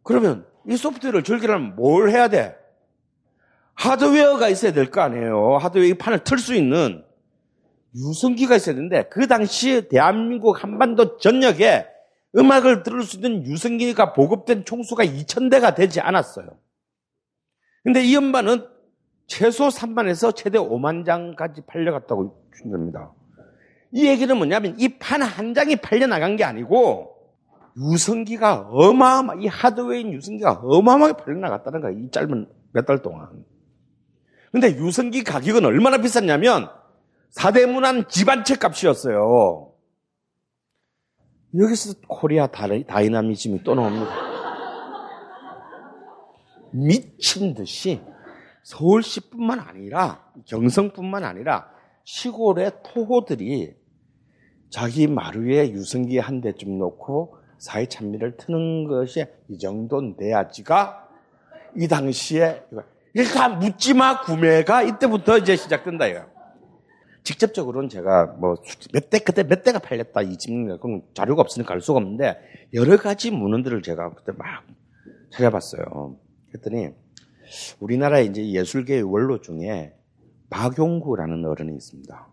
[0.02, 2.56] 그러면 이 소프트웨어를 즐기려면 뭘 해야 돼?
[3.74, 5.56] 하드웨어가 있어야 될 거 아니에요.
[5.58, 7.04] 하드웨어 이 판을 틀 수 있는
[7.94, 11.86] 유성기가 있어야 되는데 그 당시 대한민국 한반도 전역에
[12.36, 16.46] 음악을 들을 수 있는 유성기가 보급된 총수가 2,000대가 되지 않았어요.
[17.84, 18.66] 근데 이 음반은
[19.26, 23.12] 최소 3만에서 최대 5만 장까지 팔려갔다고 준답니다.
[23.92, 27.10] 이 얘기는 뭐냐면 이 판 한 장이 팔려나간 게 아니고
[27.76, 31.92] 유성기가 어마어마, 이 하드웨어인 유성기가 어마어마하게 팔려나갔다는 거야.
[31.92, 33.28] 이 짧은 몇 달 동안.
[34.50, 36.70] 근데 유성기 가격은 얼마나 비쌌냐면
[37.32, 39.72] 사대문안 집안채 값이었어요.
[41.58, 44.10] 여기서 코리아 다이나미즘이 또 나옵니다.
[46.72, 48.00] 미친 듯이
[48.62, 51.70] 서울시뿐만 아니라 경성뿐만 아니라
[52.04, 53.74] 시골의 토호들이
[54.70, 61.08] 자기 마루에 유성기 한 대쯤 놓고 사회 찬미를 트는 것이 이 정도 내야지가
[61.76, 62.62] 이 당시에
[63.34, 66.31] 다 묻지마 구매가 이때부터 이제 시작된다 이거.
[67.24, 68.56] 직접적으로는 제가 뭐
[68.92, 72.36] 몇 대 그때 몇 대가 팔렸다 이 집는 그건 자료가 없으니까 알 수가 없는데
[72.74, 74.64] 여러 가지 문헌들을 제가 그때 막
[75.30, 76.16] 찾아봤어요.
[76.50, 76.90] 그랬더니
[77.80, 79.94] 우리나라의 이제 예술계의 원로 중에
[80.50, 82.28] 박용구라는 어른이 있습니다.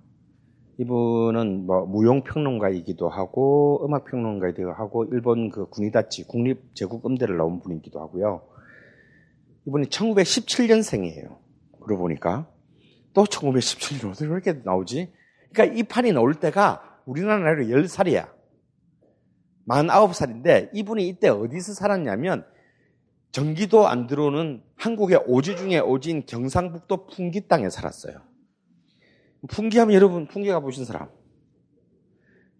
[0.80, 8.42] 이분은 뭐 무용평론가이기도 하고 음악평론가이기도 하고 일본 그 군이다치 국립제국음대를 나온 분이기도 하고요.
[9.68, 11.38] 이분이 1917년생이에요.
[11.82, 12.50] 그러고 보니까
[13.20, 15.12] 또 1917년 어떻게 이렇게 나오지?
[15.52, 18.30] 그러니까 이 판이 나올 때가 우리나라 나이로 10살이야.
[19.68, 22.46] 49살인데 이분이 이때 어디서 살았냐면
[23.32, 28.22] 전기도 안 들어오는 한국의 오지 중에 오지인 경상북도 풍기 땅에 살았어요.
[29.50, 31.10] 풍기하면 여러분 풍기 가보신 사람.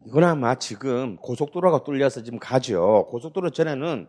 [0.06, 3.08] 이건 아마 지금 고속도로가 뚫려서 지금 가죠.
[3.10, 4.08] 고속도로 전에는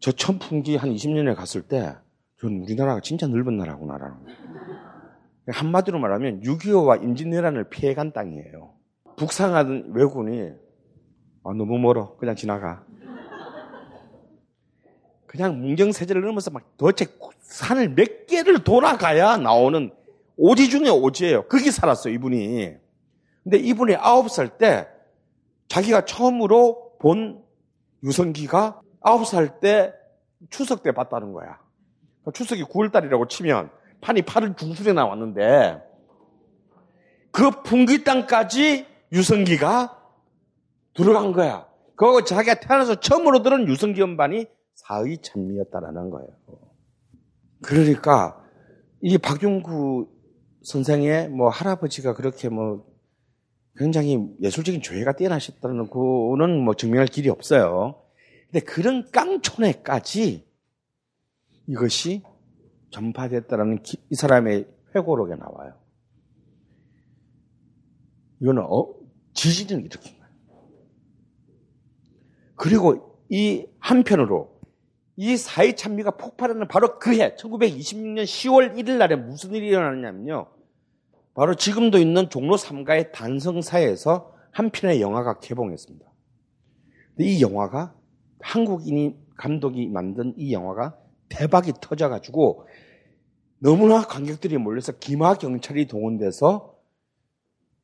[0.00, 1.94] 저 처음 풍기 한 20년에 갔을 때,
[2.40, 4.16] 전 우리나라가 진짜 넓은 나라구나라는.
[5.48, 8.74] 한마디로 말하면 6.25와 임진왜란을 피해간 땅이에요.
[9.16, 10.50] 북상하던 외군이,
[11.44, 12.16] 아, 너무 멀어.
[12.16, 12.84] 그냥 지나가.
[15.26, 17.06] 그냥 문경세제를 넘어서 막 도대체
[17.40, 19.90] 산을 몇 개를 돌아가야 나오는
[20.36, 21.44] 오지 중에 오지예요.
[21.48, 22.74] 거기 살았어요, 이분이.
[23.42, 24.86] 근데 이분이 아홉 살 때
[25.68, 27.42] 자기가 처음으로 본
[28.04, 29.92] 유성기가 아홉 살 때
[30.50, 31.58] 추석 때 봤다는 거야.
[32.34, 33.70] 추석이 9월달이라고 치면
[34.02, 35.80] 판이 8월 중순에 나왔는데
[37.30, 39.98] 그 풍기 땅까지 유성기가
[40.94, 41.66] 들어간 거야.
[41.96, 46.28] 그거 자기가 태어나서 처음으로 들은 유성기 음반이 사의 찬미였다라는 거예요.
[47.62, 48.42] 그러니까
[49.00, 50.08] 이 박용구
[50.64, 52.84] 선생의 뭐 할아버지가 그렇게 뭐
[53.76, 58.02] 굉장히 예술적인 조예가 뛰어나셨다는 거는 뭐 증명할 길이 없어요.
[58.50, 60.46] 근데 그런 깡촌에까지
[61.68, 62.22] 이것이
[62.92, 65.74] 전파됐다라는 이 사람의 회고록에 나와요.
[68.40, 68.94] 이거는 어,
[69.34, 70.32] 지진을 일으킨 거예요.
[72.54, 74.52] 그리고 이 한편으로
[75.16, 80.46] 이 사회 찬미가 폭발하는 바로 그 해, 1926년 10월 1일 날에 무슨 일이 일어났냐면요.
[81.34, 86.06] 바로 지금도 있는 종로 3가의 단성사에서 한 편의 영화가 개봉했습니다.
[87.20, 87.94] 이 영화가
[88.40, 90.96] 한국인이 감독이 만든 이 영화가
[91.28, 92.66] 대박이 터져가지고
[93.62, 96.76] 너무나 관객들이 몰려서 기마 경찰이 동원돼서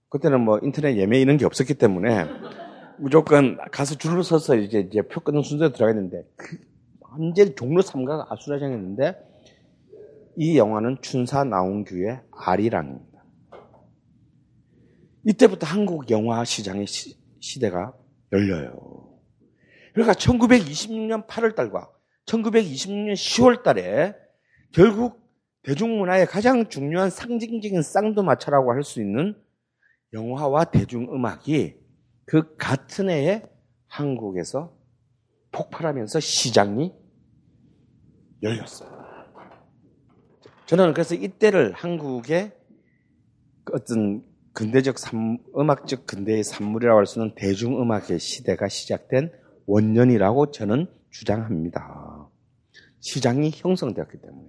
[0.09, 2.27] 그때는 뭐 인터넷 예매 이런 게 없었기 때문에
[2.99, 5.95] 무조건 가서 줄을 서서 이제, 이제 표 끊는 순서에 들어가야
[6.35, 6.59] 그
[6.99, 9.15] 완전 종로 3가가 아수라장했는데
[10.37, 13.25] 이 영화는 춘사 나온규의 아리랑입니다.
[15.27, 17.95] 이때부터 한국 영화 시장의 시, 시대가
[18.33, 19.17] 열려요.
[19.93, 21.89] 그러니까 1926년 8월 달과
[22.27, 24.17] 1926년 10월 달에
[24.73, 25.28] 결국
[25.63, 29.37] 대중문화의 가장 중요한 상징적인 쌍두마차라고 할 수 있는
[30.13, 31.77] 영화와 대중음악이
[32.25, 33.43] 그 같은 해에
[33.87, 34.77] 한국에서
[35.53, 36.93] 폭발하면서 시장이
[38.43, 38.99] 열렸어요.
[40.67, 42.53] 저는 그래서 이때를 한국의
[43.73, 44.23] 어떤
[44.53, 49.33] 근대적 산, 음악적 근대의 산물이라고 할 수 있는 대중음악의 시대가 시작된
[49.67, 52.29] 원년이라고 저는 주장합니다.
[53.01, 54.49] 시장이 형성되었기 때문에.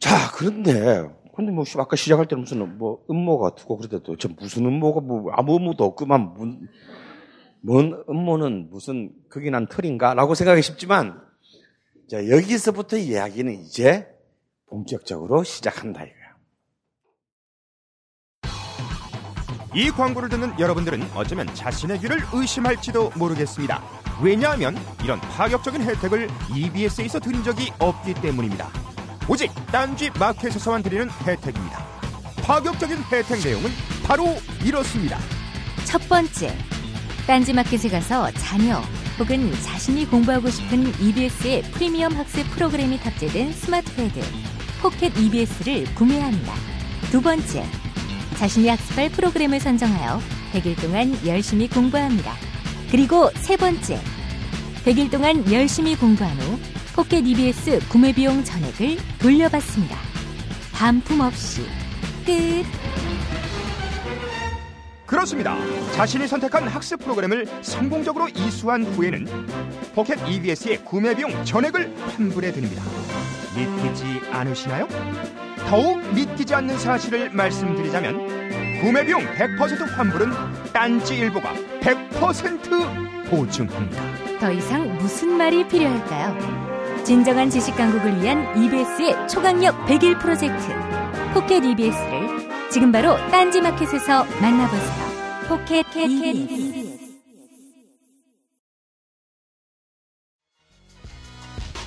[0.00, 1.02] 자, 그런데,
[1.36, 5.56] 근데 뭐, 아까 시작할 때는 무슨, 뭐, 음모가 두고 그러대도, 저 무슨 음모가 뭐, 아무
[5.56, 6.68] 음모도 없구만, 뭔,
[7.60, 10.14] 뭔 음모는 무슨 극이 난 틀인가?
[10.14, 11.20] 라고 생각이 싶지만,
[12.08, 14.08] 자, 여기서부터 이야기는 이제
[14.70, 16.20] 본격적으로 시작한다, 이거야.
[19.74, 23.82] 이 광고를 듣는 여러분들은 어쩌면 자신의 귀를 의심할지도 모르겠습니다.
[24.22, 24.74] 왜냐하면
[25.04, 28.68] 이런 파격적인 혜택을 EBS에서 드린 적이 없기 때문입니다.
[29.30, 31.86] 오직 딴지 마켓에서만 드리는 혜택입니다.
[32.42, 33.70] 파격적인 혜택 내용은
[34.02, 34.24] 바로
[34.64, 35.20] 이렇습니다.
[35.84, 36.52] 첫 번째,
[37.28, 38.82] 딴지 마켓에 가서 자녀
[39.20, 44.20] 혹은 자신이 공부하고 싶은 EBS의 프리미엄 학습 프로그램이 탑재된 스마트 패드
[44.82, 46.52] 포켓 EBS를 구매합니다.
[47.12, 47.64] 두 번째,
[48.36, 50.20] 자신이 학습할 프로그램을 선정하여
[50.54, 52.34] 100일 동안 열심히 공부합니다.
[52.90, 54.00] 그리고 세 번째,
[54.84, 56.58] 100일 동안 열심히 공부한 후
[56.94, 59.96] 포켓 EBS 구매 비용 전액을 돌려받습니다.
[60.72, 61.62] 반품 없이
[62.24, 62.64] 끝.
[65.04, 65.56] 그렇습니다.
[65.92, 69.26] 자신이 선택한 학습 프로그램을 성공적으로 이수한 후에는
[69.94, 72.82] 포켓 EBS의 구매 비용 전액을 환불해 드립니다.
[73.56, 74.88] 믿기지 않으시나요?
[75.68, 80.30] 더욱 믿기지 않는 사실을 말씀드리자면 구매 비용 100% 환불은
[80.72, 84.29] 딴지 일보가 100% 보증합니다.
[84.40, 87.04] 더 이상 무슨 말이 필요할까요?
[87.04, 90.66] 진정한 지식 강국을 위한 EBS의 초강력 100일 프로젝트
[91.34, 95.46] 포켓 EBS를 지금 바로 딴지 마켓에서 만나보세요.
[95.46, 96.98] 포켓 EBS.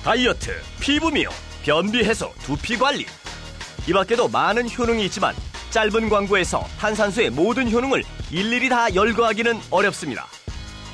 [0.04, 0.50] 다이어트,
[0.80, 1.32] 피부 미용,
[1.64, 3.06] 변비 해소, 두피 관리.
[3.88, 5.34] 이 밖에도 많은 효능이 있지만
[5.70, 10.26] 짧은 광고에서 탄산수의 모든 효능을 일일이 다 열거하기는 어렵습니다.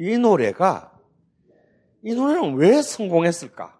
[0.00, 0.96] 이 노래가
[2.04, 3.76] 이 노래는 왜 성공했을까?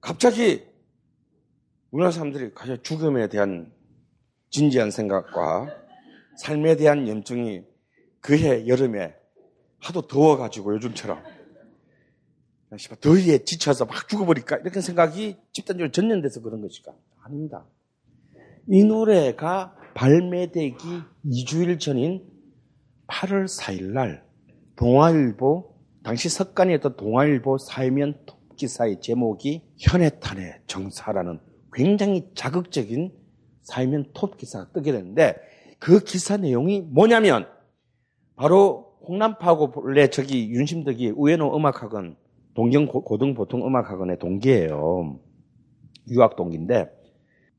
[0.00, 0.64] 갑자기
[1.90, 3.72] 우리나라 사람들이 가장 죽음에 대한
[4.50, 5.74] 진지한 생각과
[6.36, 7.64] 삶에 대한 염증이
[8.20, 9.16] 그해 여름에
[9.80, 11.20] 하도 더워가지고 요즘처럼
[13.00, 16.94] 더위에 지쳐서 막 죽어버릴까 이렇게 생각이 집단적으로 전염돼서 그런 것일까?
[17.24, 17.66] 아닙니다.
[18.68, 20.76] 이 노래가 발매되기
[21.26, 22.24] 2주일 전인
[23.08, 24.27] 8월 4일 날
[24.78, 25.74] 동아일보
[26.04, 31.40] 당시 석간이었던 동아일보 사회면 톱기사의 제목이 현해탄의 정사라는
[31.72, 33.12] 굉장히 자극적인
[33.62, 35.36] 사회면 톱 기사가 뜨게 되는데
[35.80, 37.48] 그 기사 내용이 뭐냐면
[38.36, 42.16] 바로 홍남파하고 본래 저기 윤심덕이 우에노 음악학원
[42.54, 45.18] 동경 고등보통음악학원의 동기예요.
[46.10, 46.88] 유학 동기인데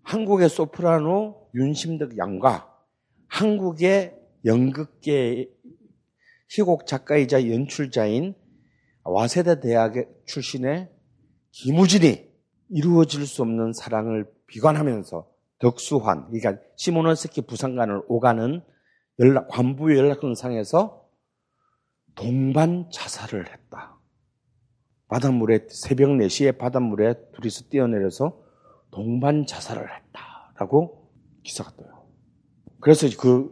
[0.03, 2.73] 한국의 소프라노 윤심덕 양과
[3.27, 4.15] 한국의
[4.45, 5.49] 연극계
[6.49, 8.35] 희곡 작가이자 연출자인
[9.03, 9.93] 와세대 대학
[10.25, 10.89] 출신의
[11.51, 12.29] 김우진이
[12.69, 15.27] 이루어질 수 없는 사랑을 비관하면서
[15.59, 18.61] 덕수환, 그러니까 시모노스키 부산관을 오가는
[19.19, 21.05] 연락, 관부 연락선상에서
[22.15, 23.99] 동반 자살을 했다.
[25.07, 28.39] 바닷물에, 새벽 4시에 바닷물에 둘이서 뛰어내려서
[28.91, 31.11] 동반 자살을 했다라고
[31.43, 32.07] 기사가 떠요.
[32.79, 33.51] 그래서 그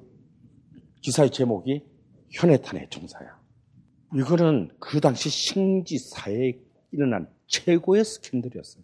[1.01, 1.83] 기사의 제목이
[2.31, 3.37] 현해탄의 정사야.
[4.15, 6.53] 이거는 그 당시 식지사에
[6.91, 8.83] 일어난 최고의 스캔들이었어요.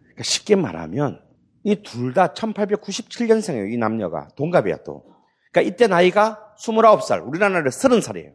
[0.00, 1.20] 그러니까 쉽게 말하면
[1.64, 3.72] 이 둘 다 1897년생이에요.
[3.72, 5.04] 이 남녀가 동갑이야 또.
[5.50, 8.34] 그러니까 이때 나이가 29살, 우리나라는 30살이에요.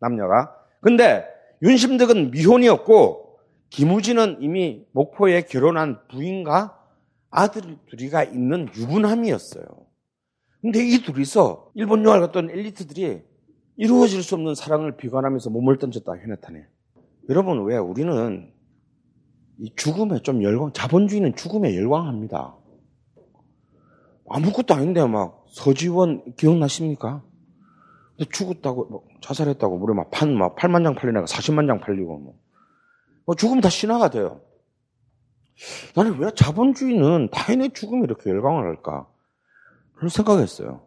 [0.00, 0.54] 남녀가.
[0.80, 1.24] 근데
[1.62, 3.38] 윤심덕은 미혼이었고
[3.70, 6.78] 김우진은 이미 목포에 결혼한 부인과
[7.30, 9.64] 아들 둘이가 있는 유부남이었어요.
[10.60, 13.22] 근데 이 둘이서 일본 유학을 갔던 엘리트들이
[13.76, 16.66] 이루어질 수 없는 사랑을 비관하면서 몸을 던졌다 해냈다네.
[17.28, 18.52] 여러분 왜 우리는
[19.58, 22.56] 이 죽음에 좀 열광, 자본주의는 죽음에 열광합니다.
[24.28, 27.22] 아무것도 아닌데 막 서지원 기억나십니까?
[28.30, 32.38] 죽었다고 뭐 자살했다고 우리 막판 막 8만 장 팔리다가 40만 장 팔리고 뭐.
[33.24, 34.40] 뭐 죽음 다 신화가 돼요.
[35.94, 39.06] 나는 왜 자본주의는 타인의 죽음에 이렇게 열광을 할까?
[39.94, 40.82] 그런 생각했어요.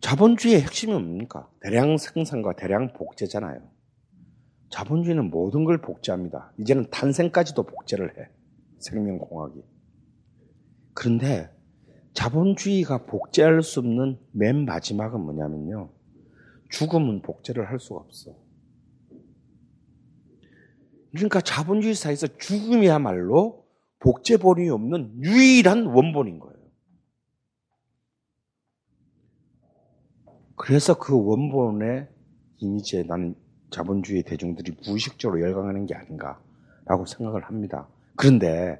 [0.00, 1.48] 자본주의의 핵심이 뭡니까?
[1.60, 3.60] 대량 생산과 대량 복제잖아요.
[4.70, 6.52] 자본주의는 모든 걸 복제합니다.
[6.58, 8.28] 이제는 탄생까지도 복제를 해.
[8.78, 9.62] 생명공학이.
[10.94, 11.50] 그런데
[12.14, 15.90] 자본주의가 복제할 수 없는 맨 마지막은 뭐냐면요.
[16.70, 18.34] 죽음은 복제를 할 수가 없어.
[21.12, 23.66] 그러니까 자본주의 사회에서 죽음이야말로
[23.98, 26.49] 복제본이 없는 유일한 원본인 거예요.
[30.62, 32.06] 그래서 그 원본의
[32.58, 33.34] 이미지에 나는
[33.70, 37.88] 자본주의 대중들이 무의식적으로 열광하는 게 아닌가라고 생각을 합니다.
[38.14, 38.78] 그런데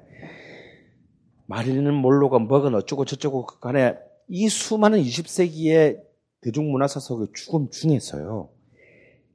[1.47, 3.95] 마릴린 몰로가 뭐건 어쩌고 저쩌고 간에
[4.27, 6.03] 이 수많은 20세기의
[6.41, 8.49] 대중문화사 속의 죽음 중에서요.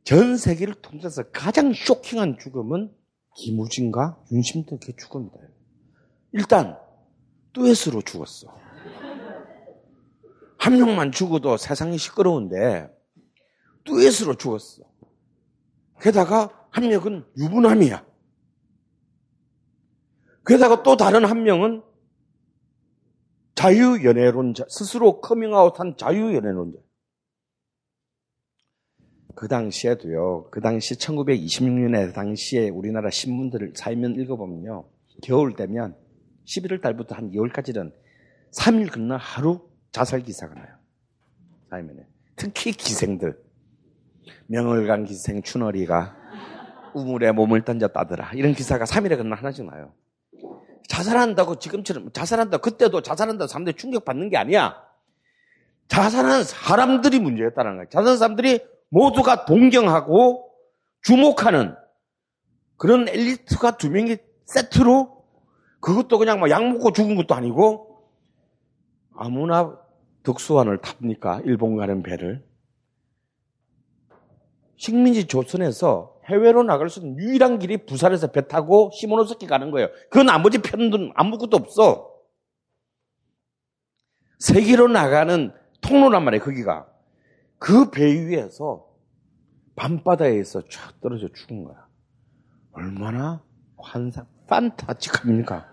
[0.05, 2.93] 전 세계를 통틀어서 가장 쇼킹한 죽음은
[3.35, 5.37] 김우진과 윤심덕의 죽음이다.
[6.31, 6.79] 일단
[7.55, 8.66] 뚜엣으로 죽었어.
[10.67, 12.91] 한 명만 죽어도 세상이 시끄러운데
[13.85, 14.83] 뚜엣으로 죽었어.
[16.01, 18.05] 게다가 한 명은 유부남이야.
[20.45, 21.85] 게다가 또 다른 한 명은
[23.55, 26.79] 자유연애론자, 스스로 커밍아웃한 자유연애론자.
[29.37, 34.89] 그 당시에도요, 그 당시 1926년에 당시에 우리나라 신문들을 사이면 읽어보면요,
[35.23, 35.97] 겨울 되면
[36.45, 37.93] 11월 달부터 한 2월까지는
[38.51, 40.67] 3일 건너 하루 자살 기사가 나요.
[41.71, 42.07] 사이면에.
[42.37, 43.39] 특히 기생들.
[44.47, 46.17] 명월강 기생 춘월이가
[46.95, 48.33] 우물에 몸을 던졌다더라.
[48.35, 49.93] 이런 기사가 3일에 건너 하나씩 나요.
[50.89, 54.77] 자살한다고 지금처럼 자살한다 그때도 자살한다고 사람들이 충격 받는 게 아니야.
[55.89, 57.85] 자살하는 사람들이 문제였다는 거야.
[57.87, 60.51] 자살하는 사람들이 모두가 동경하고
[61.03, 61.75] 주목하는
[62.77, 65.25] 그런 엘리트가 두 명이 세트로
[65.81, 67.86] 그것도 그냥 막 약 먹고 죽은 것도 아니고
[69.17, 69.79] 아무나
[70.23, 71.41] 덕수환을 탑니까?
[71.45, 72.45] 일본 가는 배를.
[74.77, 79.89] 식민지 조선에서 해외로 나갈 수 있는 유일한 길이 부산에서 배 타고 시모노스키 가는 거예요.
[80.11, 82.13] 그 나머지 편은 아무것도 없어.
[84.39, 86.87] 세계로 나가는 통로란 말이에요, 거기가.
[87.59, 88.87] 그 배 위에서
[89.77, 91.87] 밤바다에서 쫙 떨어져 죽은 거야.
[92.73, 93.43] 얼마나
[93.79, 95.71] 환상, 판타직합니까?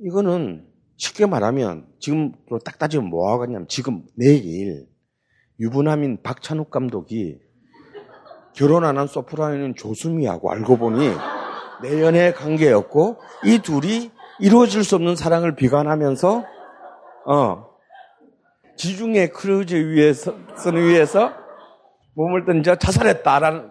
[0.00, 0.69] 이거는
[1.00, 2.32] 쉽게 말하면 지금
[2.62, 4.86] 딱 따지면 뭐 하겠냐면 지금 내일
[5.58, 7.38] 유부남인 박찬욱 감독이
[8.54, 11.10] 결혼 안 한 소프라노인 조수미하고 알고 보니
[11.82, 13.16] 내연의 관계였고
[13.46, 14.10] 이 둘이
[14.40, 16.44] 이루어질 수 없는 사랑을 비관하면서
[17.26, 17.66] 어
[18.76, 21.32] 지중해 크루즈 위에서 선 위에서
[22.14, 23.70] 몸을 던져 자살했다라는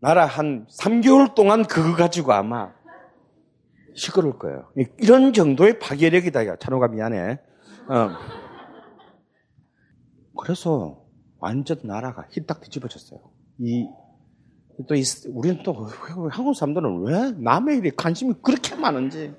[0.00, 2.72] 나라 한 3개월 동안 그거 가지고 아마
[3.98, 4.70] 시끄러울 거예요.
[4.98, 6.46] 이런 정도의 파괴력이다.
[6.46, 7.38] 야, 찬호가 미안해.
[7.88, 8.10] 어.
[10.40, 11.04] 그래서
[11.38, 13.20] 완전 나라가 휘딱 뒤집어졌어요.
[13.58, 13.86] 이,
[14.88, 15.74] 또, 이, 우리는 또,
[16.30, 19.34] 한국 사람들은 왜 남의 일에 관심이 그렇게 많은지.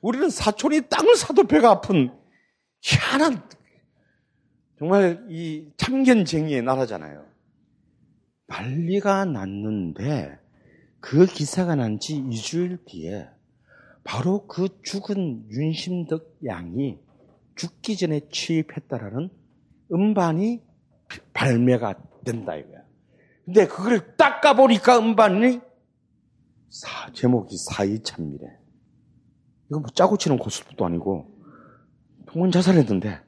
[0.00, 2.10] 우리는 사촌이 땅을 사도 배가 아픈
[2.80, 3.42] 희한한,
[4.78, 7.24] 정말 이 참견쟁이의 나라잖아요.
[8.46, 10.38] 난리가 났는데,
[11.00, 13.28] 그 기사가 난 지 2주일 뒤에,
[14.04, 16.98] 바로 그 죽은 윤심덕 양이
[17.56, 19.30] 죽기 전에 취입했다라는
[19.92, 20.62] 음반이
[21.32, 21.94] 발매가
[22.24, 22.82] 된다 이거야.
[23.44, 25.60] 근데 그걸 닦아보니까 음반이
[26.70, 28.46] 사, 제목이 사이참미래.
[29.70, 31.30] 이거 뭐 짜고 치는 고스톱도 아니고
[32.26, 33.20] 통원 자살했는데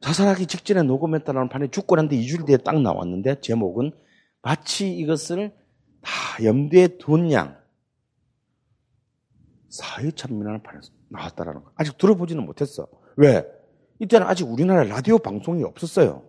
[0.00, 3.92] 자살하기 직전에 녹음했다는 판에 죽고 난뒤 2주일 뒤에 딱 나왔는데 제목은
[4.42, 5.54] 마치 이것을
[6.02, 7.56] 다 염두에 둔 양.
[9.76, 11.70] 사회참미라는 판에 나왔다라는 거.
[11.76, 12.86] 아직 들어보지는 못했어.
[13.16, 13.44] 왜?
[13.98, 16.22] 이때는 아직 우리나라 라디오 방송이 없었어요.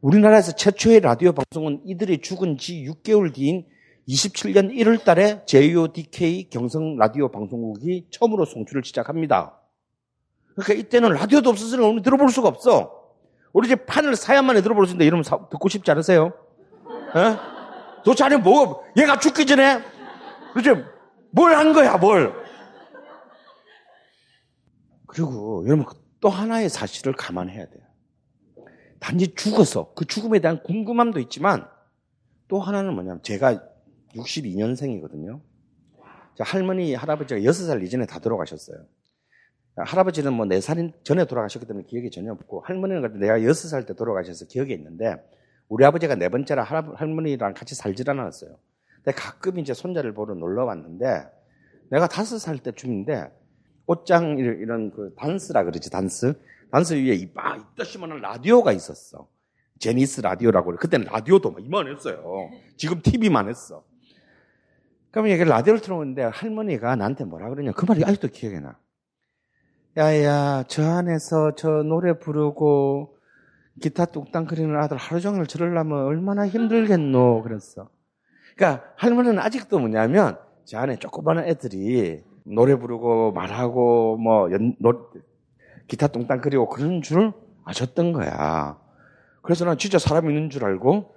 [0.00, 3.64] 우리나라에서 최초의 라디오 방송은 이들이 죽은 지 6개월 뒤인
[4.08, 9.58] 27년 1월 달에 JODK 경성 라디오 방송국이 처음으로 송출을 시작합니다.
[10.54, 12.92] 그러니까 이때는 라디오도 없었으니 우리 들어볼 수가 없어.
[13.52, 16.32] 우리 이제 판을 사야만 해 들어볼 수 있는데 이러면 사, 듣고 싶지 않으세요?
[17.14, 17.38] 어?
[18.04, 19.80] 도대체 아니 뭐, 얘가 죽기 전에,
[20.54, 20.84] 도대체
[21.30, 22.32] 뭘 한 거야, 뭘?
[25.06, 25.86] 그리고 여러분
[26.20, 27.82] 또 하나의 사실을 감안해야 돼요.
[28.98, 31.66] 단지 죽어서 그 죽음에 대한 궁금함도 있지만
[32.48, 33.62] 또 하나는 뭐냐면 제가
[34.14, 35.40] 62년생이거든요.
[36.38, 38.84] 할머니, 할아버지가 6살 이전에 다 돌아가셨어요.
[39.76, 44.46] 할아버지는 뭐 4살 전에 돌아가셨기 때문에 기억이 전혀 없고 할머니는 그때 내가 6살 때 돌아가셔서
[44.46, 45.16] 기억이 있는데
[45.68, 48.56] 우리 아버지가 네 번째라 할머니랑 같이 살질 않았어요.
[48.96, 51.26] 근데 가끔 이제 손자를 보러 놀러 왔는데
[51.90, 53.30] 내가 5살 때 쯤인데
[53.86, 56.34] 옷장 이런 그 단스라 그러지 단스?
[56.70, 59.28] 단스 위에 이막 이따시만한 라디오가 있었어.
[59.78, 60.78] 제니스 라디오라고 그래.
[60.80, 62.50] 그때는 라디오도 막 이만했어요.
[62.76, 63.84] 지금 TV만 했어.
[65.10, 67.72] 그러면 이게 라디오를 틀어놓는데 할머니가 나한테 뭐라 그러냐.
[67.72, 68.78] 그 말이 아직도 기억이 나.
[69.96, 73.16] 야야 저 안에서 저 노래 부르고
[73.80, 77.42] 기타 뚝딱거리는 아들 하루 종일 들으려면 얼마나 힘들겠노.
[77.42, 77.88] 그랬어.
[78.56, 85.10] 그러니까 할머니는 아직도 뭐냐면 저 안에 조그마한 애들이 노래 부르고 말하고 뭐 연, 노,
[85.88, 87.32] 기타 똥땅 그리고 그런 줄
[87.64, 88.78] 아셨던 거야.
[89.42, 91.14] 그래서 난 진짜 사람 있는 줄 알고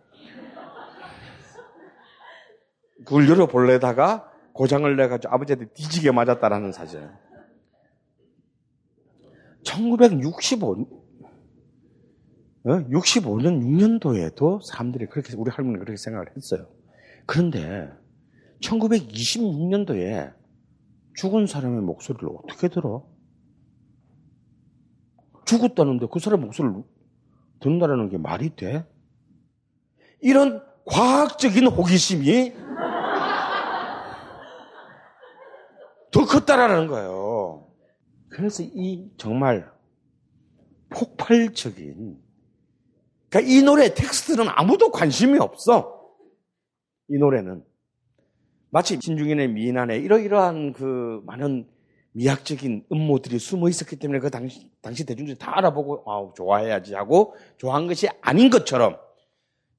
[3.05, 7.09] 그걸 열어볼래다가 고장을 내가지고 아버지한테 뒤지게 맞았다라는 사실.
[9.63, 10.85] 1965,
[12.65, 16.67] 65년, 6년도에도 사람들이 그렇게, 우리 할머니가 그렇게 생각을 했어요.
[17.25, 17.89] 그런데
[18.61, 20.38] 1926년도에
[21.15, 23.05] 죽은 사람의 목소리를 어떻게 들어?
[25.45, 26.83] 죽었다는데 그 사람 목소리를
[27.59, 28.87] 듣는다는 게 말이 돼?
[30.21, 32.53] 이런 과학적인 호기심이
[36.11, 37.67] 더 컸다라는 거예요.
[38.29, 39.71] 그래서 이 정말
[40.89, 42.19] 폭발적인
[43.29, 45.99] 그러니까 이 노래 텍스트는 아무도 관심이 없어.
[47.09, 47.63] 이 노래는
[48.71, 51.67] 마치 신중인의 미인안에 이러이러한 그 많은
[52.11, 57.87] 미학적인 음모들이 숨어 있었기 때문에 그 당시, 당시 대중들이 다 알아보고, 아 좋아해야지 하고 좋아한
[57.87, 58.97] 것이 아닌 것처럼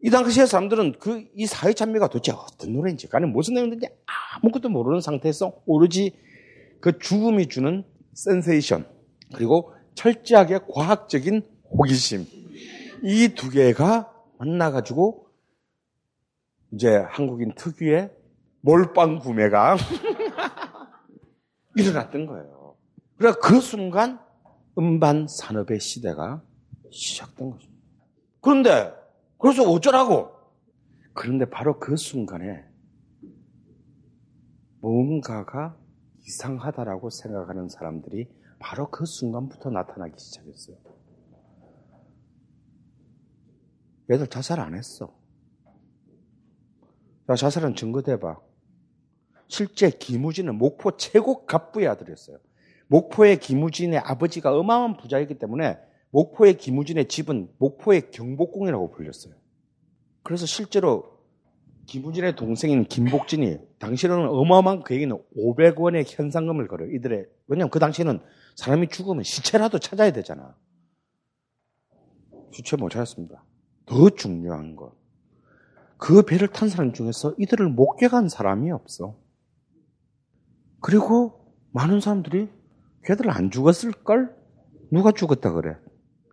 [0.03, 3.87] 이 당시에 사람들은 그 이 사회 찬미가 도대체 어떤 노래인지, 간에 무슨 내용인지
[4.43, 6.13] 아무것도 모르는 상태에서 오로지
[6.81, 7.85] 그 죽음이 주는
[8.15, 8.87] 센세이션
[9.35, 12.27] 그리고 철저하게 과학적인 호기심
[13.03, 15.27] 이 두 개가 만나가지고
[16.73, 18.11] 이제 한국인 특유의
[18.63, 19.77] 몰빵 구매가
[21.77, 22.77] 일어났던 거예요.
[23.17, 24.21] 그래 그 순간
[24.79, 26.43] 음반 산업의 시대가
[26.91, 27.85] 시작된 것입니다.
[28.41, 28.95] 그런데
[29.39, 30.33] 그래서 어쩌라고?
[31.15, 32.65] 그런데 바로 그 순간에
[34.81, 35.77] 뭔가가
[36.27, 38.29] 이상하다라고 생각하는 사람들이
[38.59, 40.77] 바로 그 순간부터 나타나기 시작했어요.
[44.11, 45.15] 얘들 자살 안 했어.
[47.27, 48.39] 자, 자살은 증거 대봐.
[49.51, 52.39] 실제 김우진은 목포 최고 갑부의 아들이었어요.
[52.87, 55.77] 목포의 김우진의 아버지가 어마어마한 부자이기 때문에
[56.11, 59.35] 목포의 김우진의 집은 목포의 경복궁이라고 불렸어요.
[60.23, 61.19] 그래서 실제로
[61.87, 66.91] 김우진의 동생인 김복진이 당시에는 어마어마한 그에게는 500원의 현상금을 걸어요.
[66.93, 68.21] 이들의 왜냐하면 그 당시에는
[68.55, 70.55] 사람이 죽으면 시체라도 찾아야 되잖아.
[72.53, 73.43] 시체 못 찾았습니다.
[73.87, 74.93] 더 중요한 것.
[75.97, 79.17] 그 배를 탄 사람 중에서 이들을 목격한 사람이 없어.
[80.81, 82.49] 그리고 많은 사람들이
[83.05, 84.35] 걔들 안 죽었을걸?
[84.91, 85.77] 누가 죽었다 그래?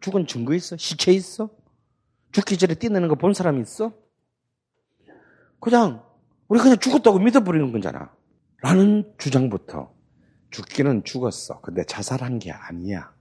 [0.02, 0.78] 죽은 증거 있어?
[0.78, 1.50] 시체 있어?
[2.32, 3.94] 죽기 전에 뛰는 거 본 사람이 있어?
[5.60, 6.04] 그냥
[6.48, 8.14] 우리 그냥 죽었다고 믿어버리는 거잖아.
[8.62, 9.94] 라는 주장부터
[10.52, 11.62] 죽기는 죽었어.
[11.62, 13.14] 근데 자살한 게 아니야.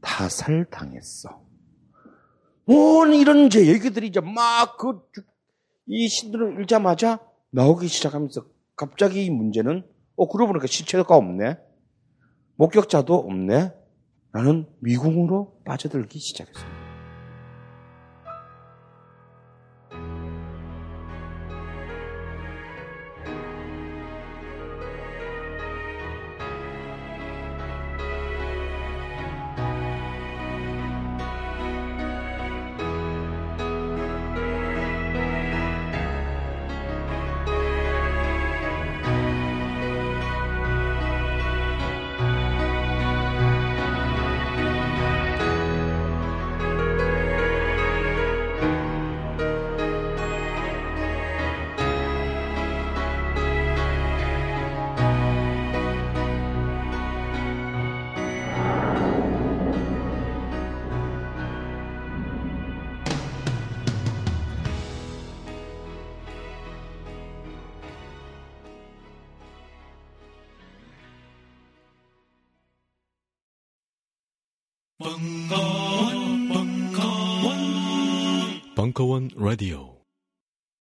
[0.00, 1.42] 타살당했어.
[2.64, 7.18] 뭔 이런 이제 얘기들이 이제 막그이 신들을 읽자마자
[7.50, 8.44] 나오기 시작하면서
[8.76, 9.84] 갑자기 이 문제는
[10.18, 11.58] 어 그러고 보니까 시체가 없네.
[12.56, 13.72] 목격자도 없네.
[14.32, 16.87] 나는 미궁으로 빠져들기 시작했습니다.